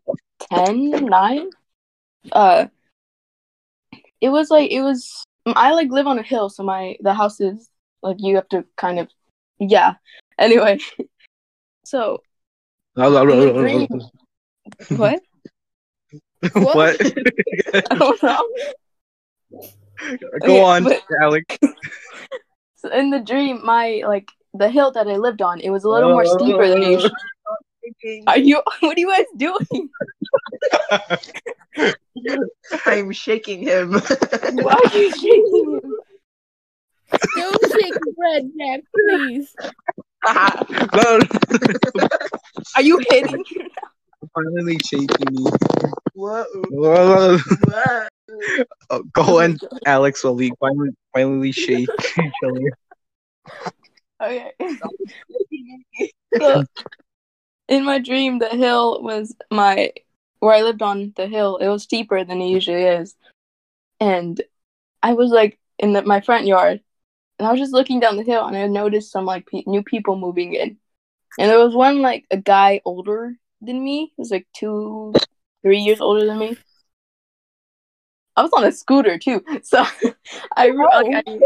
like 0.07 0.17
10, 0.67 1.05
9. 1.05 1.49
Uh, 2.33 2.65
it 4.19 4.29
was 4.29 4.49
like 4.49 4.71
it 4.71 4.81
was. 4.81 5.23
I 5.45 5.71
like 5.71 5.89
live 5.89 6.05
on 6.07 6.19
a 6.19 6.23
hill, 6.23 6.49
so 6.49 6.63
my 6.63 6.97
the 6.99 7.13
house 7.13 7.39
is 7.39 7.69
like 8.03 8.17
you 8.19 8.35
have 8.35 8.49
to 8.49 8.65
kind 8.75 8.99
of 8.99 9.07
yeah. 9.59 9.93
Anyway, 10.37 10.79
so 11.85 12.21
what? 14.89 15.21
what? 16.53 16.97
I 17.73 17.95
don't 17.95 18.23
know. 18.23 18.49
Go 19.51 20.17
Okay, 20.43 20.61
on, 20.61 20.83
but- 20.83 21.01
Alex. 21.21 21.57
So 22.79 22.89
in 22.89 23.09
the 23.09 23.19
dream, 23.19 23.59
my 23.63 24.03
like 24.07 24.31
the 24.53 24.69
hill 24.69 24.91
that 24.91 25.07
I 25.07 25.17
lived 25.17 25.41
on, 25.41 25.59
it 25.59 25.69
was 25.69 25.83
a 25.83 25.89
little 25.89 26.11
more 26.11 26.23
oh. 26.25 26.37
steeper 26.37 26.67
than 26.67 26.81
usual. 26.93 27.11
Are 28.27 28.37
you? 28.37 28.63
What 28.79 28.97
are 28.97 28.99
you 28.99 29.09
guys 29.09 29.25
doing? 29.35 29.89
I'm 32.85 33.11
shaking 33.11 33.63
him. 33.63 33.93
Why 33.93 34.73
are 34.73 34.97
you 34.97 35.11
shaking 35.11 35.81
him? 35.83 35.93
Don't 37.35 37.61
shake 37.61 37.93
the 37.93 38.13
bread, 38.15 38.49
Jack, 38.57 38.81
please. 38.95 39.55
No, 39.55 39.69
ah. 40.25 40.65
Are 42.75 42.81
you 42.81 42.99
hitting? 43.09 43.43
Finally 44.33 44.77
shaking 44.85 45.33
me. 45.33 45.45
Whoa. 46.13 46.45
Whoa. 46.69 47.37
Whoa. 47.37 48.07
Oh, 48.89 49.03
go 49.13 49.39
and 49.39 49.59
Alex 49.85 50.23
will 50.23 50.33
leak. 50.33 50.53
Finally, 50.59 50.91
finally 51.13 51.51
shake 51.51 51.89
each 52.17 52.33
other. 52.43 52.71
Okay. 54.21 54.51
So, 56.39 56.63
in 57.67 57.83
my 57.83 57.99
dream, 57.99 58.39
the 58.39 58.49
hill 58.49 59.01
was 59.01 59.35
my 59.51 59.91
where 60.39 60.55
I 60.55 60.61
lived 60.61 60.81
on 60.81 61.11
the 61.15 61.27
hill. 61.27 61.57
It 61.57 61.67
was 61.67 61.83
steeper 61.83 62.23
than 62.23 62.39
it 62.39 62.47
usually 62.47 62.83
is, 62.83 63.15
and 63.99 64.39
I 65.01 65.13
was 65.13 65.31
like 65.31 65.59
in 65.79 65.93
the, 65.93 66.03
my 66.03 66.21
front 66.21 66.45
yard, 66.45 66.81
and 67.37 67.47
I 67.47 67.51
was 67.51 67.59
just 67.59 67.73
looking 67.73 67.99
down 67.99 68.15
the 68.15 68.23
hill, 68.23 68.45
and 68.45 68.55
I 68.55 68.67
noticed 68.67 69.11
some 69.11 69.25
like 69.25 69.47
pe- 69.47 69.63
new 69.65 69.83
people 69.83 70.17
moving 70.17 70.53
in, 70.53 70.77
and 71.37 71.49
there 71.49 71.59
was 71.59 71.75
one 71.75 72.01
like 72.01 72.25
a 72.31 72.37
guy 72.37 72.81
older 72.85 73.35
than 73.61 73.83
me. 73.83 74.07
He 74.15 74.21
was 74.21 74.31
like 74.31 74.47
two, 74.55 75.13
three 75.61 75.79
years 75.79 76.01
older 76.01 76.25
than 76.25 76.39
me. 76.39 76.57
I 78.35 78.43
was 78.43 78.51
on 78.53 78.63
a 78.63 78.71
scooter 78.71 79.17
too, 79.17 79.43
so 79.63 79.83
I 80.55 80.69
like, 80.69 81.25
I, 81.27 81.39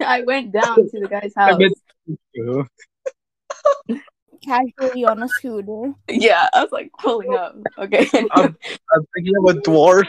I 0.18 0.22
went 0.22 0.52
down 0.52 0.76
to 0.76 1.00
the 1.00 1.08
guy's 1.08 1.34
house. 1.36 1.58
bet- 1.58 2.66
Casually 4.42 5.04
on 5.04 5.22
a 5.22 5.28
scooter. 5.28 5.92
Yeah, 6.08 6.48
I 6.54 6.62
was 6.62 6.72
like 6.72 6.90
pulling 6.98 7.34
up. 7.34 7.56
Okay. 7.76 8.08
I'm, 8.32 8.56
I'm 8.94 9.04
thinking 9.14 9.34
of 9.36 9.56
a 9.56 9.60
dwarf. 9.60 10.06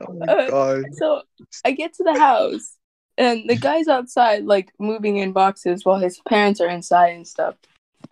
oh 0.00 0.12
my 0.12 0.26
Uh, 0.26 0.50
god. 0.50 0.82
so 0.92 1.22
I 1.64 1.72
get 1.72 1.94
to 1.94 2.04
the 2.04 2.16
house, 2.18 2.76
and 3.18 3.48
the 3.48 3.56
guy's 3.56 3.88
outside, 3.88 4.44
like 4.44 4.70
moving 4.78 5.16
in 5.16 5.32
boxes 5.32 5.84
while 5.84 5.98
his 5.98 6.20
parents 6.28 6.60
are 6.60 6.68
inside 6.68 7.14
and 7.16 7.26
stuff. 7.26 7.56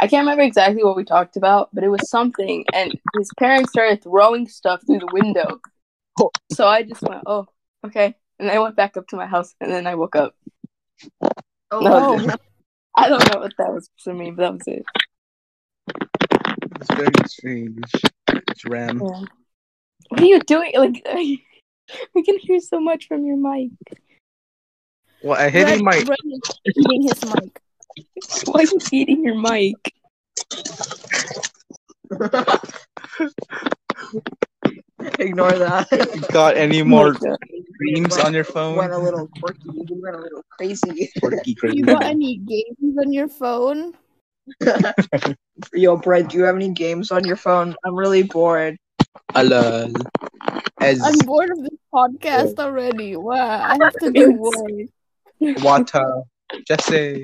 I 0.02 0.08
can't 0.08 0.24
remember 0.24 0.42
exactly 0.42 0.82
what 0.82 0.96
we 0.96 1.04
talked 1.04 1.36
about, 1.36 1.70
but 1.72 1.84
it 1.84 1.88
was 1.88 2.10
something, 2.10 2.64
and 2.74 2.92
his 3.16 3.30
parents 3.38 3.70
started 3.70 4.02
throwing 4.02 4.48
stuff 4.48 4.82
through 4.84 4.98
the 4.98 5.08
window. 5.12 5.60
Oh. 6.18 6.32
So 6.50 6.66
I 6.66 6.82
just 6.82 7.02
went, 7.02 7.22
"Oh, 7.24 7.46
okay," 7.86 8.16
and 8.40 8.50
I 8.50 8.58
went 8.58 8.74
back 8.74 8.96
up 8.96 9.06
to 9.08 9.16
my 9.16 9.26
house, 9.26 9.54
and 9.60 9.70
then 9.70 9.86
I 9.86 9.94
woke 9.94 10.16
up. 10.16 10.34
Oh, 11.70 11.78
No. 11.78 12.34
I 12.96 13.08
don't 13.08 13.32
know 13.32 13.42
what 13.42 13.52
that 13.58 13.72
was 13.72 13.88
for 14.02 14.12
me, 14.12 14.32
but 14.32 14.42
that 14.42 14.52
was 14.54 14.62
it. 14.66 14.84
It's 16.80 16.94
very 16.94 17.28
strange. 17.28 17.84
It's 18.28 18.64
ram. 18.64 19.00
Yeah. 19.00 19.22
What 20.08 20.20
are 20.20 20.24
you 20.24 20.40
doing? 20.40 20.72
Like, 20.76 21.04
we 22.14 22.22
can 22.24 22.38
hear 22.40 22.58
so 22.58 22.80
much 22.80 23.06
from 23.06 23.24
your 23.24 23.36
mic. 23.36 23.70
Well, 25.22 25.40
I 25.40 25.48
hit 25.48 25.66
Brett, 25.66 25.78
in 25.78 25.84
my. 25.84 26.02
Brett 26.02 26.18
is 26.64 26.74
eating 26.76 27.02
his 27.04 27.24
mic. 27.24 27.61
Why 28.46 28.60
are 28.60 28.64
you 28.64 28.78
eating 28.92 29.24
your 29.24 29.34
mic? 29.34 29.76
Ignore 35.18 35.58
that. 35.58 36.28
Got 36.32 36.56
any 36.56 36.82
more 36.82 37.12
my 37.12 37.18
God. 37.18 37.38
dreams 37.78 38.18
on 38.18 38.34
your 38.34 38.44
phone? 38.44 38.76
Went 38.76 38.92
a 38.92 38.98
little 38.98 39.28
quirky. 39.40 39.60
You 39.64 39.86
went 40.02 40.16
a 40.16 40.20
little 40.20 40.44
crazy. 40.50 41.10
Quirky, 41.18 41.54
crazy. 41.58 41.78
You 41.78 41.84
got 41.84 42.04
any 42.04 42.36
games 42.38 42.98
on 42.98 43.12
your 43.12 43.28
phone? 43.28 43.94
Yo, 45.72 45.96
Brett, 45.96 46.28
do 46.28 46.38
you 46.38 46.44
have 46.44 46.56
any 46.56 46.70
games 46.70 47.10
on 47.10 47.24
your 47.24 47.36
phone? 47.36 47.74
I'm 47.84 47.94
really 47.94 48.22
bored. 48.22 48.76
Alal. 49.34 49.94
As 50.80 51.00
I'm 51.02 51.18
bored 51.26 51.50
of 51.50 51.62
this 51.62 51.78
podcast 51.92 52.58
already. 52.58 53.16
Wow, 53.16 53.62
I 53.62 53.78
have 53.82 53.94
to 54.00 54.10
do 54.10 54.32
work. 54.32 54.88
Wata. 55.60 56.22
Jesse. 56.66 57.22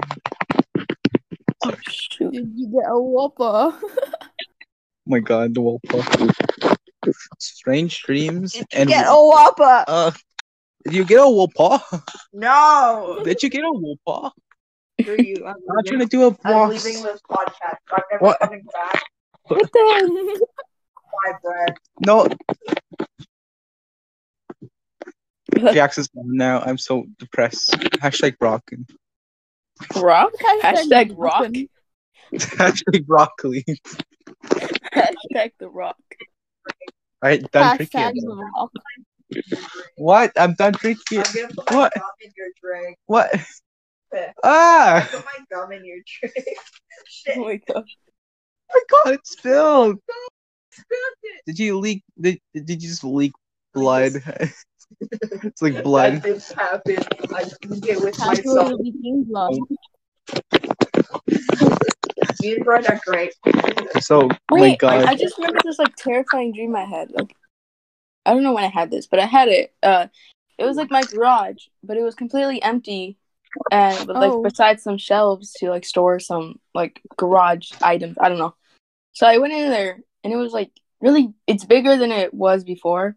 Oh 1.64 1.72
shoot. 1.88 2.32
Did 2.32 2.52
you 2.54 2.66
get 2.68 2.88
a 2.88 3.00
whopper? 3.00 3.76
Oh 3.80 3.80
my 5.06 5.20
god, 5.20 5.54
the 5.54 5.60
Wolpa. 5.60 6.34
Strange 7.38 8.02
dreams. 8.02 8.52
Did 8.52 8.60
you 8.60 8.66
and 8.80 8.88
get 8.88 9.06
a 9.08 9.12
whopper? 9.14 9.84
uh, 9.88 10.10
did 10.84 10.94
you 10.94 11.04
get 11.04 11.18
a 11.20 11.22
Wolpa? 11.22 11.80
No. 12.32 13.20
Did 13.24 13.42
you 13.42 13.48
get 13.50 13.64
a 13.64 13.66
Wolpa? 13.72 14.30
Screw 15.00 15.16
you. 15.18 15.44
I'm 15.46 15.54
I'm 15.54 15.76
not 15.76 15.86
trying 15.86 16.00
to 16.00 16.06
do 16.06 16.24
a 16.24 16.26
I'm 16.28 16.36
boss. 16.52 16.84
leaving 16.84 17.02
this 17.02 17.20
podcast. 17.30 17.78
I'm 17.92 18.02
never 18.12 18.24
What? 18.24 18.40
coming 18.40 18.64
back. 18.72 19.02
What 19.44 19.72
the 19.72 20.46
Bye, 21.24 21.32
Brett. 21.42 21.78
No, 22.04 22.28
hell? 25.56 25.72
Jax 25.74 25.98
is 25.98 26.08
gone 26.08 26.36
now. 26.36 26.60
I'm 26.60 26.78
so 26.78 27.06
depressed. 27.18 27.70
Hashtag 28.02 28.36
rockin'. 28.40 28.86
Rock? 29.96 30.32
Hashtag 30.62 31.14
rock. 31.16 31.42
nothing. 31.42 31.68
Hashtag 32.34 33.06
broccoli. 33.06 33.64
Hashtag 34.44 35.52
the 35.58 35.68
rock. 35.70 35.96
Alright, 37.24 37.50
done 37.52 37.76
drinking. 37.76 38.00
Hashtag 38.00 38.14
the 38.14 38.50
rock. 38.56 38.72
What? 39.96 40.32
I'm 40.36 40.54
done 40.54 40.72
drinking. 40.72 41.18
I'm 41.20 41.50
What? 41.68 41.92
my 41.94 42.00
gum 42.00 42.10
in 42.20 42.30
your 42.36 42.48
drink. 42.60 42.98
What? 43.06 43.30
Ah! 44.42 45.06
Put 45.10 45.22
my 45.22 45.44
gum 45.52 45.70
in 45.70 45.84
your 45.84 45.98
drink. 46.20 46.34
Shit. 47.06 47.36
Oh 47.36 47.44
my 47.44 47.60
god. 47.68 47.84
my 48.72 48.80
god, 48.88 49.14
it 49.14 49.26
spilled. 49.26 49.98
Spilled 50.70 51.18
it. 51.24 51.42
Did 51.46 51.58
you 51.58 51.78
leak? 51.78 52.02
Did, 52.18 52.40
did 52.54 52.70
you 52.82 52.88
just 52.88 53.04
leak 53.04 53.32
blood? 53.74 54.12
it's 55.00 55.62
like 55.62 55.82
blood. 55.82 56.22
That 56.22 56.82
didn't. 56.84 57.32
I 57.32 57.44
did 57.44 57.86
it 57.86 58.00
with 58.02 58.16
Hashtag 58.16 58.44
myself. 58.46 58.70
will 58.70 58.82
be 58.82 58.92
king 58.92 59.24
blood. 59.28 59.52
Me 62.40 62.54
and 62.54 62.64
Brett 62.64 62.88
are 62.90 63.00
great. 63.04 63.34
So, 64.00 64.22
oh 64.22 64.56
my 64.56 64.60
Wait, 64.60 64.78
god. 64.78 65.04
I, 65.04 65.10
I 65.10 65.14
just 65.16 65.36
remember 65.38 65.60
this 65.64 65.78
like 65.78 65.94
terrifying 65.96 66.52
dream 66.52 66.74
I 66.76 66.84
had. 66.84 67.10
Like, 67.10 67.34
I 68.24 68.32
don't 68.32 68.42
know 68.42 68.52
when 68.52 68.64
I 68.64 68.68
had 68.68 68.90
this, 68.90 69.06
but 69.06 69.18
I 69.18 69.26
had 69.26 69.48
it. 69.48 69.74
Uh, 69.82 70.06
it 70.56 70.64
was 70.64 70.76
like 70.76 70.90
my 70.90 71.02
garage, 71.02 71.66
but 71.82 71.96
it 71.96 72.02
was 72.02 72.14
completely 72.14 72.62
empty, 72.62 73.16
and 73.70 74.06
but, 74.06 74.16
like 74.16 74.30
Oh. 74.32 74.42
besides 74.42 74.82
some 74.82 74.98
shelves 74.98 75.52
to 75.54 75.70
like 75.70 75.84
store 75.84 76.20
some 76.20 76.58
like 76.74 77.00
garage 77.16 77.72
items. 77.82 78.16
I 78.20 78.28
don't 78.28 78.38
know. 78.38 78.54
So 79.12 79.26
I 79.26 79.38
went 79.38 79.52
in 79.52 79.70
there, 79.70 80.00
and 80.22 80.32
it 80.32 80.36
was 80.36 80.52
like 80.52 80.70
really. 81.00 81.32
It's 81.46 81.64
bigger 81.64 81.96
than 81.96 82.12
it 82.12 82.32
was 82.32 82.62
before. 82.64 83.16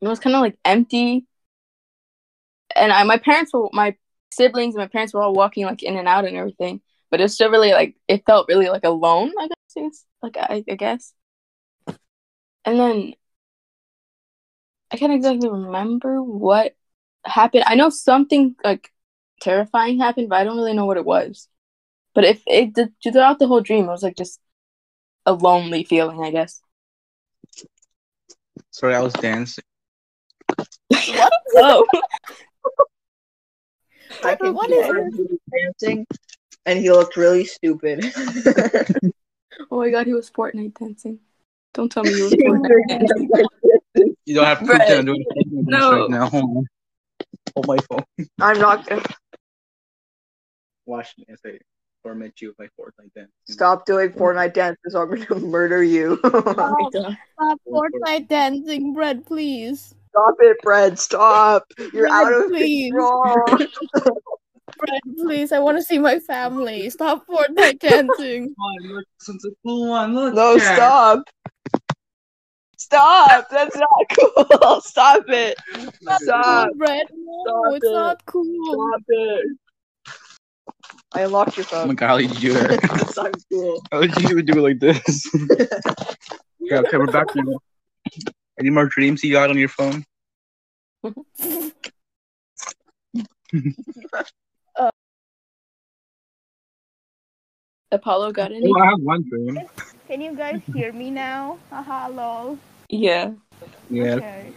It 0.00 0.08
was 0.08 0.18
kind 0.20 0.34
of 0.36 0.42
like 0.42 0.58
empty, 0.64 1.26
and 2.76 2.92
I 2.92 3.02
my 3.04 3.18
parents 3.18 3.52
were 3.52 3.68
my 3.72 3.96
siblings 4.32 4.74
and 4.74 4.82
my 4.82 4.88
parents 4.88 5.12
were 5.12 5.22
all 5.22 5.34
walking 5.34 5.66
like 5.66 5.82
in 5.82 5.96
and 5.96 6.08
out 6.08 6.24
and 6.24 6.36
everything 6.36 6.80
but 7.10 7.20
it 7.20 7.24
was 7.24 7.34
still 7.34 7.50
really 7.50 7.72
like 7.72 7.96
it 8.08 8.24
felt 8.26 8.48
really 8.48 8.68
like 8.68 8.84
alone 8.84 9.32
i 9.40 9.48
guess 9.48 10.06
like 10.22 10.36
i, 10.36 10.64
I 10.70 10.74
guess. 10.76 11.12
And 12.64 12.78
then 12.78 13.14
i 14.90 14.96
can't 14.96 15.12
exactly 15.12 15.48
remember 15.48 16.22
what 16.22 16.74
happened. 17.26 17.64
I 17.66 17.74
know 17.74 17.90
something 17.90 18.54
like 18.64 18.90
terrifying 19.42 19.98
happened 20.00 20.28
but 20.28 20.36
i 20.36 20.44
don't 20.44 20.56
really 20.56 20.74
know 20.74 20.86
what 20.86 20.96
it 20.96 21.04
was. 21.04 21.48
But 22.14 22.24
if 22.24 22.42
it 22.46 22.74
did, 22.74 22.92
throughout 23.02 23.38
the 23.38 23.46
whole 23.48 23.60
dream 23.62 23.84
it 23.86 23.88
was 23.88 24.02
like 24.02 24.16
just 24.16 24.40
a 25.26 25.32
lonely 25.34 25.84
feeling 25.84 26.22
i 26.22 26.30
guess. 26.30 26.60
Sorry, 28.70 28.94
I 28.94 29.00
was 29.00 29.12
dancing. 29.14 29.64
oh 31.56 31.86
I 34.22 34.34
can 34.34 34.54
What 34.54 34.68
see 34.68 34.74
is 34.74 35.38
dancing, 35.80 36.06
and 36.66 36.78
he 36.78 36.90
looked 36.90 37.16
really 37.16 37.44
stupid. 37.44 38.04
oh 39.70 39.78
my 39.78 39.90
god 39.90 40.06
he 40.06 40.14
was 40.14 40.30
fortnite 40.30 40.74
dancing 40.78 41.18
don't 41.74 41.90
tell 41.90 42.02
me 42.04 42.10
you 42.14 42.24
were 42.24 42.30
fortnite 42.30 42.88
dancing 42.88 43.30
You 44.26 44.34
don't 44.34 44.44
have 44.44 44.60
to 44.60 44.64
Brett, 44.66 44.86
that 44.88 44.98
I'm 44.98 45.04
doing 45.06 45.24
no. 45.66 45.90
right 45.90 46.10
now. 46.10 46.28
Hold 46.28 46.44
on. 46.44 46.66
Oh, 47.56 47.62
Hold 47.64 47.66
my 47.66 47.78
phone. 47.88 48.04
I'm 48.40 48.58
not 48.58 48.86
gonna 48.86 49.02
Watch 50.86 51.14
me 51.18 51.26
as 51.28 51.38
I 51.44 51.58
torment 52.04 52.40
you 52.40 52.48
with 52.48 52.58
my 52.58 52.68
Fortnite 52.78 53.12
dance. 53.14 53.30
stop 53.48 53.86
doing 53.86 54.10
Fortnite 54.10 54.54
dances. 54.54 54.94
or 54.94 55.02
I'm 55.12 55.20
gonna 55.24 55.40
murder 55.40 55.82
you. 55.82 56.18
oh 56.24 56.42
my 56.44 56.90
god 56.92 57.16
Stop 57.34 57.60
Fortnite 57.68 58.28
dancing, 58.28 58.92
bread, 58.92 59.26
please. 59.26 59.94
Stop 60.10 60.34
it, 60.40 60.56
Fred. 60.62 60.98
Stop. 60.98 61.64
You're 61.92 62.08
Fred, 62.08 62.12
out 62.12 62.32
of 62.32 62.48
please. 62.48 62.90
control. 62.92 63.44
Bread, 64.78 65.00
please. 65.18 65.52
I 65.52 65.58
want 65.58 65.76
to 65.78 65.82
see 65.82 65.98
my 65.98 66.18
family. 66.20 66.88
Stop 66.90 67.26
Fortnite 67.26 67.80
dancing. 67.80 68.44
Come 68.46 68.54
on, 68.58 68.88
look, 68.94 69.04
this 69.18 69.28
one's 69.28 69.44
a 69.44 69.50
cool 69.66 69.88
one. 69.90 70.14
Look. 70.14 70.34
No, 70.34 70.58
stop. 70.58 71.24
Stop. 72.76 73.48
That's 73.50 73.76
not 73.76 73.88
cool. 74.60 74.80
Stop 74.80 75.24
it. 75.28 75.58
Stop. 76.22 76.68
Cool, 76.68 76.74
bread. 76.78 77.06
No, 77.12 77.42
Stop 77.44 77.74
it's 77.76 77.86
it. 77.86 77.92
not 77.92 78.24
cool. 78.26 78.90
Stop 78.92 79.02
it. 79.08 79.46
I 81.12 81.22
unlocked 81.22 81.56
your 81.56 81.66
Oh 81.72 81.78
my 81.80 81.86
phone. 81.88 81.94
god, 81.96 82.06
how 82.06 82.18
did 82.18 82.40
you 82.42 82.52
do 82.52 82.54
that? 82.54 82.80
That's 82.82 83.16
not 83.16 83.34
cool. 83.52 83.82
How 83.90 84.00
did 84.00 84.16
you 84.22 84.28
even 84.30 84.44
do 84.46 84.52
it 84.58 84.62
like 84.62 84.78
this? 84.78 85.28
yeah, 86.60 86.78
okay, 86.78 86.96
we're 86.96 87.06
back 87.06 87.26
now. 87.34 87.58
Any 88.60 88.68
more 88.68 88.84
dreams 88.84 89.24
you 89.24 89.32
got 89.32 89.48
on 89.48 89.56
your 89.56 89.70
phone? 89.70 90.04
apollo 97.90 98.30
got 98.32 98.52
any 98.52 98.62
Oh, 98.66 98.78
I 98.78 98.86
have 98.86 99.00
one 99.00 99.24
dream. 99.28 99.58
Can 100.06 100.20
you 100.20 100.36
guys 100.36 100.60
hear 100.74 100.92
me 100.92 101.10
now? 101.10 101.58
Haha, 101.70 102.08
lol. 102.08 102.58
yeah 102.90 103.32
Yeah. 103.88 104.16
Okay. 104.16 104.52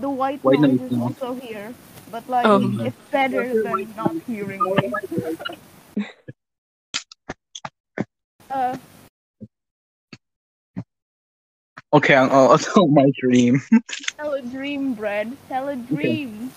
The 0.00 0.08
white 0.08 0.42
White 0.42 0.60
noise 0.60 0.80
noise, 0.80 0.92
is 0.92 0.98
also 0.98 1.34
here, 1.34 1.74
but 2.10 2.26
like 2.28 2.46
Oh. 2.46 2.72
it's 2.80 2.96
better 3.12 3.62
than 3.62 3.94
not 3.94 4.16
hearing 4.26 4.64
me. 4.64 4.90
uh, 8.50 8.76
Okay, 11.94 12.14
I'll, 12.14 12.50
I'll 12.52 12.58
tell 12.58 12.86
my 12.88 13.10
dream. 13.20 13.60
tell 14.16 14.32
a 14.34 14.42
dream, 14.42 14.94
Brad. 14.94 15.36
Tell 15.48 15.68
a 15.68 15.76
dream. 15.76 16.50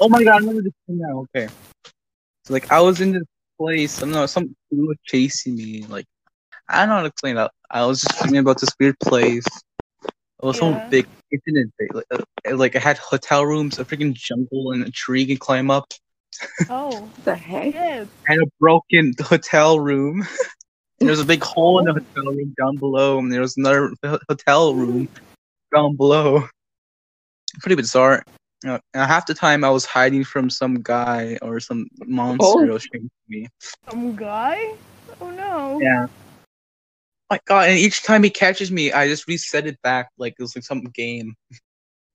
Oh 0.00 0.08
my 0.08 0.22
god, 0.22 0.34
I 0.34 0.36
remember 0.38 0.62
this 0.62 0.72
thing 0.86 0.98
now. 0.98 1.26
Okay. 1.34 1.48
So 2.44 2.52
like 2.52 2.70
I 2.70 2.80
was 2.80 3.00
in 3.00 3.12
this 3.12 3.22
place, 3.58 3.98
I 3.98 4.02
don't 4.02 4.12
know, 4.12 4.26
some 4.26 4.54
people 4.70 4.88
were 4.88 4.96
chasing 5.04 5.56
me. 5.56 5.84
Like 5.88 6.06
I 6.68 6.80
don't 6.80 6.88
know 6.88 6.94
how 6.96 7.00
to 7.02 7.06
explain 7.08 7.36
that. 7.36 7.52
I 7.70 7.84
was 7.86 8.00
just 8.02 8.18
thinking 8.18 8.38
about 8.38 8.60
this 8.60 8.70
weird 8.78 8.98
place. 9.00 9.44
It 10.04 10.10
was 10.40 10.56
Yeah. 10.60 10.80
some 10.82 10.90
big 10.90 11.06
internet 11.30 11.66
thing. 11.78 11.88
Like, 11.92 12.04
uh, 12.10 12.18
it- 12.44 12.56
like 12.56 12.74
it 12.74 12.82
had 12.82 12.98
hotel 12.98 13.46
rooms, 13.46 13.78
a 13.78 13.84
freaking 13.84 14.12
jungle 14.14 14.72
and 14.72 14.82
a 14.84 14.90
tree 14.90 15.20
you 15.22 15.26
can 15.28 15.36
climb 15.38 15.70
up, 15.70 15.92
Oh, 16.68 17.08
the 17.24 17.34
heck 17.34 17.72
yes. 17.74 18.08
and 18.28 18.42
a 18.42 18.46
broken 18.60 19.14
hotel 19.20 19.78
room. 19.78 20.26
and 21.02 21.08
there 21.08 21.12
was 21.12 21.20
a 21.20 21.26
big 21.26 21.42
hole 21.42 21.78
in 21.80 21.84
the 21.86 21.92
hotel 21.94 22.32
room 22.32 22.54
down 22.58 22.76
below, 22.76 23.18
and 23.18 23.32
there 23.32 23.40
was 23.40 23.56
another 23.56 23.92
ho- 24.04 24.18
hotel 24.28 24.74
room 24.74 25.08
down 25.74 25.96
below. 25.96 26.48
Pretty 27.60 27.74
bizarre. 27.76 28.22
Uh, 28.66 28.78
and 28.94 29.10
half 29.10 29.26
the 29.26 29.34
time 29.34 29.64
I 29.64 29.70
was 29.70 29.84
hiding 29.84 30.22
from 30.24 30.48
some 30.48 30.80
guy 30.82 31.36
or 31.42 31.58
some 31.60 31.88
monster 32.06 32.44
Oh. 32.46 32.64
that 32.66 32.72
was 32.72 32.84
chasing 32.84 33.10
me. 33.28 33.48
Some 33.90 34.14
guy? 34.14 34.74
Oh 35.20 35.30
no. 35.30 35.80
Yeah. 35.82 36.06
my 37.28 37.40
god! 37.46 37.68
And 37.70 37.78
each 37.78 38.02
time 38.04 38.22
he 38.22 38.30
catches 38.30 38.70
me, 38.70 38.92
I 38.92 39.08
just 39.08 39.26
reset 39.26 39.66
it 39.66 39.80
back 39.82 40.10
like 40.18 40.34
it 40.38 40.42
was 40.42 40.54
like 40.54 40.64
some 40.64 40.82
game. 40.94 41.34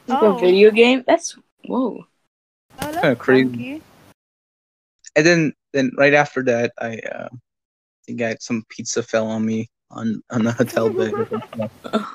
like 0.07 0.23
Oh. 0.23 0.37
a 0.37 0.39
video 0.39 0.71
game 0.71 1.03
that's 1.05 1.35
whoa 1.65 2.05
Oh, 2.79 2.91
that's 2.91 3.01
Kinda 3.01 3.15
crazy. 3.17 3.43
funky. 3.49 3.81
And 5.17 5.25
then, 5.25 5.53
then 5.73 5.91
right 5.97 6.13
after 6.13 6.43
that, 6.43 6.71
I 6.79 6.99
uh, 6.99 7.27
think 8.07 8.21
I 8.21 8.35
some 8.39 8.63
pizza 8.69 9.03
fell 9.03 9.27
on 9.27 9.45
me 9.45 9.69
on 9.91 10.21
on 10.31 10.43
the 10.43 10.51
hotel 10.51 10.89
bed. 10.89 11.13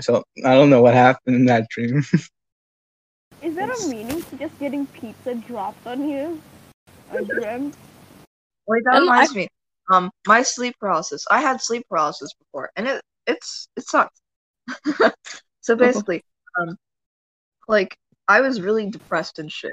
so 0.00 0.22
I 0.44 0.54
don't 0.54 0.70
know 0.70 0.82
what 0.82 0.94
happened 0.94 1.36
in 1.36 1.44
that 1.46 1.68
dream. 1.70 2.02
Is 3.42 3.54
there 3.56 3.70
a 3.70 3.88
meaning 3.88 4.22
to 4.22 4.36
just 4.36 4.58
getting 4.60 4.86
pizza 4.86 5.34
dropped 5.34 5.86
on 5.86 6.08
you? 6.08 6.40
I 7.10 7.22
dreamt. 7.22 7.76
Wait, 8.66 8.84
that 8.84 8.94
Um, 8.94 9.02
reminds 9.02 9.34
me. 9.34 9.48
Um, 9.92 10.10
my 10.26 10.42
sleep 10.42 10.76
paralysis. 10.78 11.24
I 11.30 11.40
had 11.40 11.60
sleep 11.60 11.84
paralysis 11.88 12.32
before, 12.34 12.70
and 12.76 12.86
it 12.86 13.02
it's 13.26 13.68
it 13.76 13.86
sucked. 13.88 14.20
so 15.60 15.74
basically, 15.76 16.22
um, 16.60 16.76
like 17.68 17.96
I 18.28 18.40
was 18.40 18.60
really 18.60 18.88
depressed 18.90 19.40
and 19.40 19.50
shit. 19.50 19.72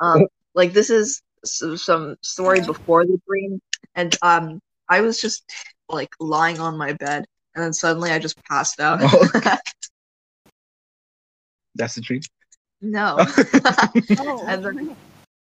um, 0.00 0.26
like 0.54 0.74
this 0.74 0.90
is 0.90 1.22
s- 1.22 1.22
some 1.44 2.16
story 2.22 2.60
before 2.60 3.04
the 3.04 3.20
dream, 3.28 3.60
and 3.94 4.16
um, 4.22 4.60
I 4.88 5.00
was 5.00 5.20
just 5.20 5.50
like 5.88 6.10
lying 6.20 6.58
on 6.60 6.76
my 6.76 6.92
bed, 6.94 7.24
and 7.54 7.64
then 7.64 7.72
suddenly 7.72 8.10
I 8.10 8.18
just 8.18 8.42
passed 8.44 8.80
out. 8.80 9.00
Oh. 9.02 9.28
That's 11.74 11.94
the 11.94 12.00
dream. 12.02 12.20
no. 12.80 13.16
Oh. 14.18 14.44
And 14.46 14.64
then- 14.64 14.96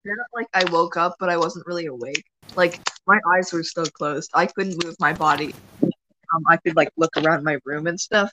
Then, 0.05 0.17
like 0.35 0.47
I 0.55 0.65
woke 0.71 0.97
up, 0.97 1.17
but 1.21 1.29
I 1.29 1.37
wasn't 1.37 1.67
really 1.67 1.85
awake. 1.87 2.25
Like 2.57 2.81
my 3.07 3.19
eyes 3.35 3.53
were 3.53 3.63
still 3.63 3.85
closed. 3.85 4.31
I 4.33 4.47
couldn't 4.47 4.83
move 4.83 4.97
my 4.99 5.13
body. 5.13 5.55
Um, 5.83 6.43
I 6.49 6.57
could 6.57 6.75
like 6.75 6.89
look 6.97 7.11
around 7.19 7.45
my 7.45 7.59
room 7.67 7.87
and 7.87 8.01
stuff. 8.01 8.33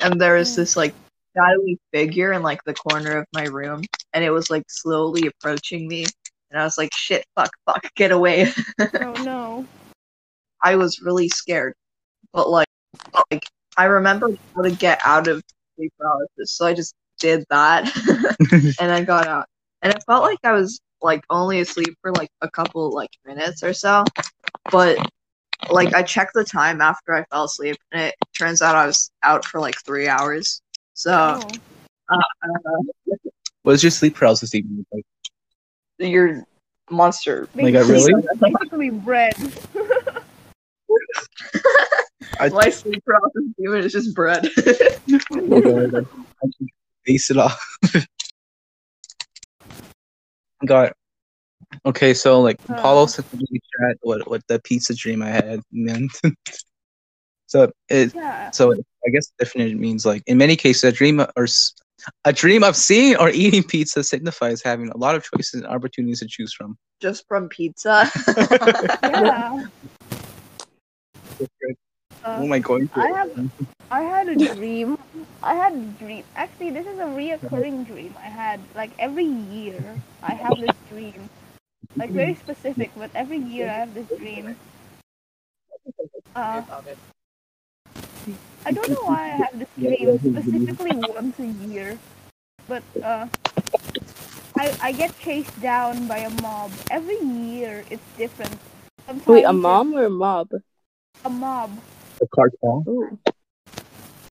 And 0.00 0.18
there 0.18 0.34
was 0.36 0.56
this 0.56 0.74
like 0.74 0.94
shadowy 1.36 1.78
figure 1.92 2.32
in 2.32 2.42
like 2.42 2.64
the 2.64 2.72
corner 2.72 3.18
of 3.18 3.26
my 3.34 3.44
room, 3.44 3.82
and 4.14 4.24
it 4.24 4.30
was 4.30 4.48
like 4.50 4.64
slowly 4.68 5.26
approaching 5.26 5.86
me. 5.86 6.06
And 6.52 6.60
I 6.60 6.64
was 6.64 6.76
like, 6.76 6.94
"Shit, 6.94 7.24
fuck, 7.34 7.50
fuck, 7.66 7.82
get 7.94 8.12
away!" 8.12 8.52
oh 8.80 9.22
no. 9.24 9.66
I 10.62 10.76
was 10.76 11.00
really 11.00 11.28
scared, 11.28 11.74
but 12.32 12.48
like, 12.50 12.68
like 13.30 13.42
I 13.76 13.86
remembered 13.86 14.38
how 14.54 14.62
to 14.62 14.70
get 14.70 15.00
out 15.02 15.28
of 15.28 15.42
sleep 15.76 15.92
paralysis, 15.98 16.52
so 16.52 16.66
I 16.66 16.74
just 16.74 16.94
did 17.18 17.44
that, 17.48 17.90
and 18.80 18.92
I 18.92 19.02
got 19.02 19.26
out. 19.26 19.46
And 19.80 19.92
it 19.94 20.04
felt 20.06 20.24
like 20.24 20.38
I 20.44 20.52
was 20.52 20.78
like 21.00 21.24
only 21.30 21.60
asleep 21.60 21.96
for 22.02 22.12
like 22.12 22.30
a 22.42 22.50
couple 22.50 22.92
like 22.92 23.10
minutes 23.24 23.62
or 23.62 23.72
so, 23.72 24.04
but 24.70 24.98
like 25.70 25.94
I 25.94 26.02
checked 26.02 26.34
the 26.34 26.44
time 26.44 26.82
after 26.82 27.14
I 27.14 27.24
fell 27.30 27.44
asleep, 27.44 27.76
and 27.92 28.02
it 28.02 28.14
turns 28.38 28.60
out 28.60 28.76
I 28.76 28.86
was 28.86 29.10
out 29.22 29.44
for 29.46 29.58
like 29.58 29.76
three 29.84 30.06
hours. 30.06 30.60
So 30.92 31.40
Oh. 32.10 32.18
I 32.44 32.46
don't. 32.64 32.90
What 33.62 33.72
does 33.72 33.82
your 33.82 33.90
sleep 33.90 34.16
paralysis 34.16 34.54
even 34.54 34.84
like? 34.92 35.04
Your 36.02 36.44
monster. 36.90 37.48
Like, 37.54 37.74
I 37.74 37.80
really? 37.80 38.12
Basically 38.40 38.90
bread. 38.90 39.34
I 42.40 42.48
My 42.48 42.70
sleep 42.70 43.04
paralysis 43.04 43.42
demon 43.58 43.84
is 43.84 43.92
just 43.92 44.14
bread. 44.14 44.46
I 44.58 44.90
can 45.30 46.06
base 47.04 47.30
it 47.30 47.36
off. 47.36 47.60
Got 50.66 50.92
okay. 51.86 52.14
So 52.14 52.40
like 52.40 52.56
Uh. 52.68 52.80
Paulo 52.80 53.06
sent 53.06 53.32
me 53.32 53.40
in 53.40 53.46
the 53.50 53.60
chat 53.60 53.96
what 54.02 54.28
what 54.28 54.42
the 54.48 54.60
pizza 54.60 54.94
dream 54.94 55.22
I 55.22 55.30
had 55.30 55.60
meant. 55.72 56.12
so 57.46 57.70
it 57.88 58.14
Yeah. 58.14 58.50
so 58.50 58.72
I 58.72 59.10
guess 59.10 59.32
definition 59.38 59.80
means 59.80 60.04
like 60.06 60.22
in 60.26 60.38
many 60.38 60.56
cases 60.56 60.84
a 60.84 60.92
dream 60.92 61.20
or 61.36 61.44
s- 61.44 61.74
a 62.24 62.32
dream 62.32 62.62
of 62.64 62.76
seeing 62.76 63.16
or 63.16 63.30
eating 63.30 63.62
pizza 63.62 64.02
signifies 64.02 64.62
having 64.62 64.88
a 64.90 64.96
lot 64.96 65.14
of 65.14 65.24
choices 65.24 65.60
and 65.62 65.66
opportunities 65.66 66.20
to 66.20 66.26
choose 66.26 66.52
from. 66.52 66.76
just 67.00 67.26
from 67.28 67.48
pizza. 67.48 68.10
Yeah. 69.02 69.62
Oh 72.24 72.42
Uh, 72.42 72.46
my 72.46 72.58
god! 72.58 72.88
I 72.94 73.08
have 73.18 73.30
I 73.90 74.00
had 74.02 74.28
a 74.28 74.36
dream. 74.36 74.96
I 75.42 75.54
had 75.54 75.72
a 75.74 75.84
dream. 75.98 76.24
Actually, 76.36 76.70
this 76.70 76.86
is 76.86 76.98
a 76.98 77.10
reoccurring 77.18 77.86
dream 77.86 78.14
I 78.16 78.30
had. 78.30 78.60
Like 78.74 78.90
every 78.98 79.26
year, 79.26 79.82
I 80.22 80.34
have 80.34 80.60
this 80.60 80.76
dream. 80.88 81.28
Like 81.98 82.10
very 82.10 82.34
specific, 82.34 82.90
but 82.96 83.10
every 83.14 83.38
year 83.38 83.68
I 83.68 83.74
have 83.84 83.92
this 83.92 84.06
dream. 84.16 84.56
Uh, 86.34 86.62
I 88.64 88.70
don't 88.70 88.88
know 88.88 89.02
why 89.02 89.32
I 89.32 89.36
have 89.42 89.58
this 89.58 89.68
game 89.78 90.18
specifically 90.18 90.94
once 90.94 91.38
a 91.38 91.46
year, 91.66 91.98
but 92.68 92.82
uh, 93.02 93.26
I 94.56 94.64
I 94.80 94.92
get 94.92 95.18
chased 95.18 95.60
down 95.60 96.06
by 96.06 96.18
a 96.18 96.30
mob 96.42 96.70
every 96.90 97.18
year. 97.18 97.84
It's 97.90 98.06
different. 98.16 98.54
Sometimes 99.06 99.26
Wait, 99.26 99.44
a 99.44 99.50
it's 99.50 99.58
mom 99.58 99.94
or 99.94 100.06
a 100.06 100.10
mob? 100.10 100.48
A 101.24 101.30
mob. 101.30 101.70
A 102.20 102.26
cartel. 102.28 102.84
Ooh. 102.86 103.18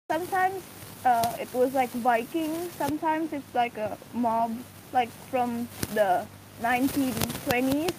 sometimes 0.07 0.63
uh, 1.05 1.35
it 1.39 1.51
was 1.53 1.73
like 1.73 1.89
Vikings. 1.91 2.71
Sometimes 2.77 3.33
it's 3.33 3.53
like 3.55 3.77
a 3.77 3.97
mob, 4.13 4.55
like 4.93 5.09
from 5.29 5.67
the 5.93 6.25
1920s. 6.61 7.91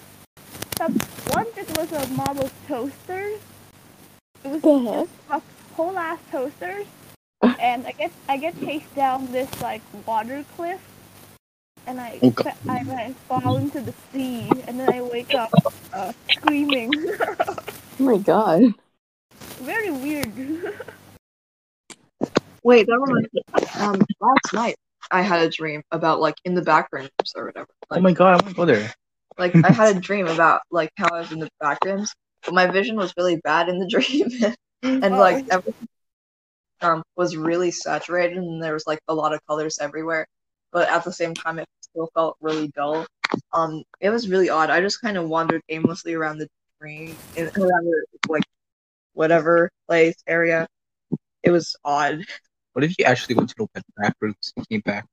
Some, 0.78 0.96
once 1.30 1.56
it 1.56 1.68
was 1.76 1.92
a 1.92 2.06
mob 2.14 2.38
of 2.40 2.52
toasters. 2.66 3.40
It 4.44 4.48
was 4.48 4.62
The 4.62 5.08
heck? 5.28 5.42
A 5.72 5.74
whole 5.74 5.98
ass 5.98 6.18
toasters, 6.30 6.86
and 7.60 7.86
I 7.86 7.92
get 7.92 8.12
I 8.28 8.36
get 8.36 8.58
chased 8.60 8.94
down 8.94 9.30
this 9.32 9.60
like 9.60 9.82
water 10.06 10.44
cliff, 10.56 10.80
and 11.86 12.00
I 12.00 12.18
Oh, 12.22 12.34
I, 12.68 12.78
I 12.78 13.12
fall 13.28 13.56
into 13.56 13.80
the 13.80 13.94
sea, 14.12 14.48
and 14.66 14.78
then 14.78 14.92
I 14.92 15.02
wake 15.02 15.34
up 15.34 15.52
uh, 15.92 16.12
screaming. 16.30 16.92
Oh 18.00 18.04
my 18.04 18.16
god. 18.16 18.62
Very 19.60 19.90
weird. 19.90 20.32
Wait, 22.64 22.86
that 22.86 22.98
reminds 22.98 23.28
me. 23.32 23.42
Um, 23.78 24.00
last 24.18 24.54
night 24.54 24.76
I 25.10 25.20
had 25.20 25.42
a 25.42 25.50
dream 25.50 25.82
about 25.92 26.18
like 26.18 26.36
in 26.44 26.54
the 26.54 26.62
back 26.62 26.88
rooms 26.90 27.10
or 27.36 27.44
whatever. 27.46 27.68
Oh 27.90 28.00
my 28.00 28.12
god! 28.12 28.28
I 28.28 28.36
want 28.36 28.48
to 28.48 28.54
go 28.54 28.64
there. 28.64 28.92
like 29.38 29.54
I 29.62 29.70
had 29.70 29.96
a 29.96 30.00
dream 30.00 30.26
about 30.26 30.62
like 30.70 30.88
how 30.96 31.14
I 31.14 31.20
was 31.20 31.32
in 31.32 31.38
the 31.38 31.48
back 31.60 31.84
rooms, 31.84 32.12
but 32.44 32.54
my 32.54 32.66
vision 32.66 32.96
was 32.96 33.12
really 33.16 33.36
bad 33.36 33.68
in 33.68 33.78
the 33.78 33.86
dream, 33.86 34.28
and 34.82 35.16
like 35.16 35.44
Oh. 35.44 35.56
everything 35.56 35.88
um 36.80 37.02
was 37.16 37.36
really 37.36 37.70
saturated, 37.70 38.38
and 38.38 38.62
there 38.62 38.74
was 38.74 38.86
like 38.86 38.98
a 39.08 39.14
lot 39.14 39.32
of 39.32 39.40
colors 39.46 39.78
everywhere. 39.80 40.26
But 40.72 40.88
at 40.88 41.04
the 41.04 41.12
same 41.12 41.34
time, 41.34 41.58
it 41.58 41.68
still 41.80 42.10
felt 42.14 42.36
really 42.40 42.68
dull. 42.68 43.06
Um, 43.52 43.82
it 44.00 44.10
was 44.10 44.28
really 44.28 44.48
odd. 44.48 44.70
I 44.70 44.80
just 44.80 45.00
kind 45.00 45.16
of 45.16 45.28
wandered 45.28 45.62
aimlessly 45.68 46.14
around 46.14 46.38
the 46.38 46.48
dream, 46.80 47.16
in, 47.36 47.46
around 47.56 47.84
the 47.84 48.04
like 48.28 48.42
whatever 49.12 49.70
place 49.86 50.16
area. 50.26 50.66
It 51.42 51.50
was 51.50 51.76
odd. 51.84 52.24
What 52.72 52.84
if 52.84 52.98
you 52.98 53.04
actually 53.04 53.34
went 53.34 53.50
to 53.50 53.68
the 53.74 53.82
back 53.96 54.14
rooms 54.20 54.52
and 54.56 54.68
came 54.68 54.80
back? 54.80 55.06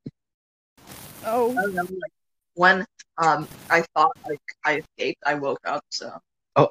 Oh. 1.26 1.56
I 1.58 1.64
remember 1.64 1.94
like 1.94 2.12
when 2.56 2.86
um 3.18 3.48
I 3.70 3.84
thought 3.94 4.18
like 4.28 4.40
I 4.64 4.78
escaped, 4.80 5.22
I 5.26 5.36
woke 5.36 5.60
up. 5.66 5.84
So 5.90 6.18
oh 6.56 6.70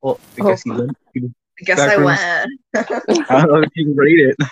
Well, 0.00 0.20
I 0.40 0.48
guess 0.48 0.64
you 0.64 0.74
went. 0.74 0.96
You, 1.14 1.34
I 1.60 1.64
guess 1.64 1.78
Back 1.78 1.90
I 1.90 1.94
rooms. 1.94 2.20
went. 2.74 3.30
I 3.30 3.40
don't 3.40 3.50
know 3.50 3.60
if 3.62 3.70
you 3.74 3.84
can 3.86 3.96
rate 3.96 4.20
it. 4.20 4.36
I 4.40 4.48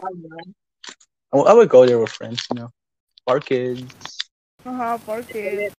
don't 0.00 0.22
know. 0.22 1.44
I 1.44 1.52
would- 1.52 1.68
go 1.68 1.84
there 1.86 1.98
with 1.98 2.10
friends, 2.10 2.46
you 2.52 2.60
know, 2.60 2.70
our 3.26 3.40
kids. 3.40 3.82
Uh-huh, 4.64 4.98
poor 5.04 5.22
kid. 5.22 5.72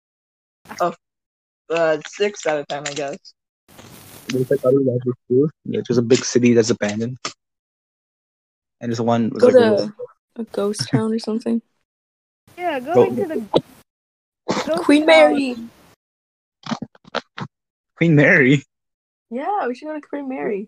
Uh, 1.68 1.98
six 2.06 2.46
out 2.46 2.58
of 2.60 2.68
ten, 2.68 2.86
I 2.86 2.92
guess. 2.94 3.18
There's 4.28 4.50
like 4.50 4.64
other 4.64 4.78
levels 4.78 5.14
too. 5.28 5.48
Yeah, 5.64 5.80
there's 5.86 5.98
a 5.98 6.02
big 6.02 6.24
city 6.24 6.52
that's 6.54 6.70
abandoned, 6.70 7.16
and 8.80 8.90
there's 8.90 9.00
one 9.00 9.30
was 9.30 9.40
Go 9.42 9.46
like 9.48 9.56
a 9.56 9.58
little- 9.58 9.86
to 9.88 9.94
a 10.38 10.44
ghost 10.44 10.88
town 10.90 11.12
or 11.12 11.18
something. 11.18 11.60
Yeah, 12.58 12.78
going 12.80 13.16
to 13.16 13.24
the 13.26 13.46
ghost 14.48 14.82
Queen 14.84 15.00
town. 15.02 15.06
Mary. 15.06 15.56
Queen 17.96 18.14
Mary. 18.14 18.62
Yeah, 19.36 19.66
we 19.66 19.74
should 19.74 19.84
go 19.88 19.94
to 19.94 20.00
Queen 20.00 20.30
Mary. 20.30 20.66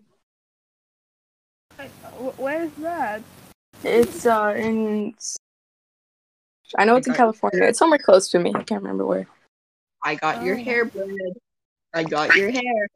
Where's 2.37 2.69
that? 2.73 3.23
It's 3.83 4.27
uh 4.27 4.53
in. 4.55 5.15
I 6.77 6.85
know 6.85 6.95
it's 6.97 7.07
in 7.07 7.15
California. 7.15 7.63
It's 7.63 7.79
somewhere 7.79 7.97
close 7.97 8.29
to 8.29 8.37
me. 8.37 8.51
I 8.53 8.61
can't 8.61 8.83
remember 8.83 9.07
where. 9.07 9.25
I 10.03 10.13
got 10.13 10.43
your 10.45 10.55
Oh. 10.55 10.63
hair 10.63 10.85
braided. 10.85 11.35
I 11.95 12.03
got 12.03 12.35
your 12.35 12.51
hair. 12.51 12.87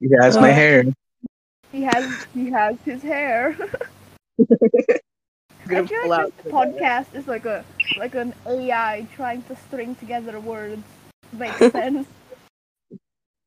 He 0.00 0.08
has 0.20 0.36
my 0.36 0.50
Uh, 0.50 0.54
hair. 0.54 0.84
He 1.70 1.82
has 1.82 2.24
he 2.34 2.50
has 2.50 2.74
his 2.84 3.00
hair. 3.00 3.56
I'm 4.40 4.46
I 5.68 5.70
gonna 5.70 5.86
feel 5.86 6.08
like 6.08 6.20
out. 6.20 6.32
this 6.42 6.52
podcast 6.52 7.14
is 7.14 7.28
like 7.28 7.44
a 7.44 7.64
like 7.96 8.16
an 8.16 8.34
AI 8.44 9.06
trying 9.14 9.42
to 9.44 9.54
string 9.54 9.94
together 9.94 10.40
words. 10.40 10.82
Makes 11.32 11.58
sense. 11.70 12.08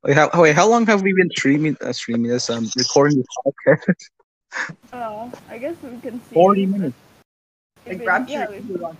Wait, 0.04 0.16
how, 0.18 0.30
wait, 0.41 0.56
how 0.56 0.68
long 0.68 0.86
have 0.88 1.04
we 1.04 1.14
been 1.14 1.30
streaming? 1.30 1.78
Uh, 1.82 1.93
streaming 1.93 2.32
this, 2.32 2.49
um, 2.49 2.68
recording 2.76 3.20
this 3.20 3.28
podcast? 3.45 3.95
Uh, 4.91 5.30
I 5.49 5.58
guess 5.60 5.76
we 5.84 5.99
can 5.99 6.20
see. 6.26 6.34
Forty 6.34 6.66
minutes. 6.66 6.95
I 7.86 7.91
If 7.91 8.02
it- 8.02 8.04
grabbed 8.06 8.30
yeah, 8.30 8.49
your 8.49 8.60
ear 8.80 8.86
on. 8.86 8.97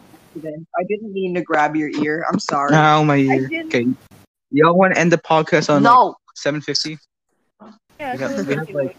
I 0.78 0.84
didn't 0.88 1.12
mean 1.12 1.34
to 1.36 1.42
grab 1.42 1.76
your 1.76 1.90
ear. 1.90 2.26
I'm 2.32 2.40
sorry. 2.40 2.72
Now 2.72 3.04
my 3.04 3.18
ear. 3.18 3.50
Okay, 3.66 3.86
y'all 4.52 4.78
want 4.78 4.94
to 4.94 5.00
end 5.00 5.12
the 5.12 5.18
podcast 5.18 5.70
on 5.70 5.84
like 5.84 5.92
no. 5.92 6.16
seven 6.36 6.62
fifty? 6.62 6.98
Yeah, 8.00 8.14
We 8.14 8.18
got- 8.20 8.46
we 8.48 8.56
have, 8.56 8.70
like- 8.70 8.96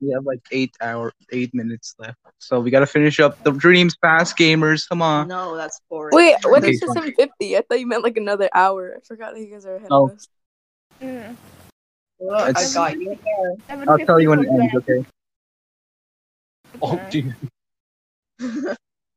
We 0.00 0.10
have 0.12 0.24
like 0.24 0.40
eight 0.50 0.74
hour, 0.80 1.12
eight 1.30 1.54
minutes 1.54 1.94
left, 1.98 2.18
so 2.38 2.58
we 2.60 2.70
gotta 2.70 2.86
finish 2.86 3.20
up 3.20 3.42
the 3.44 3.52
dreams, 3.52 3.94
fast 4.00 4.36
gamers. 4.36 4.88
Come 4.88 5.00
on. 5.02 5.28
No, 5.28 5.56
that's 5.56 5.78
boring. 5.90 6.16
Wait, 6.16 6.36
what 6.44 6.62
Okay, 6.64 6.72
is 6.72 6.80
fine. 6.80 6.94
seven 6.94 7.14
fifty? 7.14 7.56
I 7.56 7.60
thought 7.62 7.78
you 7.80 7.86
meant 7.86 8.02
like 8.02 8.16
another 8.16 8.48
hour. 8.52 8.94
I 8.96 9.00
forgot 9.06 9.34
that 9.34 9.40
you 9.40 9.46
guys 9.50 9.64
are 9.66 9.76
ahead 9.76 9.88
Oh. 9.90 10.06
of 10.08 10.16
us. 10.16 10.26
Mm. 11.04 11.36
Look, 12.20 12.56
I 12.56 12.68
got 12.72 12.98
you. 12.98 13.16
I'll 13.68 13.98
tell 13.98 14.20
you 14.20 14.30
when 14.30 14.40
it 14.44 14.48
ends, 14.48 14.74
okay? 14.76 15.04
Oh, 16.80 17.00
dude. 17.10 17.34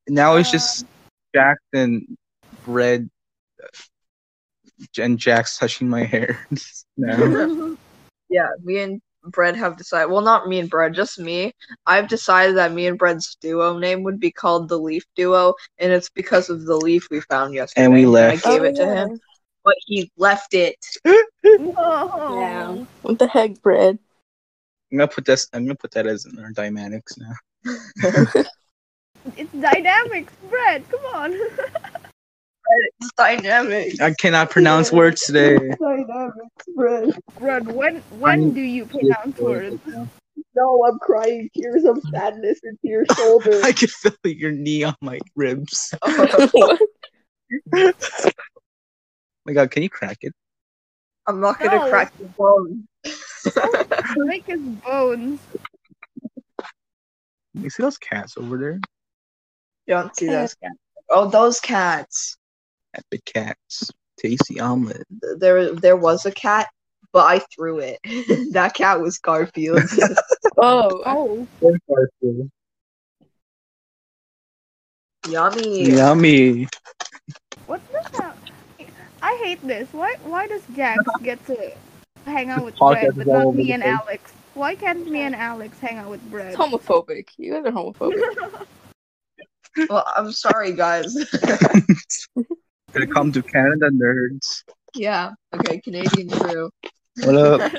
Now 0.10 0.36
it's 0.36 0.50
Uh, 0.50 0.52
just 0.52 0.86
Jack 1.34 1.58
and 1.74 2.18
Bread 2.66 3.10
and 4.98 5.18
Jack's 5.18 5.58
touching 5.58 5.90
my 5.90 6.04
hair. 6.04 6.46
now. 6.98 7.18
yeah, 8.30 8.48
me 8.64 8.80
and 8.80 9.02
Bread 9.24 9.56
have 9.56 9.78
decided. 9.78 10.12
Well, 10.12 10.22
not 10.22 10.48
me 10.48 10.60
and 10.60 10.70
Bread, 10.70 10.94
just 10.94 11.20
me. 11.20 11.54
I've 11.86 12.08
decided 12.08 12.56
that 12.58 12.72
me 12.74 12.88
and 12.88 12.98
Bread's 12.98 13.36
duo 13.42 13.78
name 13.78 14.04
would 14.04 14.20
be 14.20 14.32
called 14.32 14.70
the 14.70 14.78
Leaf 14.80 15.04
Duo, 15.16 15.56
and 15.78 15.92
it's 15.92 16.10
because 16.10 16.50
of 16.50 16.66
the 16.66 16.76
leaf 16.78 17.08
we 17.12 17.22
found 17.22 17.54
yesterday. 17.54 17.86
And 17.86 17.94
we 17.94 18.06
left. 18.06 18.46
I 18.46 18.52
gave 18.52 18.62
Oh, 18.62 18.66
it 18.66 18.76
to 18.78 18.84
yeah. 18.84 18.94
him, 19.06 19.20
but 19.68 19.76
he 19.86 20.10
left 20.18 20.54
it. 20.54 20.78
No. 21.04 21.20
Yeah. 22.40 22.86
What 23.02 23.20
the 23.20 23.28
heck, 23.28 23.62
bread? 23.62 24.00
I'm 24.92 24.98
gonna 24.98 25.10
put 25.10 25.26
this. 25.26 25.48
I'm 25.54 25.66
gonna 25.66 25.76
put 25.76 25.92
that 25.92 26.08
as 26.08 26.26
in 26.26 26.40
our 26.40 26.52
dynamics 26.52 27.16
now. 27.18 27.34
It's 29.36 29.52
dynamics, 29.52 30.32
Brett. 30.50 30.90
Come 30.90 31.06
on. 31.14 31.34
It's 31.34 33.12
dynamic. 33.18 34.00
I 34.02 34.14
cannot 34.14 34.50
pronounce 34.50 34.92
words 34.92 35.22
today. 35.24 35.58
Dynamics, 35.58 36.66
Bread. 36.76 37.18
Brett, 37.40 37.64
when 37.66 37.98
when 38.20 38.40
I'm- 38.42 38.52
do 38.52 38.62
you 38.62 38.86
pronounce 38.86 39.38
words? 39.38 39.82
No, 40.56 40.86
I'm 40.88 40.98
crying 41.00 41.50
tears 41.56 41.84
of 41.84 42.02
sadness 42.12 42.60
into 42.64 42.80
your 42.84 43.06
shoulder. 43.18 43.60
I 43.64 43.72
can 43.74 43.90
feel 43.90 44.14
your 44.24 44.52
knee 44.52 44.84
on 44.84 44.96
my 45.02 45.20
ribs. 45.36 45.94
what? 49.48 49.52
Oh 49.52 49.60
my 49.60 49.64
god, 49.64 49.72
can 49.72 49.84
you 49.84 49.90
crack 49.90 50.18
it? 50.22 50.34
I'm 51.28 51.40
not 51.40 51.60
gonna 51.60 51.78
No. 51.78 51.90
crack 51.90 52.14
your 52.20 52.30
bone. 52.38 52.88
Break 54.16 54.46
his 54.46 54.62
bones. 54.62 55.40
You 57.54 57.70
see 57.70 57.84
those 57.84 57.98
cats 57.98 58.36
over 58.38 58.58
there? 58.58 58.80
You 59.86 59.94
don't 59.96 60.16
see 60.16 60.28
those 60.28 60.54
cats. 60.56 60.76
Oh, 61.10 61.28
those 61.30 61.60
cats. 61.60 62.38
Epic 62.96 63.26
cats. 63.26 63.90
Tasty 64.18 64.60
omelet. 64.60 65.04
There, 65.38 65.74
there 65.76 65.96
was 65.98 66.26
a 66.26 66.32
cat, 66.32 66.68
but 67.14 67.26
I 67.26 67.40
threw 67.56 67.80
it. 67.80 68.00
that 68.54 68.74
cat 68.74 69.00
was 69.02 69.18
Garfield. 69.20 69.82
Oh, 70.60 71.48
Oh, 71.62 71.78
Garfield. 71.88 72.50
Yummy. 75.30 75.92
Yummy. 75.92 76.68
what's 77.68 77.86
this? 77.90 78.20
now? 78.20 78.34
I 79.28 79.36
hate 79.44 79.62
this. 79.62 79.90
Why 79.92 80.16
why 80.24 80.48
does 80.48 80.62
Jax 80.74 81.04
get 81.22 81.46
to 81.48 81.74
hang 82.26 82.50
out 82.50 82.64
with 82.64 82.76
podcast 82.78 83.16
Brett, 83.16 83.28
but 83.28 83.46
not 83.46 83.56
me 83.56 83.74
and 83.74 83.84
place. 83.84 84.00
Alex? 84.00 84.34
Why 84.54 84.74
can't 84.74 85.06
me 85.06 85.22
and 85.22 85.36
Alex 85.36 85.78
hang 85.80 85.98
out 85.98 86.10
with 86.10 86.24
Brett? 86.32 86.48
it's 86.54 86.56
homophobic. 86.56 87.28
You 87.38 87.52
guys 87.54 87.66
are 87.66 87.72
homophobic. 87.72 88.66
Well, 89.92 90.04
I'm 90.16 90.32
sorry, 90.32 90.74
guys. 90.74 91.14
Gonna 92.94 93.06
come 93.14 93.32
to 93.32 93.44
Canada, 93.44 93.92
nerds. 93.92 94.64
yeah. 94.96 95.34
Okay, 95.54 95.80
Canadian 95.82 96.30
crew. 96.30 96.72
What 97.24 97.36
up? 97.36 97.72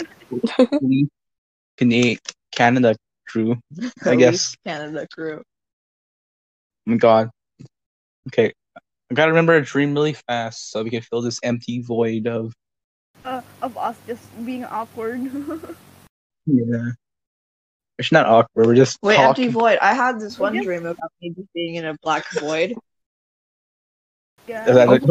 Canadian 1.76 2.18
Canada 2.53 2.94
crew. 3.26 3.57
I 4.05 4.14
guess. 4.14 4.55
Canada 4.64 5.09
crew. 5.12 5.38
Oh 5.40 6.90
my 6.92 6.99
god. 6.99 7.30
Okay. 8.28 8.53
I 9.11 9.14
gotta 9.14 9.30
remember 9.30 9.54
a 9.54 9.62
dream 9.64 9.94
really 9.94 10.12
fast 10.12 10.70
so 10.70 10.82
we 10.82 10.90
can 10.90 11.00
fill 11.02 11.22
this 11.22 11.40
empty 11.42 11.80
void 11.82 12.26
of 12.26 12.52
uh, 13.24 13.40
of 13.62 13.76
us 13.78 13.96
just 14.06 14.22
being 14.44 14.64
awkward. 14.64 15.20
yeah. 16.46 16.90
It's 17.98 18.12
not 18.12 18.26
awkward, 18.26 18.66
we're 18.66 18.74
just 18.76 18.98
Wait, 19.02 19.16
talking. 19.16 19.44
empty 19.46 19.48
void. 19.48 19.78
I 19.82 19.92
had 19.94 20.20
this 20.20 20.38
one 20.38 20.54
Yes. 20.54 20.64
dream 20.64 20.86
about 20.86 21.11
me 21.20 21.30
just 21.30 21.52
being 21.52 21.74
in 21.76 21.84
a 21.86 21.94
black 22.02 22.24
void. 22.34 22.74
yeah. 24.46 24.68
Is 24.68 24.74
that 24.76 24.88
like- 24.88 25.02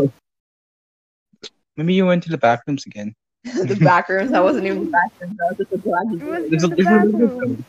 Maybe 1.76 1.94
you 1.94 2.06
went 2.06 2.24
to 2.24 2.30
the 2.30 2.38
bathrooms 2.38 2.86
again. 2.86 3.14
the 3.44 3.78
back 3.84 4.10
rooms. 4.10 4.32
That 4.32 4.44
wasn't 4.44 4.66
even 4.68 4.86
the 4.86 4.92
back 4.92 5.12
rooms. 5.20 5.36
That 5.38 5.48
was 5.50 5.58
just 5.58 5.74
a 5.74 5.78
black 5.80 6.06
It 6.12 6.24
was. 6.24 6.50
There's 6.50 6.64
a, 6.64 6.68
the 6.70 6.76
there's 6.76 6.88
bathroom. 6.88 7.66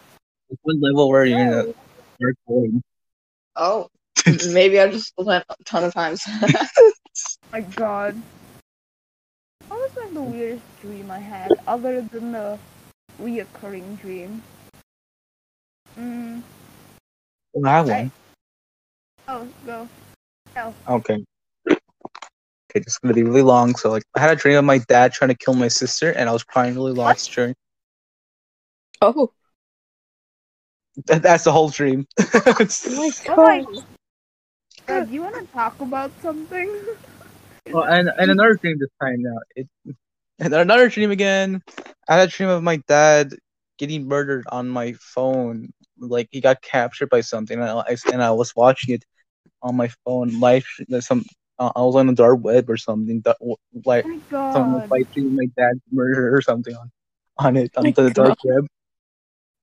there's 0.48 0.58
one 0.62 0.80
level 0.80 1.08
where 1.10 1.24
you're 1.24 1.40
in 1.40 1.52
a 1.52 1.64
dark 2.20 2.36
void. 2.46 2.80
Oh, 3.56 3.88
maybe 4.48 4.80
I 4.80 4.90
just 4.90 5.12
went 5.16 5.44
a 5.48 5.64
ton 5.64 5.84
of 5.84 5.92
times. 5.92 6.22
My 7.52 7.60
God. 7.60 8.20
What 9.68 9.80
was 9.80 9.96
like 9.96 10.14
the 10.14 10.22
weirdest 10.22 10.64
dream 10.80 11.10
I 11.10 11.18
had, 11.18 11.58
other 11.66 12.00
than 12.00 12.32
the 12.32 12.58
reoccurring 13.20 14.00
dream? 14.00 14.42
Mm. 15.98 16.42
Well, 17.52 17.66
I 17.70 17.76
have 17.76 17.88
one. 17.88 18.12
Oh, 19.28 19.48
go. 19.66 19.88
Okay. 20.88 21.24
Okay, 22.70 22.80
this 22.80 22.94
is 22.94 22.98
gonna 22.98 23.14
be 23.14 23.22
really 23.22 23.42
long. 23.42 23.74
So 23.76 23.90
like 23.90 24.02
I 24.14 24.20
had 24.20 24.30
a 24.30 24.36
dream 24.36 24.58
of 24.58 24.64
my 24.64 24.78
dad 24.78 25.12
trying 25.12 25.28
to 25.28 25.36
kill 25.36 25.54
my 25.54 25.68
sister 25.68 26.12
and 26.12 26.28
I 26.28 26.32
was 26.32 26.44
crying 26.44 26.74
really 26.74 26.92
loud 26.92 27.16
during 27.18 27.54
Oh, 29.00 29.32
that, 31.06 31.22
that's 31.22 31.44
the 31.44 31.52
whole 31.52 31.68
dream. 31.68 32.06
Oh 32.18 32.54
my 32.96 33.10
Oh 33.28 33.36
my. 33.36 33.64
god. 33.64 33.84
Uh, 34.88 35.04
do 35.04 35.12
you 35.12 35.22
want 35.22 35.34
to 35.36 35.46
talk 35.52 35.78
about 35.80 36.10
something? 36.22 36.70
Oh, 37.72 37.82
and 37.82 38.08
and 38.18 38.30
another 38.30 38.56
dream 38.60 38.78
this 38.78 38.88
time 39.00 39.16
now. 39.18 39.38
It 39.56 39.68
and 40.38 40.54
another 40.54 40.88
dream 40.88 41.10
again. 41.10 41.62
I 42.08 42.16
had 42.18 42.28
a 42.28 42.32
dream 42.32 42.48
of 42.48 42.62
my 42.62 42.78
dad 42.88 43.34
getting 43.78 44.06
murdered 44.08 44.46
on 44.50 44.68
my 44.68 44.94
phone. 45.00 45.70
Like 45.98 46.28
he 46.30 46.40
got 46.40 46.62
captured 46.62 47.10
by 47.10 47.20
something, 47.20 47.58
and 47.58 47.68
I 47.68 47.96
and 48.10 48.22
I 48.22 48.30
was 48.30 48.54
watching 48.56 48.94
it 48.94 49.04
on 49.62 49.76
my 49.76 49.88
phone. 50.04 50.40
Live 50.40 50.64
some. 51.00 51.24
Uh, 51.58 51.72
I 51.76 51.82
was 51.82 51.96
on 51.96 52.06
the 52.06 52.14
dark 52.14 52.38
web 52.42 52.70
or 52.70 52.76
something. 52.76 53.20
That 53.24 53.36
like 53.84 54.06
Oh 54.06 54.08
my 54.08 54.20
someone 54.50 54.82
fighting 54.88 55.34
my 55.36 55.46
dad's 55.56 55.80
murder 55.92 56.34
or 56.34 56.40
something 56.42 56.74
on 56.74 56.90
on 57.38 57.56
it 57.56 57.70
on 57.76 57.84
my 57.84 57.90
the 57.92 58.10
dark 58.10 58.34
web. 58.44 58.66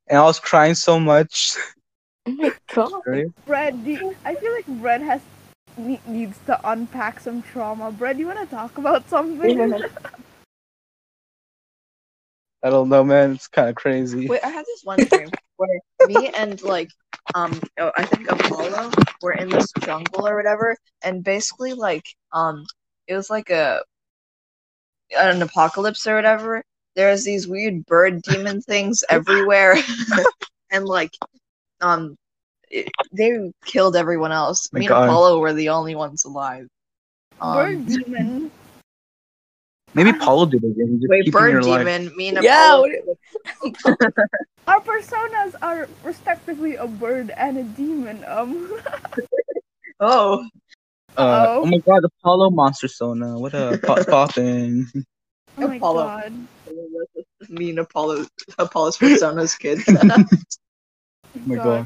And 0.08 0.18
I 0.20 0.24
was 0.24 0.40
crying 0.40 0.76
so 0.76 1.00
much. 1.00 1.56
Oh 2.28 2.32
my 2.32 2.54
god. 2.74 2.92
Right? 3.06 3.28
Brad, 3.46 3.86
do 3.86 3.92
you- 3.92 4.16
I 4.26 4.36
feel 4.36 4.52
like 4.52 4.66
Brad 4.68 5.02
has 5.02 5.22
needs 5.78 6.38
to 6.46 6.60
unpack 6.70 7.20
some 7.20 7.42
trauma. 7.42 7.92
Brad, 7.92 8.18
you 8.18 8.28
want 8.28 8.40
to 8.40 8.56
talk 8.56 8.78
about 8.78 9.08
something? 9.10 9.84
I 12.64 12.70
don't 12.70 12.90
know, 12.90 13.04
man. 13.04 13.34
It's 13.34 13.48
kind 13.48 13.70
of 13.70 13.76
crazy. 13.76 14.28
Wait, 14.28 14.44
I 14.44 14.50
had 14.50 14.66
this 14.66 14.82
one 14.84 15.00
dream 15.00 15.30
where 15.58 15.80
me 16.08 16.30
and 16.30 16.62
like 16.64 16.90
um 17.36 17.60
oh, 17.80 17.92
I 17.96 18.06
think 18.06 18.32
Apollo 18.32 18.92
were 19.22 19.34
in 19.34 19.50
this 19.50 19.72
jungle 19.82 20.28
or 20.28 20.36
whatever, 20.36 20.76
and 21.04 21.24
basically 21.24 21.74
like 21.74 22.06
um 22.32 22.66
it 23.08 23.16
was 23.16 23.30
like 23.30 23.50
a 23.52 23.84
an 25.16 25.42
apocalypse 25.42 26.08
or 26.08 26.16
whatever. 26.16 26.64
There's 26.96 27.24
these 27.24 27.48
weird 27.48 27.86
bird 27.86 28.22
demon 28.24 28.62
things 28.62 29.04
everywhere, 29.10 29.76
and 30.72 30.86
like 30.86 31.12
um 31.86 32.16
it, 32.70 32.90
they 33.14 33.52
killed 33.64 33.96
everyone 33.96 34.32
else. 34.32 34.70
My 34.74 34.80
me 34.80 34.88
God. 34.88 35.04
and 35.04 35.10
Apollo 35.12 35.40
were 35.40 35.54
the 35.54 35.70
only 35.70 35.96
ones 35.96 36.26
alive. 36.26 36.68
Bird 37.40 37.78
Um, 37.78 37.86
demon. 37.86 38.52
Maybe 39.94 40.12
Paulo 40.14 40.46
did 40.46 40.64
it 40.64 40.72
again. 40.72 41.00
Wait, 41.08 41.32
bird 41.32 41.52
your 41.52 41.62
life. 41.64 41.80
demon. 41.88 42.16
Me 42.18 42.30
and 42.30 42.44
Yeah, 42.44 42.74
Apollo. 42.74 43.98
Our 44.68 44.82
personas 44.82 45.54
are 45.62 45.88
respectively 46.04 46.76
a 46.76 46.88
bird 46.88 47.30
and 47.38 47.58
a 47.58 47.64
demon. 47.64 48.24
Um. 48.28 48.82
Oh, 50.02 50.44
Uh, 51.16 51.22
Uh-oh. 51.22 51.62
oh 51.62 51.66
my 51.68 51.78
god, 51.78 52.04
Apollo 52.04 52.50
Monster 52.50 52.90
Sona. 52.90 53.40
What 53.40 53.54
a 53.54 53.80
pop 53.86 54.06
poppin'. 54.08 54.86
Oh 55.58 55.68
my 55.70 55.78
god. 55.80 56.34
me 57.48 57.70
and 57.70 57.80
Apollo. 57.80 58.26
Apollo's 58.60 58.98
persona's 58.98 59.56
kid. 59.56 59.80
Oh 61.36 61.40
my 61.46 61.56
god. 61.56 61.86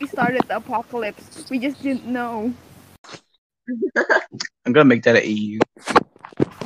We 0.00 0.06
started 0.06 0.42
the 0.46 0.56
apocalypse. 0.56 1.50
We 1.50 1.58
just 1.58 1.82
didn't 1.82 2.06
know. 2.06 2.54
I'm 4.66 4.72
gonna 4.72 4.84
make 4.84 5.02
that 5.04 5.16
a 5.16 5.26
EU. 5.28 5.58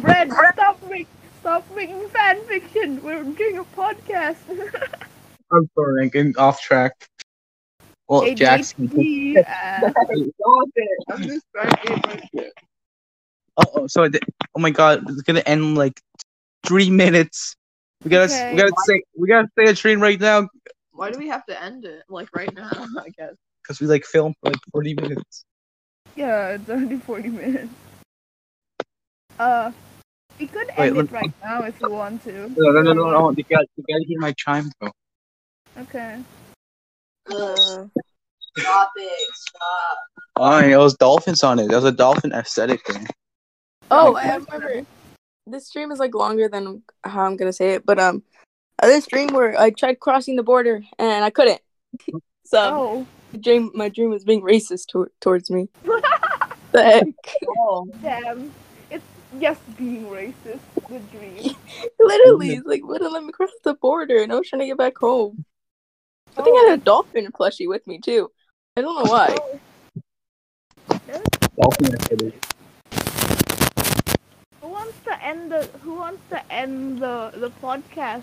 Brad, 0.01 0.31
stop 0.53 0.83
making 0.89 1.07
stop 1.41 1.65
making 1.75 2.09
fan 2.09 2.41
fiction. 2.43 3.03
We're 3.03 3.23
doing 3.25 3.59
a 3.59 3.65
podcast. 3.65 4.37
I'm 5.53 5.69
sorry, 5.75 6.03
I'm 6.03 6.09
getting 6.11 6.37
off 6.37 6.61
track. 6.61 6.93
Well, 8.07 8.23
ADHD, 8.23 8.37
Jackson. 8.37 9.35
uh, 9.47 9.91
Stop 9.91 10.69
it! 10.77 10.89
I'm 11.11 11.23
just 11.23 11.47
trying 11.55 11.71
to 11.71 11.77
get 11.87 12.07
my 12.07 12.29
shit. 12.35 12.53
Oh, 13.57 13.87
so 13.87 14.05
it, 14.05 14.17
oh 14.55 14.61
my 14.61 14.71
god, 14.71 15.05
it's 15.09 15.23
gonna 15.23 15.43
end 15.47 15.63
in 15.63 15.75
like 15.75 16.01
three 16.67 16.91
minutes. 16.91 17.55
We 18.05 18.11
gotta, 18.11 18.27
Okay. 18.33 18.53
we 18.53 18.59
gotta 18.59 18.73
say, 18.85 19.03
we 19.17 19.29
gotta 19.29 19.49
say 19.59 19.65
a 19.65 19.75
train 19.75 20.01
right 20.01 20.21
now 20.21 20.49
Why 20.99 21.13
do 21.13 21.19
we 21.21 21.29
have 21.29 21.47
to 21.47 21.63
end 21.63 21.85
it 21.85 22.03
like 22.09 22.29
right 22.35 22.53
now? 22.53 22.73
I 22.99 23.11
guess. 23.17 23.35
because 23.63 23.81
we 23.81 23.87
like 23.87 24.05
filmed 24.05 24.35
for 24.43 24.51
like 24.51 24.61
40 24.73 24.95
minutes. 24.95 25.45
yeah, 26.17 26.49
it's 26.49 26.69
only 26.69 26.97
40 26.97 27.29
minutes. 27.29 27.73
Uh, 29.39 29.71
We 30.41 30.49
could 30.49 30.67
Wait, 30.77 30.89
end 30.89 30.97
let- 30.97 31.05
it 31.07 31.13
right 31.13 31.33
now 31.41 31.63
if 31.63 31.81
you 31.81 31.89
want 31.91 32.25
to. 32.25 32.49
No, 32.57 32.73
no, 32.73 32.83
no, 32.83 32.93
no, 32.93 33.11
no. 33.11 33.31
You 33.31 33.45
gotta, 33.45 33.67
you 33.77 33.85
gotta 33.89 34.05
hear 34.09 34.19
my 34.19 34.33
chime 34.37 34.73
though. 34.81 34.91
Okay. 35.83 36.19
Uh, 37.31 37.85
Stop 38.57 38.91
it! 38.97 39.29
Stop. 39.37 39.99
Fine, 40.37 40.71
it 40.71 40.77
was 40.79 40.97
dolphins 40.97 41.45
on 41.45 41.61
it. 41.61 41.69
There 41.69 41.77
was 41.77 41.85
a 41.85 41.93
dolphin 41.93 42.33
aesthetic 42.33 42.85
thing. 42.85 43.07
oh, 43.93 44.17
I 44.17 44.35
remember. 44.35 44.85
This 45.47 45.69
stream 45.69 45.93
is 45.93 46.01
like 46.01 46.15
longer 46.15 46.49
than 46.49 46.83
how 47.05 47.23
I'm 47.23 47.37
gonna 47.37 47.53
say 47.53 47.75
it, 47.75 47.87
but 47.87 48.01
um, 48.01 48.17
I 48.33 48.38
had 48.38 48.38
this 48.83 49.07
dream 49.07 49.29
where 49.29 49.59
I 49.59 49.71
tried 49.71 50.01
crossing 50.01 50.37
the 50.37 50.43
border 50.43 50.83
and 50.99 51.25
I 51.25 51.31
couldn't. 51.31 51.61
So 52.45 52.59
Oh, 52.61 53.07
my 53.33 53.39
dream, 53.41 53.71
my 53.75 53.89
dream 53.89 54.11
was 54.11 54.25
being 54.25 54.43
racist 54.43 54.89
tor- 54.89 55.11
towards 55.21 55.51
me. 55.51 55.69
the 55.83 56.03
heck? 56.83 57.05
Oh, 57.59 57.89
damn. 58.03 58.53
It's 58.91 59.05
just 59.41 59.61
being 59.77 60.07
racist. 60.07 60.61
The 60.89 61.01
dream. 61.13 61.55
Literally, 62.01 62.55
it's 62.55 62.67
like 62.67 62.83
wouldn't 62.85 63.13
let 63.13 63.25
me 63.25 63.33
cross 63.33 63.51
the 63.65 63.75
border, 63.75 64.23
and 64.23 64.33
I 64.33 64.37
was 64.37 64.49
trying 64.49 64.61
to 64.61 64.67
get 64.67 64.79
back 64.79 64.97
home. 64.97 65.45
I 66.37 66.43
think 66.43 66.57
I 66.57 66.71
had 66.71 66.79
a 66.79 66.83
dolphin 66.83 67.27
plushie 67.33 67.69
with 67.69 67.87
me 67.87 67.99
too. 67.99 68.31
I 68.77 68.81
don't 68.83 69.05
know 69.05 69.11
why. 69.11 69.37
Oh, 69.41 69.61
Dolphin 71.61 71.95
aesthetic. 71.95 72.45
who 74.63 74.69
wants 74.69 74.95
to 75.05 75.23
end 75.25 75.51
the 75.53 75.65
Who 75.83 75.95
wants 75.95 76.23
to 76.31 76.53
end 76.53 76.99
the 77.01 77.33
the 77.35 77.51
podcast? 77.63 78.23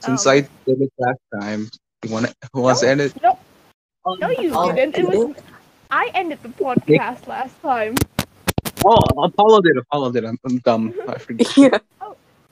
Since 0.00 0.26
Um, 0.26 0.32
I 0.32 0.40
did 0.66 0.80
it 0.80 0.92
last 0.98 1.18
time, 1.40 1.68
you 2.04 2.10
want 2.12 2.32
who 2.52 2.62
wants 2.62 2.80
to 2.80 2.88
end 2.88 3.00
it? 3.00 3.14
No, 3.22 3.38
you 4.30 4.54
I'll 4.54 4.72
didn't. 4.72 4.96
It 4.96 5.06
was. 5.06 5.36
I 5.90 6.10
ended 6.14 6.38
the 6.42 6.48
podcast 6.50 7.26
last 7.26 7.60
time. 7.60 7.96
Oh, 8.84 8.96
Apollo 9.24 9.60
did. 9.62 9.76
Apollo 9.76 10.12
did. 10.12 10.24
I'm, 10.24 10.38
I'm 10.46 10.58
dumb. 10.58 10.94
I 11.06 11.18
forget. 11.18 11.56
yeah. 11.56 11.78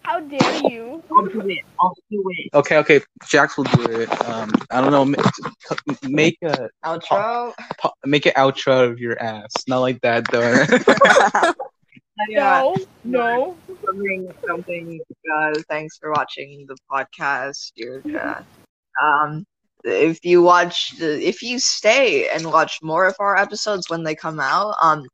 How 0.03 0.21
dare 0.21 0.63
you? 0.71 1.03
I'll 1.11 1.27
do 1.27 1.41
it. 1.49 1.59
I'll 1.81 1.95
do 2.11 2.23
it. 2.31 2.55
Okay, 2.55 2.79
okay. 2.79 3.01
Jax 3.27 3.57
will 3.59 3.65
do 3.65 3.83
it. 4.01 4.11
Um, 4.29 4.51
I 4.71 4.81
don't 4.81 4.91
know. 4.91 5.05
ma- 5.05 5.23
Make 6.03 6.39
a 6.43 6.71
Outro. 6.85 7.53
po- 7.79 7.93
make 8.07 8.25
an 8.25 8.33
outro 8.33 8.91
of 8.91 8.99
your 8.99 9.21
ass. 9.23 9.51
Not 9.67 9.81
like 9.81 10.01
that 10.01 10.25
though. 10.33 11.53
Yeah. 12.29 12.63
No, 12.63 12.77
no. 13.05 13.57
something 13.87 14.33
something 14.47 15.01
uh, 15.35 15.53
thanks 15.69 15.97
for 15.99 16.11
watching 16.13 16.67
the 16.67 16.77
podcast 16.91 17.71
you're 17.75 18.03
uh, 18.19 18.43
um 19.03 19.45
if 19.85 20.25
you 20.25 20.43
watch 20.43 20.95
if 21.01 21.43
you 21.43 21.59
stay 21.59 22.29
and 22.29 22.51
watch 22.51 22.79
more 22.83 23.07
of 23.07 23.15
our 23.21 23.37
episodes 23.37 23.89
when 23.89 24.03
they 24.03 24.15
come 24.15 24.41
out 24.41 24.75
um 24.83 25.05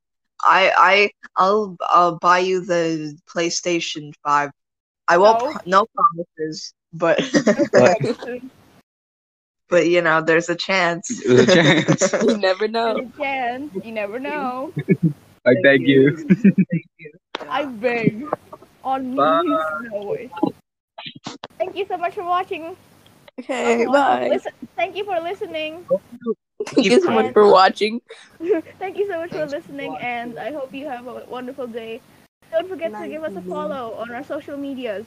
i 0.44 0.72
i 0.76 1.10
i'll 1.36 1.76
i'll 1.90 2.18
buy 2.18 2.38
you 2.38 2.64
the 2.64 3.14
playstation 3.32 4.12
5 4.24 4.50
i 5.08 5.16
won't 5.18 5.38
No. 5.40 5.50
pro- 5.52 5.60
no 5.66 5.86
promises 5.94 6.72
but 6.92 7.20
But- 7.72 8.40
but 9.68 9.86
you 9.88 10.00
know 10.02 10.20
there's 10.22 10.48
a 10.48 10.54
chance 10.54 11.08
There's 11.24 11.48
a 11.48 11.54
chance. 11.54 12.12
you 12.22 12.36
never 12.38 12.68
know. 12.68 12.96
You 12.96 13.10
can. 13.16 13.70
You 13.82 13.92
never 13.92 14.18
know. 14.28 14.72
I 15.46 15.54
beg 15.62 15.80
you. 15.86 16.16
Thank 16.16 16.30
you. 16.70 16.93
I 17.48 17.64
beg. 17.66 18.26
On 18.82 19.10
me, 19.10 19.16
no 19.18 20.02
way. 20.04 20.30
Thank 21.58 21.76
you 21.76 21.86
so 21.86 21.96
much 21.96 22.14
for 22.14 22.22
watching. 22.24 22.76
Okay, 23.40 23.86
Oh, 23.86 23.92
bye. 23.92 24.28
Listen, 24.30 24.52
thank 24.76 24.96
you 24.96 25.04
for 25.04 25.18
listening. 25.20 25.86
Thank 26.66 26.90
you 26.90 27.00
so 27.00 27.10
much 27.10 27.32
for 27.32 27.50
watching. 27.50 28.00
thank 28.78 28.98
you 28.98 29.06
so 29.08 29.18
much 29.20 29.30
for 29.30 29.46
listening, 29.46 29.96
and 30.00 30.38
I 30.38 30.52
hope 30.52 30.72
you 30.74 30.86
have 30.86 31.06
a 31.06 31.24
wonderful 31.26 31.66
day. 31.66 32.00
Don't 32.52 32.68
forget 32.68 32.92
to 32.92 33.08
give 33.08 33.24
us 33.24 33.34
a 33.34 33.42
follow 33.42 33.94
on 33.94 34.10
our 34.12 34.22
social 34.22 34.56
medias. 34.56 35.06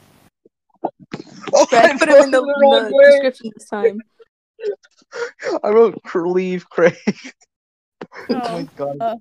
Oh, 1.54 1.66
I 1.72 1.96
put 1.96 2.08
it 2.08 2.24
in 2.24 2.30
the, 2.30 2.42
in 2.42 2.70
the 2.70 2.94
description 3.06 3.50
this 3.56 3.68
time. 3.68 4.00
I 5.62 5.70
wrote 5.70 6.00
leave 6.14 6.68
Craig. 6.68 6.96
oh 8.30 8.30
Oh, 8.30 8.52
my 8.52 8.68
god. 8.76 8.96
uh, 9.00 9.16